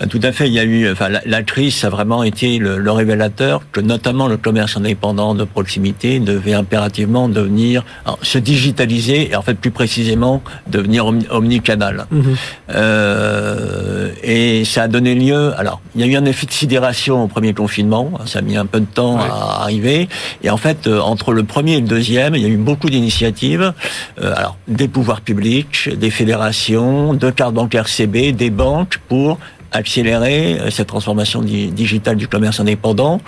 Ben, 0.00 0.08
tout 0.08 0.20
à 0.22 0.32
fait. 0.32 0.48
Il 0.48 0.54
y 0.54 0.58
a 0.58 0.64
eu, 0.64 0.90
enfin, 0.90 1.08
la, 1.10 1.42
crise, 1.42 1.84
a 1.84 1.90
vraiment 1.90 2.22
été 2.22 2.56
le, 2.56 2.90
révélateur 2.90 3.60
que 3.70 3.80
notamment 3.80 4.28
le 4.28 4.38
commerce 4.38 4.78
indépendant 4.78 5.34
de 5.34 5.44
proximité 5.44 6.20
devait 6.20 6.54
impérativement 6.54 7.28
devenir, 7.28 7.84
se 8.22 8.38
digitaliser 8.38 9.30
et 9.30 9.36
en 9.36 9.42
fait 9.42 9.54
plus 9.54 9.70
précisément 9.70 10.42
devenir 10.68 11.04
omnicanal. 11.30 12.06
Mhm. 12.10 12.36
Euh, 12.74 14.08
et 14.22 14.64
ça 14.64 14.84
a 14.84 14.88
donné 14.88 15.14
lieu. 15.14 15.52
Alors, 15.58 15.82
il 15.94 16.00
y 16.00 16.04
a 16.04 16.06
eu 16.06 16.16
un 16.16 16.24
effet 16.24 16.46
de 16.46 16.52
sidération 16.52 17.24
au 17.24 17.28
premier 17.28 17.52
confinement. 17.52 18.10
Ça 18.24 18.38
a 18.38 18.42
mis 18.42 18.56
un 18.56 18.66
peu 18.66 18.80
de 18.80 18.86
temps 18.86 19.18
à 19.18 19.60
arriver. 19.60 20.08
Et 20.42 20.48
en 20.48 20.56
fait, 20.56 20.86
euh, 20.86 20.98
entre 21.00 21.34
le 21.34 21.44
premier 21.44 21.74
et 21.74 21.80
le 21.80 21.86
deuxième, 21.86 22.34
il 22.34 22.40
y 22.40 22.46
a 22.46 22.48
eu 22.48 22.56
beaucoup 22.56 22.88
d'initiatives. 22.88 23.74
Euh, 24.22 24.32
alors, 24.34 24.56
des 24.66 24.88
pouvoirs 24.88 25.20
publics, 25.20 25.90
des 25.94 26.10
fédérations, 26.10 27.12
de 27.12 27.28
cartes 27.28 27.54
bancaires 27.54 27.88
CB, 27.88 28.32
des 28.32 28.50
banques 28.50 28.98
pour 29.06 29.38
accélérer 29.72 30.58
cette 30.70 30.88
transformation 30.88 31.42
digitale 31.42 32.16
du 32.16 32.28
commerce 32.28 32.60
indépendant. 32.60 33.20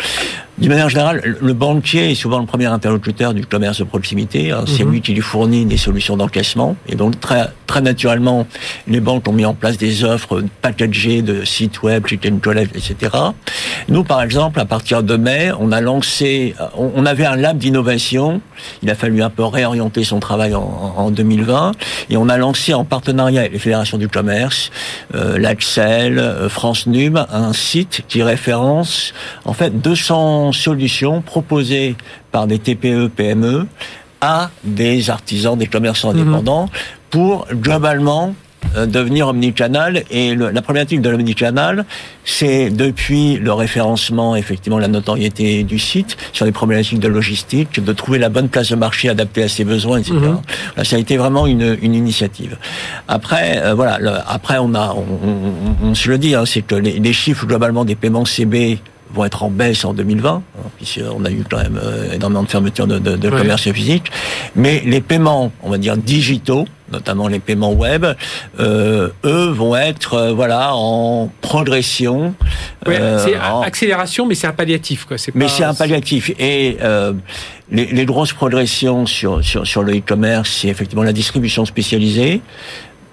D'une 0.63 0.71
manière 0.71 0.89
générale, 0.89 1.37
le 1.41 1.53
banquier 1.55 2.13
est 2.13 2.15
souvent 2.15 2.39
le 2.39 2.47
premier 2.47 2.67
interlocuteur 2.67 3.35
du 3.35 3.45
commerce 3.45 3.79
de 3.79 3.85
proximité. 3.85 4.55
C'est 4.69 4.85
mhm. 4.85 4.93
lui 4.93 5.01
qui 5.01 5.13
lui 5.13 5.21
fournit 5.21 5.65
des 5.65 5.77
solutions 5.77 6.17
d'encaissement. 6.17 6.77
Et 6.89 6.95
donc, 6.95 7.19
très, 7.19 7.49
très 7.67 7.81
naturellement, 7.81 8.47
les 8.87 9.01
banques 9.01 9.27
ont 9.27 9.33
mis 9.33 9.45
en 9.45 9.55
place 9.55 9.77
des 9.77 10.05
offres 10.05 10.45
packagées 10.61 11.21
de 11.21 11.45
sites 11.45 11.83
web, 11.83 12.05
click 12.05 12.25
and 12.31 12.39
collect, 12.41 12.77
etc. 12.77 13.11
Nous, 13.89 14.05
par 14.05 14.23
exemple, 14.23 14.61
à 14.61 14.65
partir 14.65 15.03
de 15.03 15.17
mai, 15.17 15.51
on 15.59 15.73
a 15.73 15.81
lancé, 15.81 16.55
on 16.77 17.05
avait 17.07 17.27
un 17.27 17.35
lab 17.35 17.59
d'innovation. 17.59 18.41
Il 18.85 18.91
a 18.91 18.95
fallu 18.95 19.21
un 19.21 19.31
peu 19.31 19.43
réorienter 19.45 20.05
son 20.05 20.21
travail 20.21 20.55
en, 20.55 20.95
en 20.97 21.11
2020. 21.11 21.73
Et 22.09 22.17
on 22.17 22.29
a 22.29 22.39
lancé 22.39 22.73
en 22.73 22.85
partenariat 22.85 23.41
avec 23.41 23.53
les 23.53 23.59
fédérations 23.59 23.99
du 23.99 24.09
commerce, 24.09 24.71
euh, 25.17 25.39
l'Axel, 25.39 26.21
euh, 26.21 26.49
France 26.49 26.87
Num, 26.87 27.27
un 27.33 27.53
site 27.53 28.05
qui 28.07 28.23
référence, 28.23 29.13
en 29.45 29.55
fait, 29.55 29.81
200 29.81 30.52
solutions 30.53 31.23
proposées 31.23 31.97
par 32.31 32.47
des 32.47 32.59
TPE, 32.59 33.09
PME 33.09 33.67
à 34.21 34.51
des 34.63 35.11
artisans, 35.11 35.59
des 35.59 35.67
commerçants 35.67 36.13
mhm. 36.15 36.21
indépendants 36.21 36.69
pour 37.11 37.47
globalement 37.53 38.35
euh, 38.77 38.87
devenir 38.87 39.29
omnicanal. 39.29 40.05
Et 40.11 40.35
la 40.35 40.63
problématique 40.63 41.03
de 41.03 41.11
l'omnicanal, 41.11 41.85
c'est 42.25 42.71
depuis 42.71 43.37
le 43.37 43.53
référencement, 43.53 44.37
effectivement, 44.37 44.79
la 44.79 44.89
notoriété 44.89 45.65
du 45.65 45.79
site, 45.79 46.17
sur 46.33 46.47
les 46.47 46.53
problématiques 46.53 47.01
de 47.01 47.09
logistique, 47.09 47.85
de 47.85 47.93
trouver 47.93 48.19
la 48.19 48.29
bonne 48.29 48.49
place 48.49 48.71
de 48.71 48.77
marché 48.77 49.09
adaptée 49.09 49.43
à 49.43 49.49
ses 49.49 49.65
besoins, 49.65 49.99
etc. 49.99 50.15
Mhm. 50.17 50.85
ça 50.85 50.97
a 50.97 50.99
été 50.99 51.17
vraiment 51.17 51.47
une, 51.47 51.77
une 51.83 51.95
initiative. 51.95 52.57
Après, 53.09 53.61
euh, 53.63 53.75
voilà, 53.75 54.25
après 54.29 54.59
on 54.59 54.75
a, 54.75 54.95
on, 55.83 55.95
se 55.95 56.09
le 56.09 56.17
dit, 56.17 56.35
hein, 56.35 56.45
c'est 56.47 56.63
que 56.63 56.77
les, 56.77 56.99
les 56.99 57.13
chiffres 57.13 57.47
globalement 57.47 57.85
des 57.85 57.97
paiements 57.97 58.25
CB 58.25 58.79
vont 59.15 59.25
être 59.25 59.43
en 59.43 59.51
baisse 59.51 59.85
en 59.85 59.95
2020, 59.95 60.31
hein, 60.31 60.61
puisqu'on 60.77 61.25
a 61.25 61.31
eu 61.31 61.45
quand 61.49 61.59
même 61.59 61.81
énormément 62.13 62.43
de 62.43 62.49
fermetures 62.49 62.87
de, 62.87 62.99
de, 62.99 63.17
de 63.17 63.31
commerce 63.31 63.71
physique. 63.71 64.11
Mais 64.57 64.83
les 64.85 65.01
paiements, 65.01 65.53
on 65.63 65.71
va 65.71 65.79
dire 65.79 65.97
digitaux, 65.97 66.67
notamment 66.93 67.27
les 67.27 67.41
paiements 67.41 67.73
web, 67.73 68.07
euh, 68.61 69.09
eux 69.25 69.49
vont 69.49 69.75
être 69.77 70.15
euh, 70.15 70.33
voilà 70.33 70.75
en 70.75 71.31
progression. 71.41 72.35
Euh, 72.87 73.19
c'est 73.25 73.35
accélération, 73.65 74.27
mais 74.27 74.35
c'est 74.35 74.47
un 74.47 74.53
palliatif 74.53 75.07
quoi. 75.07 75.17
Mais 75.35 75.49
c'est 75.49 75.65
un 75.65 75.75
palliatif 75.75 76.31
et 76.39 76.77
les, 77.71 77.87
les, 77.87 78.05
grosses 78.05 78.35
progressions 78.35 79.07
sur 79.07 79.43
sur, 79.43 79.67
sur 79.67 79.83
le 79.83 79.97
e-commerce, 79.97 80.59
c'est 80.61 80.69
effectivement 80.69 81.05
la 81.05 81.15
distribution 81.15 81.65
spécialisée 81.65 82.43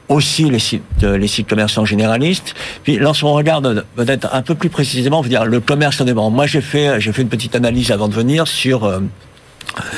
aussi 0.10 0.50
les 0.50 0.60
sites, 0.60 1.04
les 1.04 1.28
sites 1.28 1.48
commerçants 1.48 1.86
généralistes. 1.86 2.56
Puis 2.84 2.98
lorsqu'on 2.98 3.34
regarde 3.34 3.86
peut-être 3.96 4.28
un 4.34 4.42
peu 4.42 4.56
plus 4.56 4.70
précisément, 4.70 5.20
on 5.20 5.22
veut 5.22 5.30
dire 5.30 5.46
le 5.46 5.60
commerce 5.60 6.02
indépendant. 6.02 6.32
Moi, 6.32 6.48
j'ai 6.48 6.62
fait 6.62 7.00
j'ai 7.00 7.12
fait 7.14 7.22
une 7.22 7.30
petite 7.30 7.56
analyse 7.56 7.92
avant 7.92 8.08
de 8.08 8.14
venir 8.14 8.48
sur 8.48 8.92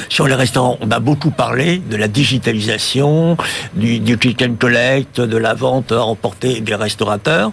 sur 0.10 0.28
les 0.28 0.36
restaurants, 0.36 0.78
on 0.82 0.92
a 0.92 1.00
beaucoup 1.00 1.32
parlé 1.32 1.78
de 1.78 1.96
la 1.96 2.08
digitalisation, 2.08 3.38
du, 3.74 4.00
du 4.00 4.18
click 4.18 4.42
and 4.42 4.56
collect, 4.60 5.22
de 5.22 5.38
la 5.38 5.54
vente 5.54 5.92
emportée 5.92 6.62
des 6.62 6.76
restaurateurs. 6.76 7.52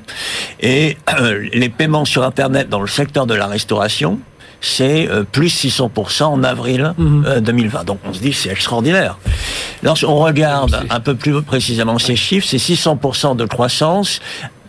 Et 0.60 0.96
euh, 1.20 1.48
les 1.52 1.68
paiements 1.68 2.04
sur 2.04 2.24
Internet 2.24 2.68
dans 2.68 2.80
le 2.80 2.88
secteur 2.88 3.26
de 3.26 3.34
la 3.34 3.46
restauration, 3.46 4.18
c'est 4.60 5.08
euh, 5.08 5.22
plus 5.22 5.64
600% 5.64 6.24
en 6.24 6.42
avril 6.42 6.94
2020. 6.98 6.98
Mhm. 6.98 7.24
Euh, 7.26 7.84
Donc 7.84 7.98
on 8.04 8.12
se 8.12 8.20
dit 8.20 8.32
c'est 8.32 8.50
extraordinaire. 8.50 9.18
Lorsqu'on 9.82 10.16
regarde 10.16 10.86
un 10.90 11.00
peu 11.00 11.14
plus 11.14 11.42
précisément 11.42 11.98
ces 11.98 12.16
chiffres, 12.16 12.46
c'est 12.48 12.56
600% 12.56 13.36
de 13.36 13.44
croissance 13.44 14.20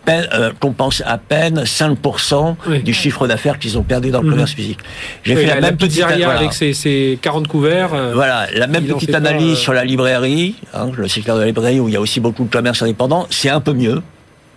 euh, 0.10 0.52
compense 0.60 1.04
à 1.06 1.18
peine 1.18 1.64
5% 1.64 2.82
du 2.84 2.94
chiffre 2.94 3.28
d'affaires 3.28 3.60
qu'ils 3.60 3.78
ont 3.78 3.84
perdu 3.84 4.10
dans 4.10 4.22
le 4.22 4.26
mhm. 4.26 4.32
commerce 4.34 4.54
physique. 4.54 4.80
J'ai 5.24 5.36
fait 5.36 5.46
la, 5.46 5.62
même 5.62 5.78
petite 5.78 6.02
analyse 6.02 6.26
avec 6.26 6.54
ses, 6.54 7.20
40 7.22 7.48
couverts. 7.48 7.94
Euh, 7.94 8.14
voilà, 8.14 8.48
la 8.54 8.68
même 8.68 8.86
petite 8.86 9.14
analyse 9.14 9.58
sur 9.58 9.74
la 9.74 9.84
librairie, 9.84 10.56
hein, 10.74 10.90
le 10.98 11.08
secteur 11.08 11.36
de 11.36 11.42
la 11.42 11.48
librairie 11.48 11.80
où 11.80 11.88
il 11.90 11.94
y 11.94 11.98
a 11.98 12.02
aussi 12.02 12.20
beaucoup 12.20 12.44
de 12.44 12.50
commerce 12.50 12.82
indépendant, 12.82 13.28
c'est 13.30 13.50
un 13.50 13.62
peu 13.62 13.74
mieux. 13.74 14.02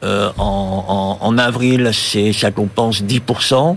Euh, 0.05 0.31
en, 0.39 1.19
en, 1.21 1.27
en, 1.27 1.39
avril, 1.39 1.91
c'est 1.93 2.33
ça 2.33 2.51
compense 2.51 3.03
10%. 3.05 3.77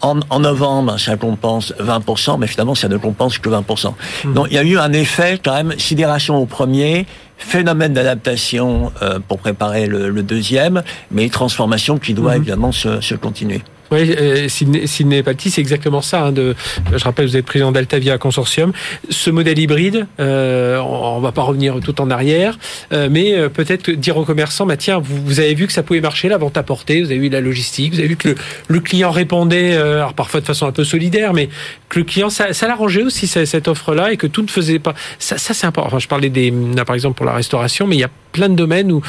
En, 0.00 0.20
en, 0.30 0.40
novembre, 0.40 0.98
ça 0.98 1.16
compense 1.16 1.74
20%, 1.80 2.38
mais 2.38 2.46
finalement, 2.46 2.74
ça 2.74 2.88
ne 2.88 2.96
compense 2.96 3.38
que 3.38 3.48
20%. 3.48 3.94
Mhm. 4.24 4.34
Donc, 4.34 4.46
il 4.50 4.54
y 4.54 4.58
a 4.58 4.62
eu 4.62 4.78
un 4.78 4.92
effet, 4.92 5.40
quand 5.42 5.54
même, 5.54 5.72
sidération 5.78 6.36
au 6.36 6.46
premier, 6.46 7.06
phénomène 7.36 7.92
d'adaptation 7.92 8.92
euh, 9.02 9.18
pour 9.26 9.38
préparer 9.38 9.86
le, 9.86 10.10
le, 10.10 10.22
deuxième, 10.22 10.82
mais 11.10 11.28
transformation 11.28 11.98
qui 11.98 12.14
doit 12.14 12.32
mhm. 12.32 12.36
évidemment 12.36 12.72
se, 12.72 13.00
se 13.00 13.14
continuer. 13.14 13.62
Oui, 13.90 14.14
euh, 14.18 14.48
Sidney 14.48 15.22
Palti, 15.22 15.50
c'est 15.50 15.60
exactement 15.60 16.02
ça. 16.02 16.24
Hein, 16.24 16.32
de, 16.32 16.54
je 16.94 17.02
rappelle, 17.04 17.26
vous 17.26 17.36
êtes 17.36 17.46
président 17.46 17.72
d'Altavia 17.72 18.18
Consortium. 18.18 18.72
Ce 19.08 19.30
modèle 19.30 19.58
hybride, 19.58 20.06
euh, 20.20 20.78
on 20.78 21.20
va 21.20 21.32
pas 21.32 21.42
revenir 21.42 21.78
tout 21.82 22.00
en 22.00 22.10
arrière, 22.10 22.58
euh, 22.92 23.08
mais 23.10 23.34
euh, 23.34 23.48
peut-être 23.48 23.90
dire 23.90 24.16
aux 24.16 24.24
commerçants, 24.24 24.66
bah, 24.66 24.76
tiens, 24.76 24.98
vous, 24.98 25.24
vous, 25.24 25.40
avez 25.40 25.54
vu 25.54 25.66
que 25.66 25.72
ça 25.72 25.82
pouvait 25.82 26.00
marcher, 26.00 26.28
la 26.28 26.36
vente 26.36 26.56
à 26.56 26.62
portée, 26.62 27.02
vous 27.02 27.10
avez 27.10 27.18
vu 27.18 27.28
la 27.28 27.40
logistique, 27.40 27.94
vous 27.94 27.98
avez 27.98 28.08
vu 28.08 28.16
que 28.16 28.28
le, 28.28 28.34
le 28.68 28.80
client 28.80 29.10
répondait, 29.10 29.74
euh, 29.74 29.96
alors 29.96 30.14
parfois 30.14 30.40
de 30.40 30.46
façon 30.46 30.66
un 30.66 30.72
peu 30.72 30.84
solidaire, 30.84 31.32
mais 31.32 31.48
que 31.88 31.98
le 31.98 32.04
client, 32.04 32.30
ça, 32.30 32.52
ça 32.52 32.68
l'arrangeait 32.68 33.02
aussi 33.02 33.26
cette 33.26 33.68
offre-là 33.68 34.12
et 34.12 34.16
que 34.16 34.26
tout 34.26 34.42
ne 34.42 34.48
faisait 34.48 34.78
pas. 34.78 34.94
Ça, 35.18 35.38
ça 35.38 35.54
c'est 35.54 35.66
important. 35.66 35.88
Enfin, 35.88 35.98
je 35.98 36.08
parlais 36.08 36.28
des, 36.28 36.52
là, 36.76 36.84
par 36.84 36.94
exemple 36.94 37.16
pour 37.16 37.26
la 37.26 37.32
restauration, 37.32 37.86
mais 37.86 37.96
il 37.96 38.00
y 38.00 38.04
a 38.04 38.10
plein 38.32 38.48
de 38.48 38.54
domaines 38.54 38.92
où 38.92 39.02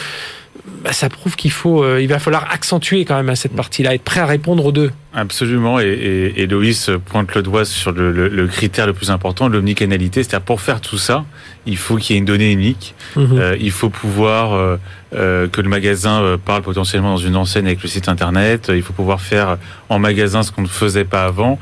bah, 0.84 0.94
ça 0.94 1.10
prouve 1.10 1.36
qu'il 1.36 1.52
faut, 1.52 1.84
euh, 1.84 2.02
il 2.02 2.08
va 2.08 2.20
falloir 2.20 2.48
accentuer 2.52 3.06
quand 3.06 3.22
même 3.22 3.36
cette 3.36 3.56
partie-là, 3.56 3.96
être 3.96 4.04
prêt 4.04 4.20
à 4.20 4.26
répondre 4.26 4.66
aux 4.66 4.72
deux. 4.72 4.92
Absolument, 5.14 5.80
et, 5.80 6.34
et, 6.36 6.48
Loïs 6.48 6.92
pointe 7.06 7.34
le 7.34 7.42
doigt 7.42 7.66
sur 7.66 7.92
le, 7.92 8.12
le, 8.12 8.48
critère 8.48 8.86
le 8.86 8.94
plus 8.94 9.10
important, 9.10 9.48
l'omnicanalité. 9.48 10.24
C'est-à-dire 10.24 10.46
pour 10.46 10.62
faire 10.62 10.82
tout 10.82 10.98
ça, 10.98 11.26
il 11.66 11.78
faut 11.78 11.98
qu'il 11.98 12.16
y 12.16 12.18
ait 12.18 12.20
une 12.20 12.26
donnée 12.26 12.52
unique. 12.52 12.94
Mhm. 13.16 13.40
euh, 13.40 13.58
il 13.60 13.72
faut 13.72 13.90
pouvoir 13.90 14.54
euh, 15.14 15.48
que 15.48 15.62
le 15.62 15.70
magasin 15.70 16.38
parle 16.46 16.62
potentiellement 16.62 17.12
dans 17.12 17.18
une 17.18 17.36
enseigne 17.36 17.66
avec 17.66 17.82
le 17.82 17.90
site 17.90 18.08
internet. 18.08 18.72
Il 18.74 18.84
faut 18.84 18.94
pouvoir 18.94 19.22
faire 19.22 19.58
en 19.90 19.98
magasin 19.98 20.44
ce 20.44 20.52
qu'on 20.52 20.62
ne 20.62 20.68
faisait 20.68 21.06
pas 21.06 21.26
avant. 21.26 21.60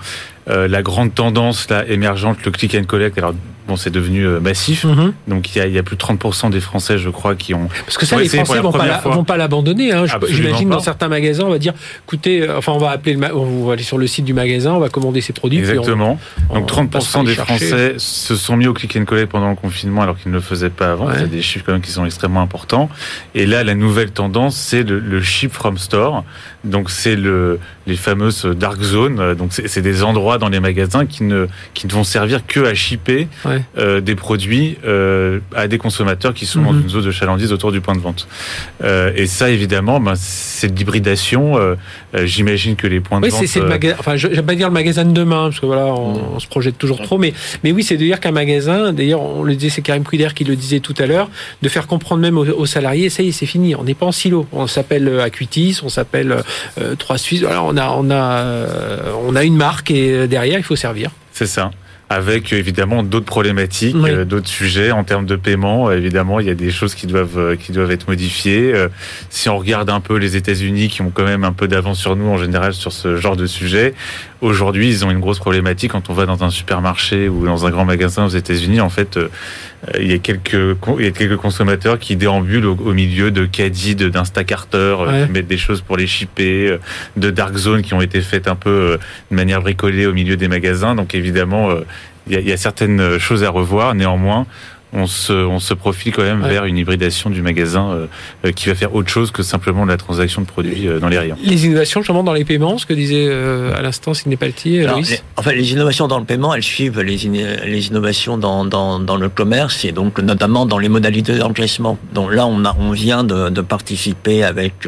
la 0.48 0.82
grande 0.82 1.14
tendance 1.16 1.70
là 1.70 1.88
émergente, 1.88 2.44
le 2.46 2.52
click 2.52 2.76
and 2.76 2.84
collect. 2.84 3.18
Alors 3.18 3.34
bon, 3.68 3.76
c'est 3.76 3.90
devenu 3.90 4.26
euh, 4.26 4.40
massif. 4.40 4.86
Mhm. 4.86 5.14
Donc 5.28 5.54
il 5.56 5.60
y, 5.60 5.62
a, 5.62 5.68
il 5.68 5.74
y, 5.74 5.78
a, 5.78 5.84
plus 5.84 5.96
de 5.96 6.02
30% 6.02 6.50
des 6.50 6.60
Français, 6.60 6.98
je 6.98 7.10
crois, 7.10 7.36
qui 7.36 7.54
ont. 7.54 7.68
Parce 7.86 7.98
que 7.98 8.06
ça, 8.06 8.18
les 8.18 8.30
Français 8.30 8.60
vont 8.60 8.72
pas, 8.72 9.02
vont 9.06 9.24
pas 9.24 9.38
l'abandonner. 9.38 9.92
Hein. 9.92 10.06
J'imagine 10.30 10.70
dans 10.70 10.80
certains 10.80 11.08
magasins, 11.08 11.44
on 11.46 11.50
va 11.50 11.60
dire, 11.60 11.74
écoutez, 12.06 12.42
euh, 12.42 12.58
enfin, 12.58 12.72
on 12.72 12.78
va 12.78 12.92
appeler, 12.92 13.16
le 13.16 13.36
on 13.36 13.66
va 13.66 13.74
aller 13.74 13.84
sur 13.84 13.98
le 13.98 14.08
site 14.08 14.26
du 14.26 14.34
magasin, 14.34 14.74
on 14.74 14.80
va 14.80 14.90
commander 14.90 15.22
ses 15.22 15.34
produits. 15.34 15.60
Exactement. 15.60 16.20
Donc 16.54 16.70
30% 16.70 17.26
des 17.26 17.36
Français 17.36 17.96
se 17.98 18.36
sont 18.36 18.58
mis 18.58 18.68
au 18.68 18.74
click 18.74 18.96
and 18.96 19.06
collect 19.06 19.32
pendant 19.32 19.50
le 19.50 19.56
confinement, 19.56 20.02
alors 20.02 20.18
qu'ils 20.18 20.32
ne 20.32 20.38
le 20.38 20.42
faisaient 20.42 20.70
pas 20.70 20.92
avant. 20.92 21.10
C'est 21.18 21.30
des 21.30 21.42
chiffres 21.42 21.66
quand 21.66 21.74
même 21.74 21.82
qui 21.82 21.92
sont 21.92 22.06
extrêmement 22.06 22.42
importants. 22.42 22.90
Et 23.36 23.46
là, 23.46 23.64
la 23.64 23.76
nouvelle 23.76 24.12
tendance, 24.12 24.56
c'est 24.56 24.84
le, 24.84 25.00
le 25.00 25.22
ship 25.22 25.52
from 25.52 25.78
store. 25.78 26.24
Donc 26.64 26.90
c'est 26.90 27.16
le 27.16 27.60
les 27.88 27.96
fameuses 27.96 28.46
dark 28.46 28.82
zones. 28.82 29.34
Donc 29.36 29.52
c'est 29.54 29.82
des 29.82 30.04
endroits 30.04 30.38
dans 30.38 30.50
les 30.50 30.60
magasins 30.60 31.06
qui 31.06 31.24
ne 31.24 31.48
qui 31.74 31.88
ne 31.88 31.92
vont 31.92 32.04
servir 32.04 32.46
que 32.46 32.60
à 32.66 32.74
shipper 32.74 33.28
euh, 33.78 34.02
des 34.02 34.16
produits 34.16 34.78
euh, 34.86 35.40
à 35.56 35.68
des 35.68 35.78
consommateurs 35.78 36.34
qui 36.34 36.46
sont 36.46 36.62
dans 36.62 36.74
mhm. 36.74 36.84
une 36.84 36.90
zone 36.90 37.06
de 37.06 37.12
chalandise 37.12 37.54
autour 37.54 37.72
du 37.72 37.82
point 37.82 37.96
de 37.96 38.00
vente. 38.00 38.28
Euh, 38.84 39.12
et 39.16 39.26
ça 39.26 39.50
évidemment, 39.50 40.00
ben, 40.00 40.14
c'est 40.16 40.74
de 40.74 40.78
l'hybridation. 40.78 41.56
J'imagine 42.14 42.76
que 42.76 42.88
les 42.88 43.00
points 43.00 43.20
de 43.20 43.26
oui, 43.26 43.32
vente. 43.32 43.46
c'est 43.46 43.60
le 43.60 43.68
magasin. 43.68 43.96
Enfin, 44.00 44.16
je 44.16 44.28
vais 44.28 44.42
pas 44.42 44.56
dire 44.56 44.68
le 44.68 44.74
magasin 44.74 45.06
de 45.06 45.12
demain 45.12 45.46
parce 45.46 45.60
que 45.60 45.66
voilà, 45.66 45.86
on, 45.86 46.14
mhm. 46.14 46.24
on 46.36 46.40
se 46.40 46.48
projette 46.48 46.78
toujours 46.78 47.02
trop. 47.02 47.18
Mais 47.18 47.34
mais 47.64 47.72
oui, 47.72 47.84
c'est 47.84 47.98
de 47.98 48.04
dire 48.04 48.20
qu'un 48.20 48.32
magasin. 48.32 48.94
D'ailleurs, 48.94 49.22
on 49.22 49.44
le 49.44 49.56
disait, 49.56 49.70
c'est 49.70 49.82
Karim 49.82 50.04
Couder 50.04 50.30
qui 50.36 50.44
le 50.44 50.56
disait 50.56 50.80
tout 50.80 50.96
à 51.00 51.06
l'heure, 51.06 51.30
de 51.62 51.70
faire 51.70 51.88
comprendre 51.88 52.22
même 52.22 52.38
aux, 52.38 52.46
aux 52.46 52.66
salariés, 52.66 53.10
ça 53.10 53.24
y 53.24 53.30
est, 53.30 53.32
c'est 53.32 53.46
fini. 53.46 53.76
On 53.76 53.84
n'est 53.84 53.94
pas 53.94 54.06
en 54.06 54.12
silo. 54.12 54.48
On 54.52 54.68
s'appelle 54.68 55.20
Acuitis, 55.20 55.80
on 55.84 55.90
s'appelle 55.90 56.36
Trois 56.98 57.18
Suisses. 57.18 57.44
On 57.44 57.77
a 57.78 57.90
on 57.92 58.10
a 58.10 58.56
on 59.26 59.36
a 59.36 59.44
une 59.44 59.58
marque 59.58 59.92
et 59.92 60.28
derrière 60.28 60.60
il 60.60 60.64
faut 60.64 60.76
servir. 60.76 61.12
C'est 61.32 61.48
ça 61.48 61.72
avec 62.10 62.54
évidemment 62.54 63.04
d'autres 63.04 63.26
problématiques, 63.26 63.96
euh, 63.96 64.24
d'autres 64.24 64.48
sujets 64.48 64.92
en 64.92 65.04
termes 65.04 65.26
de 65.26 65.36
paiement. 65.36 65.92
Évidemment, 65.92 66.40
il 66.40 66.48
y 66.48 66.50
a 66.50 66.56
des 66.56 66.72
choses 66.72 66.96
qui 66.96 67.06
doivent 67.06 67.38
euh, 67.38 67.56
qui 67.56 67.74
doivent 67.74 67.92
être 67.92 68.08
modifiées. 68.08 68.74
Euh, 68.74 68.88
si 69.30 69.50
on 69.50 69.58
regarde 69.58 69.90
un 69.90 70.00
peu 70.00 70.16
les 70.16 70.38
États-Unis, 70.38 70.88
qui 70.88 71.02
ont 71.02 71.12
quand 71.14 71.26
même 71.26 71.44
un 71.44 71.52
peu 71.52 71.68
d'avance 71.68 72.00
sur 72.00 72.16
nous 72.16 72.28
en 72.28 72.38
général 72.38 72.74
sur 72.74 72.94
ce 72.94 73.18
genre 73.18 73.36
de 73.36 73.46
sujet, 73.46 73.94
aujourd'hui, 74.40 74.88
ils 74.88 75.06
ont 75.06 75.12
une 75.12 75.20
grosse 75.20 75.40
problématique 75.40 75.92
quand 75.92 76.10
on 76.10 76.14
va 76.14 76.26
dans 76.26 76.44
un 76.44 76.50
supermarché 76.50 77.28
ou 77.28 77.46
dans 77.46 77.66
un 77.66 77.72
grand 77.72 77.86
magasin 77.86 78.26
aux 78.26 78.30
États-Unis. 78.30 78.80
En 78.80 78.90
fait, 78.90 79.20
il 80.00 80.12
y 80.12 80.14
a 80.14 80.18
quelques 80.18 80.76
il 81.00 81.06
y 81.06 81.08
a 81.08 81.12
quelques 81.12 81.38
consommateurs 81.38 82.00
qui 82.00 82.16
déambulent 82.16 82.66
au, 82.66 82.94
milieu 82.94 83.32
de 83.32 83.46
caddies, 83.46 83.96
d'instacarteurs, 83.96 85.26
qui 85.26 85.32
mettent 85.32 85.48
des 85.48 85.58
choses 85.58 85.82
pour 85.82 85.98
les 85.98 86.08
shipper, 86.08 86.78
de 87.16 87.30
dark 87.30 87.56
zones 87.56 87.82
qui 87.84 87.94
ont 87.94 88.02
été 88.02 88.22
faites 88.22 88.48
un 88.48 88.56
peu 88.56 88.98
de 89.30 89.36
manière 89.36 89.62
bricolée 89.62 90.08
au 90.08 90.14
milieu 90.14 90.36
des 90.36 90.48
magasins. 90.48 90.96
Donc 90.96 91.14
évidemment 91.14 91.70
il 92.30 92.40
y, 92.42 92.52
a 92.52 92.58
certaines 92.58 93.18
choses 93.20 93.44
à 93.44 93.50
revoir. 93.50 93.96
Néanmoins, 93.96 94.46
on 94.94 95.06
se, 95.06 95.34
on 95.34 95.60
se 95.60 95.74
profile 95.74 96.14
quand 96.14 96.24
même 96.24 96.42
vers 96.42 96.66
une 96.66 96.78
hybridation 96.78 97.30
du 97.30 97.42
magasin 97.42 97.90
euh, 97.90 98.08
euh, 98.46 98.52
qui 98.52 98.70
va 98.70 98.76
faire 98.76 98.96
autre 98.96 99.10
chose 99.10 99.32
que 99.32 99.44
simplement 99.44 99.84
la 99.84 99.98
transaction 99.98 100.42
de 100.42 100.48
produits 100.48 100.88
euh, 100.88 101.00
dans 101.00 101.10
les 101.10 101.20
rayons. 101.20 101.36
Les 101.44 101.66
innovations, 101.66 102.02
justement, 102.02 102.24
dans 102.24 102.34
les 102.34 102.46
paiements, 102.46 102.78
ce 102.78 102.86
que 102.86 102.94
disait 102.94 103.30
à 103.76 103.82
l'instant 103.82 104.14
Sidney 104.14 104.38
Paltier, 104.38 104.86
Loïs 104.88 105.22
En 105.36 105.42
fait, 105.42 105.56
les 105.56 105.74
innovations 105.74 106.08
dans 106.08 106.20
le 106.20 106.26
paiement, 106.26 106.54
elles 106.54 106.64
suivent 106.64 107.02
les, 107.02 107.18
les 107.18 107.88
innovations 107.88 108.38
dans, 108.38 108.64
dans, 108.64 109.00
dans, 109.00 109.18
le 109.18 109.30
commerce 109.30 109.84
et 109.84 109.92
donc 109.92 110.20
notamment 110.20 110.66
dans 110.66 110.78
les 110.78 110.90
modalités 110.90 111.38
d'encaissement. 111.38 111.98
Donc 112.14 112.34
là, 112.34 112.48
on, 112.48 112.64
a, 112.64 112.76
on 112.80 112.92
vient 112.92 113.24
de, 113.24 113.50
de 113.50 113.62
participer 113.62 114.44
avec, 114.44 114.88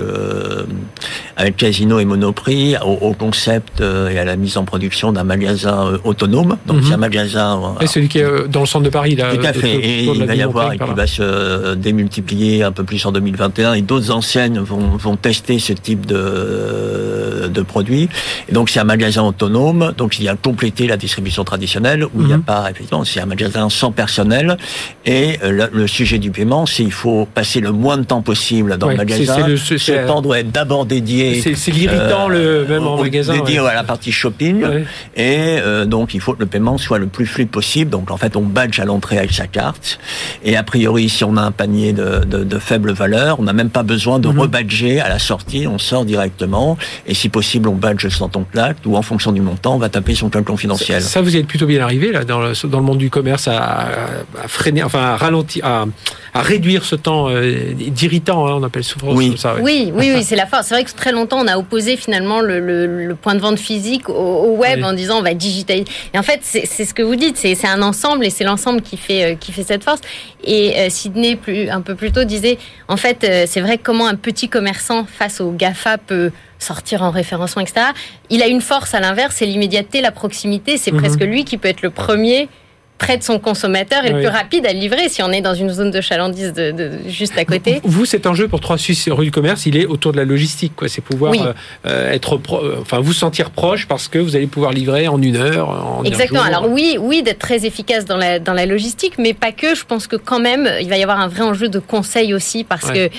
avec 1.35 1.57
Casino 1.57 1.99
et 1.99 2.05
Monoprix 2.05 2.75
au, 2.85 2.93
au, 3.09 3.13
concept 3.13 3.81
et 3.81 4.17
à 4.17 4.23
la 4.23 4.35
mise 4.37 4.57
en 4.57 4.63
production 4.63 5.11
d'un 5.11 5.23
magasin 5.23 5.99
autonome. 6.03 6.57
Donc 6.65 6.77
mhm. 6.77 6.83
c'est 6.83 6.93
un 6.93 6.97
magasin... 6.97 7.75
Et 7.81 7.87
celui 7.87 8.07
qui 8.07 8.19
est 8.19 8.47
dans 8.47 8.61
le 8.61 8.65
centre 8.65 8.85
de 8.85 8.89
Paris, 8.89 9.15
là. 9.15 9.35
Tout 9.35 9.45
à 9.45 9.53
fait 9.53 9.88
et 9.89 10.03
il 10.05 10.25
va 10.25 10.35
y 10.35 10.41
avoir 10.41 10.73
et 10.73 10.77
qui 10.77 10.93
va 10.95 11.07
se 11.07 11.75
démultiplier 11.75 12.63
un 12.63 12.71
peu 12.71 12.83
plus 12.83 13.05
en 13.05 13.11
2021 13.11 13.73
et 13.73 13.81
d'autres 13.81 14.11
enseignes 14.11 14.59
vont, 14.59 14.97
vont 14.97 15.15
tester 15.15 15.59
ce 15.59 15.73
type 15.73 16.05
de, 16.05 17.49
de 17.51 17.61
produits. 17.61 18.09
Et 18.47 18.53
donc 18.53 18.69
c'est 18.69 18.79
un 18.79 18.85
magasin 18.85 19.23
autonome, 19.23 19.93
donc 19.97 20.19
il 20.19 20.25
y 20.25 20.29
a 20.29 20.35
complété 20.35 20.87
la 20.87 20.97
distribution 20.97 21.43
traditionnelle 21.43 22.05
où 22.05 22.21
il 22.21 22.27
n'y 22.27 22.33
a 22.33 22.37
mhm. 22.37 22.43
pas 22.43 22.69
effectivement 22.69 23.03
c'est 23.03 23.19
un 23.19 23.25
magasin 23.25 23.69
sans 23.69 23.91
personnel 23.91 24.57
et 25.05 25.37
euh, 25.43 25.67
le, 25.71 25.87
sujet 25.87 26.19
du 26.19 26.31
paiement 26.31 26.65
c'est 26.65 26.83
il 26.83 26.91
faut 26.91 27.27
passer 27.33 27.59
le 27.59 27.71
moins 27.71 27.97
de 27.97 28.03
temps 28.03 28.21
possible 28.21 28.77
dans 28.77 28.89
le 28.89 28.95
magasin. 28.95 29.47
Le, 29.47 29.57
ce 29.57 30.07
temps 30.07 30.21
doit 30.21 30.39
être 30.39 30.51
d'abord 30.51 30.85
dédié. 30.85 31.41
C'est 31.41 31.71
l'irritant 31.71 32.29
euh, 32.29 32.63
le 32.63 32.67
même 32.67 32.87
en 32.87 32.97
magasin. 32.97 33.33
Dédié 33.33 33.59
à 33.59 33.73
la 33.73 33.83
partie 33.83 34.11
shopping 34.11 34.63
et 35.15 35.57
euh, 35.59 35.85
donc 35.85 36.13
il 36.13 36.21
faut 36.21 36.33
que 36.33 36.39
le 36.39 36.45
paiement 36.45 36.77
soit 36.77 36.99
le 36.99 37.07
plus 37.07 37.25
fluide 37.25 37.49
possible. 37.49 37.91
Donc 37.91 38.11
en 38.11 38.17
fait 38.17 38.35
on 38.35 38.43
badge 38.43 38.79
à 38.79 38.85
l'entrée 38.85 39.17
avec 39.17 39.31
sa 39.31 39.47
carte 39.47 39.78
carte. 39.79 39.99
Et 40.43 40.55
a 40.55 40.63
priori, 40.63 41.09
si 41.09 41.23
on 41.23 41.37
a 41.37 41.41
un 41.41 41.51
panier 41.51 41.93
de, 41.93 42.23
de, 42.25 42.43
de 42.43 42.59
faible 42.59 42.91
valeur, 42.91 43.39
on 43.39 43.43
n'a 43.43 43.53
même 43.53 43.69
pas 43.69 43.83
besoin 43.83 44.19
de 44.19 44.29
mhm. 44.29 44.39
rebadger 44.39 44.99
à 44.99 45.09
la 45.09 45.19
sortie, 45.19 45.67
on 45.67 45.77
sort 45.77 46.05
directement. 46.05 46.77
Et 47.07 47.13
si 47.13 47.29
possible, 47.29 47.69
on 47.69 47.75
badge 47.75 48.07
sans 48.09 48.29
ton 48.29 48.43
plaque 48.43 48.77
ou 48.85 48.95
en 48.95 49.01
fonction 49.01 49.31
du 49.31 49.41
montant, 49.41 49.75
on 49.75 49.79
va 49.79 49.89
taper 49.89 50.15
son 50.15 50.29
code 50.29 50.45
confidentiel. 50.45 51.01
Ça, 51.01 51.21
vous 51.21 51.35
êtes 51.35 51.47
plutôt 51.47 51.65
bien 51.65 51.83
arrivé 51.83 52.11
là 52.11 52.23
dans 52.23 52.39
le, 52.39 52.53
dans 52.67 52.79
le 52.79 52.85
monde 52.85 52.97
du 52.97 53.09
commerce 53.09 53.47
à, 53.47 53.87
à 54.43 54.47
freiner, 54.47 54.83
enfin 54.83 54.99
à 54.99 55.17
ralentir, 55.17 55.65
à, 55.65 55.85
à 56.33 56.41
réduire 56.41 56.85
ce 56.85 56.95
temps 56.95 57.29
euh, 57.29 57.73
d'irritant, 57.73 58.47
hein, 58.47 58.57
on 58.59 58.63
appelle 58.63 58.83
souvent 58.83 59.13
oui. 59.13 59.35
ça. 59.37 59.55
Oui, 59.61 59.91
oui, 59.93 60.11
oui, 60.13 60.23
c'est 60.27 60.35
la 60.35 60.45
force. 60.45 60.67
C'est 60.67 60.75
vrai 60.75 60.83
que 60.83 60.91
très 60.91 61.11
longtemps, 61.11 61.39
on 61.39 61.47
a 61.47 61.57
opposé 61.57 61.97
finalement 61.97 62.41
le, 62.41 62.59
le, 62.59 63.15
point 63.15 63.35
de 63.35 63.39
vente 63.39 63.59
physique 63.59 64.07
au, 64.09 64.55
web 64.55 64.83
en 64.83 64.93
disant 64.93 65.19
on 65.19 65.21
va 65.21 65.33
digitaliser. 65.33 65.87
Et 66.13 66.19
en 66.19 66.23
fait, 66.23 66.39
c'est 66.43 66.65
ce 66.65 66.93
que 66.93 67.01
vous 67.01 67.15
dites, 67.15 67.37
c'est 67.37 67.67
un 67.67 67.81
ensemble 67.81 68.25
et 68.25 68.29
c'est 68.29 68.43
l'ensemble 68.43 68.81
qui 68.81 68.97
fait, 68.97 69.33
euh, 69.33 69.35
qui 69.35 69.51
fait 69.51 69.63
cette 69.69 69.83
force. 69.83 70.01
Et 70.43 70.77
euh, 70.77 70.89
Sydney, 70.89 71.35
plus, 71.35 71.69
un 71.69 71.81
peu 71.81 71.95
plus 71.95 72.11
tôt, 72.11 72.25
disait 72.25 72.57
en 72.87 72.97
fait, 72.97 73.25
c'est 73.47 73.61
vrai 73.61 73.77
comment 73.77 74.07
un 74.07 74.15
petit 74.15 74.49
commerçant 74.49 75.05
face 75.05 75.39
au 75.39 75.51
GAFA 75.51 75.97
peut 75.97 76.31
sortir 76.59 77.01
en 77.03 77.11
référencement, 77.11 77.61
etc. 77.61 77.87
Il 78.29 78.43
a 78.43 78.47
une 78.47 78.61
force 78.61 78.93
à 78.93 78.99
l'inverse, 78.99 79.37
c'est 79.37 79.45
l'immédiateté, 79.45 80.01
la 80.01 80.11
proximité. 80.11 80.77
C'est 80.77 80.91
mhm. 80.91 80.99
presque 80.99 81.21
lui 81.21 81.45
qui 81.45 81.57
peut 81.57 81.69
être 81.69 81.81
le 81.81 81.89
premier 81.89 82.49
près 82.99 83.17
de 83.17 83.23
son 83.23 83.39
consommateur 83.39 84.05
et 84.05 84.11
le 84.11 84.19
plus 84.19 84.27
rapide 84.27 84.67
à 84.67 84.73
livrer 84.73 85.09
si 85.09 85.23
on 85.23 85.31
est 85.31 85.41
dans 85.41 85.55
une 85.55 85.69
zone 85.69 85.89
de 85.89 86.01
chalandise 86.01 86.53
de, 86.53 86.91
juste 87.07 87.37
à 87.37 87.45
côté. 87.45 87.79
Vous, 87.83 88.05
cet 88.05 88.27
enjeu 88.27 88.47
pour 88.47 88.59
Trois 88.59 88.77
Suisses 88.77 89.09
rue 89.09 89.25
du 89.25 89.31
commerce, 89.31 89.65
il 89.65 89.77
est 89.77 89.85
autour 89.85 90.11
de 90.11 90.17
la 90.17 90.25
logistique. 90.25 90.73
C'est 90.87 91.01
pouvoir 91.01 91.33
euh, 91.33 91.53
euh, 91.87 92.11
être, 92.11 92.35
euh, 92.35 92.77
enfin, 92.81 92.99
vous 92.99 93.13
sentir 93.13 93.49
proche 93.49 93.87
parce 93.87 94.07
que 94.07 94.19
vous 94.19 94.35
allez 94.35 94.47
pouvoir 94.47 94.73
livrer 94.73 95.07
en 95.07 95.21
une 95.21 95.37
heure. 95.37 95.69
En 95.69 96.03
Exactement. 96.03 96.43
Alors 96.43 96.69
oui, 96.69 96.97
oui, 96.99 97.23
d'être 97.23 97.39
très 97.39 97.65
efficace 97.65 98.05
dans 98.05 98.17
la 98.17 98.39
dans 98.39 98.53
la 98.53 98.65
logistique, 98.65 99.13
mais 99.17 99.33
pas 99.33 99.53
que. 99.53 99.73
Je 99.73 99.85
pense 99.85 100.05
que 100.07 100.17
quand 100.17 100.39
même, 100.39 100.69
il 100.81 100.89
va 100.89 100.97
y 100.97 101.03
avoir 101.03 101.19
un 101.19 101.29
vrai 101.29 101.43
enjeu 101.43 101.69
de 101.69 101.79
conseil 101.79 102.33
aussi 102.33 102.65
parce 102.65 102.91
que 102.91 103.09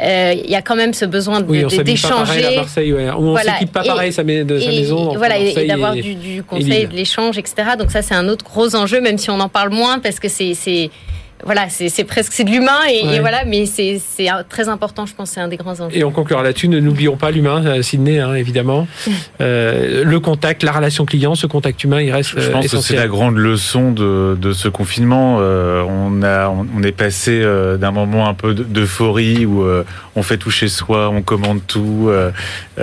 euh, 0.00 0.34
il 0.36 0.50
y 0.50 0.56
a 0.56 0.62
quand 0.62 0.74
même 0.74 0.92
ce 0.92 1.04
besoin 1.04 1.40
d'échanger. 1.40 2.62
Ouais. 2.76 3.10
On 3.10 3.30
voilà. 3.30 3.54
s'équipe 3.54 3.72
pas 3.72 3.84
pareil 3.84 4.12
sa, 4.12 4.24
de 4.24 4.58
sa 4.58 4.70
maison. 4.70 5.16
Voilà, 5.16 5.38
et 5.38 5.66
d'avoir 5.66 5.94
du, 5.94 6.14
du, 6.14 6.42
conseil, 6.42 6.86
de 6.86 6.94
l'échange, 6.94 7.38
etc. 7.38 7.54
Donc 7.78 7.90
ça, 7.90 8.02
c'est 8.02 8.14
un 8.14 8.28
autre 8.28 8.44
gros 8.44 8.74
enjeu, 8.74 9.00
même 9.00 9.18
si 9.18 9.30
on 9.30 9.38
en 9.38 9.48
parle 9.48 9.70
moins, 9.70 10.00
parce 10.00 10.18
que 10.18 10.28
c'est 10.28 10.90
voilà, 11.44 11.68
c'est 11.68 12.04
presque 12.04 12.32
c'est 12.32 12.44
de 12.44 12.50
l'humain 12.50 12.80
et, 12.90 13.20
voilà, 13.20 13.44
mais 13.44 13.66
c'est 13.66 14.00
très 14.48 14.68
important, 14.68 15.06
je 15.06 15.14
pense, 15.14 15.30
c'est 15.30 15.40
un 15.40 15.48
des 15.48 15.56
grands 15.56 15.80
enjeux. 15.80 15.96
Et 15.96 16.04
on 16.04 16.10
conclura 16.10 16.42
là-dessus, 16.42 16.68
ne 16.68 16.80
n'oublions 16.80 17.16
pas 17.16 17.30
l'humain, 17.30 17.64
euh, 17.64 17.82
Sydney, 17.82 18.18
hein, 18.18 18.34
évidemment, 18.34 18.86
euh, 19.40 20.04
le 20.04 20.20
contact, 20.20 20.62
la 20.62 20.72
relation 20.72 21.04
client, 21.04 21.34
ce 21.34 21.46
contact 21.46 21.84
humain, 21.84 22.00
il 22.00 22.10
reste. 22.12 22.38
Je 22.40 22.50
pense 22.50 22.68
que 22.68 22.78
c'est 22.78 22.96
la 22.96 23.08
grande 23.08 23.36
leçon 23.36 23.92
de, 23.92 24.36
de 24.40 24.52
ce 24.52 24.68
confinement. 24.68 25.38
Euh, 25.40 25.82
on 25.86 26.22
a, 26.22 26.48
on 26.48 26.82
est 26.82 26.92
passé 26.92 27.42
d'un 27.78 27.90
moment 27.90 28.28
un 28.28 28.34
peu 28.34 28.54
d'euphorie 28.54 29.44
où 29.46 29.64
on 30.16 30.22
fait 30.22 30.38
tout 30.38 30.50
chez 30.50 30.68
soi, 30.68 31.10
on 31.10 31.22
commande 31.22 31.60
tout, 31.66 32.10
et, 32.78 32.82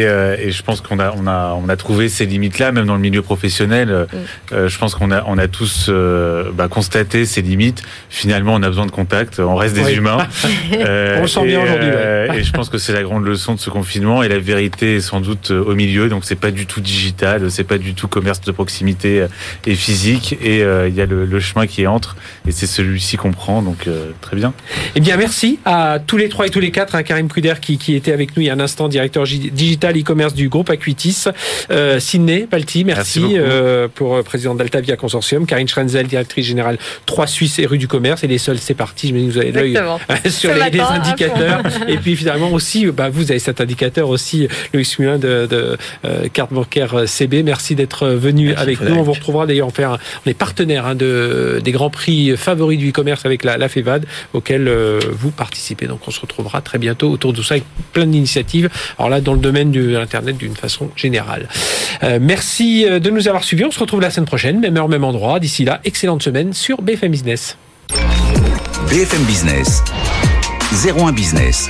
et, 0.00 0.50
je 0.50 0.62
pense 0.62 0.80
qu'on 0.80 0.98
a, 0.98 1.12
on 1.16 1.26
a, 1.26 1.58
on 1.62 1.68
a 1.68 1.76
trouvé 1.76 2.08
ces 2.08 2.26
limites-là, 2.26 2.72
même 2.72 2.86
dans 2.86 2.94
le 2.94 3.00
milieu 3.00 3.22
professionnel. 3.22 4.06
Mm. 4.52 4.66
je 4.66 4.78
pense 4.78 4.94
qu'on 4.94 5.10
a, 5.10 5.24
on 5.26 5.38
a 5.38 5.48
tous 5.48 5.90
bah, 6.54 6.68
constaté 6.68 7.24
ces 7.24 7.42
limites 7.42 7.77
finalement, 8.10 8.54
on 8.54 8.62
a 8.62 8.68
besoin 8.68 8.86
de 8.86 8.90
contact, 8.90 9.40
on 9.40 9.56
reste 9.56 9.74
des 9.74 9.94
humains. 9.94 10.18
Euh, 10.72 11.18
on 11.18 11.22
le 11.22 11.28
sent 11.28 11.46
bien 11.46 11.62
aujourd'hui. 11.62 11.88
Euh, 11.90 12.32
et 12.32 12.42
je 12.42 12.52
pense 12.52 12.68
que 12.68 12.78
c'est 12.78 12.92
la 12.92 13.02
grande 13.02 13.24
leçon 13.24 13.54
de 13.54 13.58
ce 13.58 13.70
confinement. 13.70 14.22
Et 14.22 14.28
la 14.28 14.38
vérité 14.38 14.96
est 14.96 15.00
sans 15.00 15.20
doute 15.20 15.50
euh, 15.50 15.64
au 15.64 15.74
milieu. 15.74 16.08
Donc, 16.08 16.24
c'est 16.24 16.36
pas 16.36 16.50
du 16.50 16.66
tout 16.66 16.80
digital, 16.80 17.50
c'est 17.50 17.64
pas 17.64 17.78
du 17.78 17.94
tout 17.94 18.06
commerce 18.06 18.40
de 18.40 18.52
proximité 18.52 19.26
et 19.66 19.74
physique. 19.74 20.36
Et 20.42 20.58
il 20.58 20.94
y 20.94 21.00
a 21.00 21.06
le, 21.06 21.40
chemin 21.40 21.66
qui 21.66 21.82
est 21.82 21.86
entre. 21.86 22.16
Et 22.46 22.52
c'est 22.52 22.66
celui-ci 22.66 23.16
qu'on 23.16 23.32
prend. 23.32 23.62
Donc, 23.62 23.88
très 24.20 24.36
bien. 24.36 24.52
Eh 24.94 25.00
bien, 25.00 25.16
merci 25.16 25.58
à 25.64 25.98
tous 26.04 26.16
les 26.16 26.28
trois 26.28 26.46
et 26.46 26.50
tous 26.50 26.60
les 26.60 26.70
quatre. 26.70 26.94
hein, 26.94 27.02
Karim 27.02 27.28
Pruder 27.28 27.54
qui, 27.60 27.78
qui, 27.78 27.94
était 27.94 28.12
avec 28.12 28.36
nous 28.36 28.42
il 28.42 28.46
y 28.46 28.50
a 28.50 28.54
un 28.54 28.60
instant, 28.60 28.88
directeur 28.88 29.24
digital 29.24 29.98
e-commerce 29.98 30.34
du 30.34 30.48
groupe 30.48 30.70
Aquitis. 30.70 31.24
Euh, 31.70 32.00
Sydney 32.00 32.46
Palti, 32.48 32.84
merci, 32.84 33.20
merci 33.20 33.90
pour 33.94 34.22
président 34.24 34.54
d'Altavia 34.54 34.96
Consortium. 34.96 35.46
Karine 35.46 35.68
Schrenzel, 35.68 36.06
directrice 36.06 36.46
générale 36.46 36.78
3 37.06 37.26
Suisse 37.26 37.58
et 37.58 37.66
rue 37.68 37.78
du 37.78 37.88
commerce. 37.88 38.24
Et 38.24 38.26
les 38.26 38.38
soldes, 38.38 38.60
c'est 38.60 38.74
parti. 38.74 39.08
Je 39.08 39.14
me 39.14 39.20
dis, 39.20 39.28
vous 39.28 39.38
avez 39.38 39.52
l'œil 39.52 39.78
sur 40.30 40.52
les, 40.52 40.80
indicateurs. 40.80 41.62
et 41.86 41.96
puis 41.98 42.16
finalement 42.16 42.52
aussi, 42.52 42.86
bah, 42.86 43.08
vous 43.08 43.30
avez 43.30 43.38
cet 43.38 43.60
indicateur 43.60 44.08
aussi, 44.08 44.48
le 44.72 44.82
Mulin 44.98 45.18
de, 45.18 45.46
de 45.46 45.76
euh, 46.04 46.28
carte 46.32 46.52
bancaire 46.52 46.94
euh, 46.94 47.06
CB. 47.06 47.42
Merci 47.42 47.74
d'être 47.74 48.08
venu 48.08 48.54
avec 48.54 48.80
nous. 48.80 48.96
On 48.96 49.02
vous 49.02 49.12
retrouvera 49.12 49.46
d'ailleurs, 49.46 49.68
on, 49.68 49.70
fait 49.70 49.86
on 49.86 49.98
est 50.26 50.34
partenaire 50.34 50.86
hein, 50.86 50.94
de, 50.94 51.60
des 51.62 51.72
grands 51.72 51.90
prix 51.90 52.36
favoris 52.36 52.78
du 52.78 52.90
e-commerce 52.90 53.26
avec 53.26 53.44
la, 53.44 53.58
la 53.58 53.68
FEVAD, 53.68 54.06
auquel 54.32 54.68
euh, 54.68 54.98
vous 55.12 55.30
participez. 55.30 55.86
Donc 55.86 56.00
on 56.06 56.10
se 56.10 56.20
retrouvera 56.20 56.60
très 56.60 56.78
bientôt 56.78 57.10
autour 57.10 57.32
de 57.32 57.42
ça 57.42 57.54
avec 57.54 57.64
plein 57.92 58.06
d'initiatives. 58.06 58.70
Alors 58.98 59.10
là, 59.10 59.20
dans 59.20 59.34
le 59.34 59.40
domaine 59.40 59.70
de 59.70 59.96
l'Internet 59.96 60.36
d'une 60.36 60.56
façon 60.56 60.90
générale. 60.96 61.48
merci 62.20 62.86
de 62.88 63.10
nous 63.10 63.28
avoir 63.28 63.44
suivis. 63.44 63.64
On 63.64 63.70
se 63.70 63.78
retrouve 63.78 64.00
la 64.00 64.10
semaine 64.10 64.26
prochaine, 64.26 64.60
même 64.60 64.76
heure, 64.76 64.88
même 64.88 65.04
endroit. 65.04 65.40
D'ici 65.40 65.64
là, 65.64 65.80
excellente 65.84 66.22
semaine 66.22 66.52
sur 66.52 66.82
BFM 66.82 67.10
Business. 67.10 67.57
BFM 67.88 69.24
Business, 69.24 69.82
01 70.84 71.12
Business, 71.12 71.68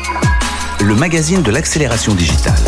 le 0.80 0.94
magazine 0.94 1.42
de 1.42 1.50
l'accélération 1.50 2.14
digitale. 2.14 2.58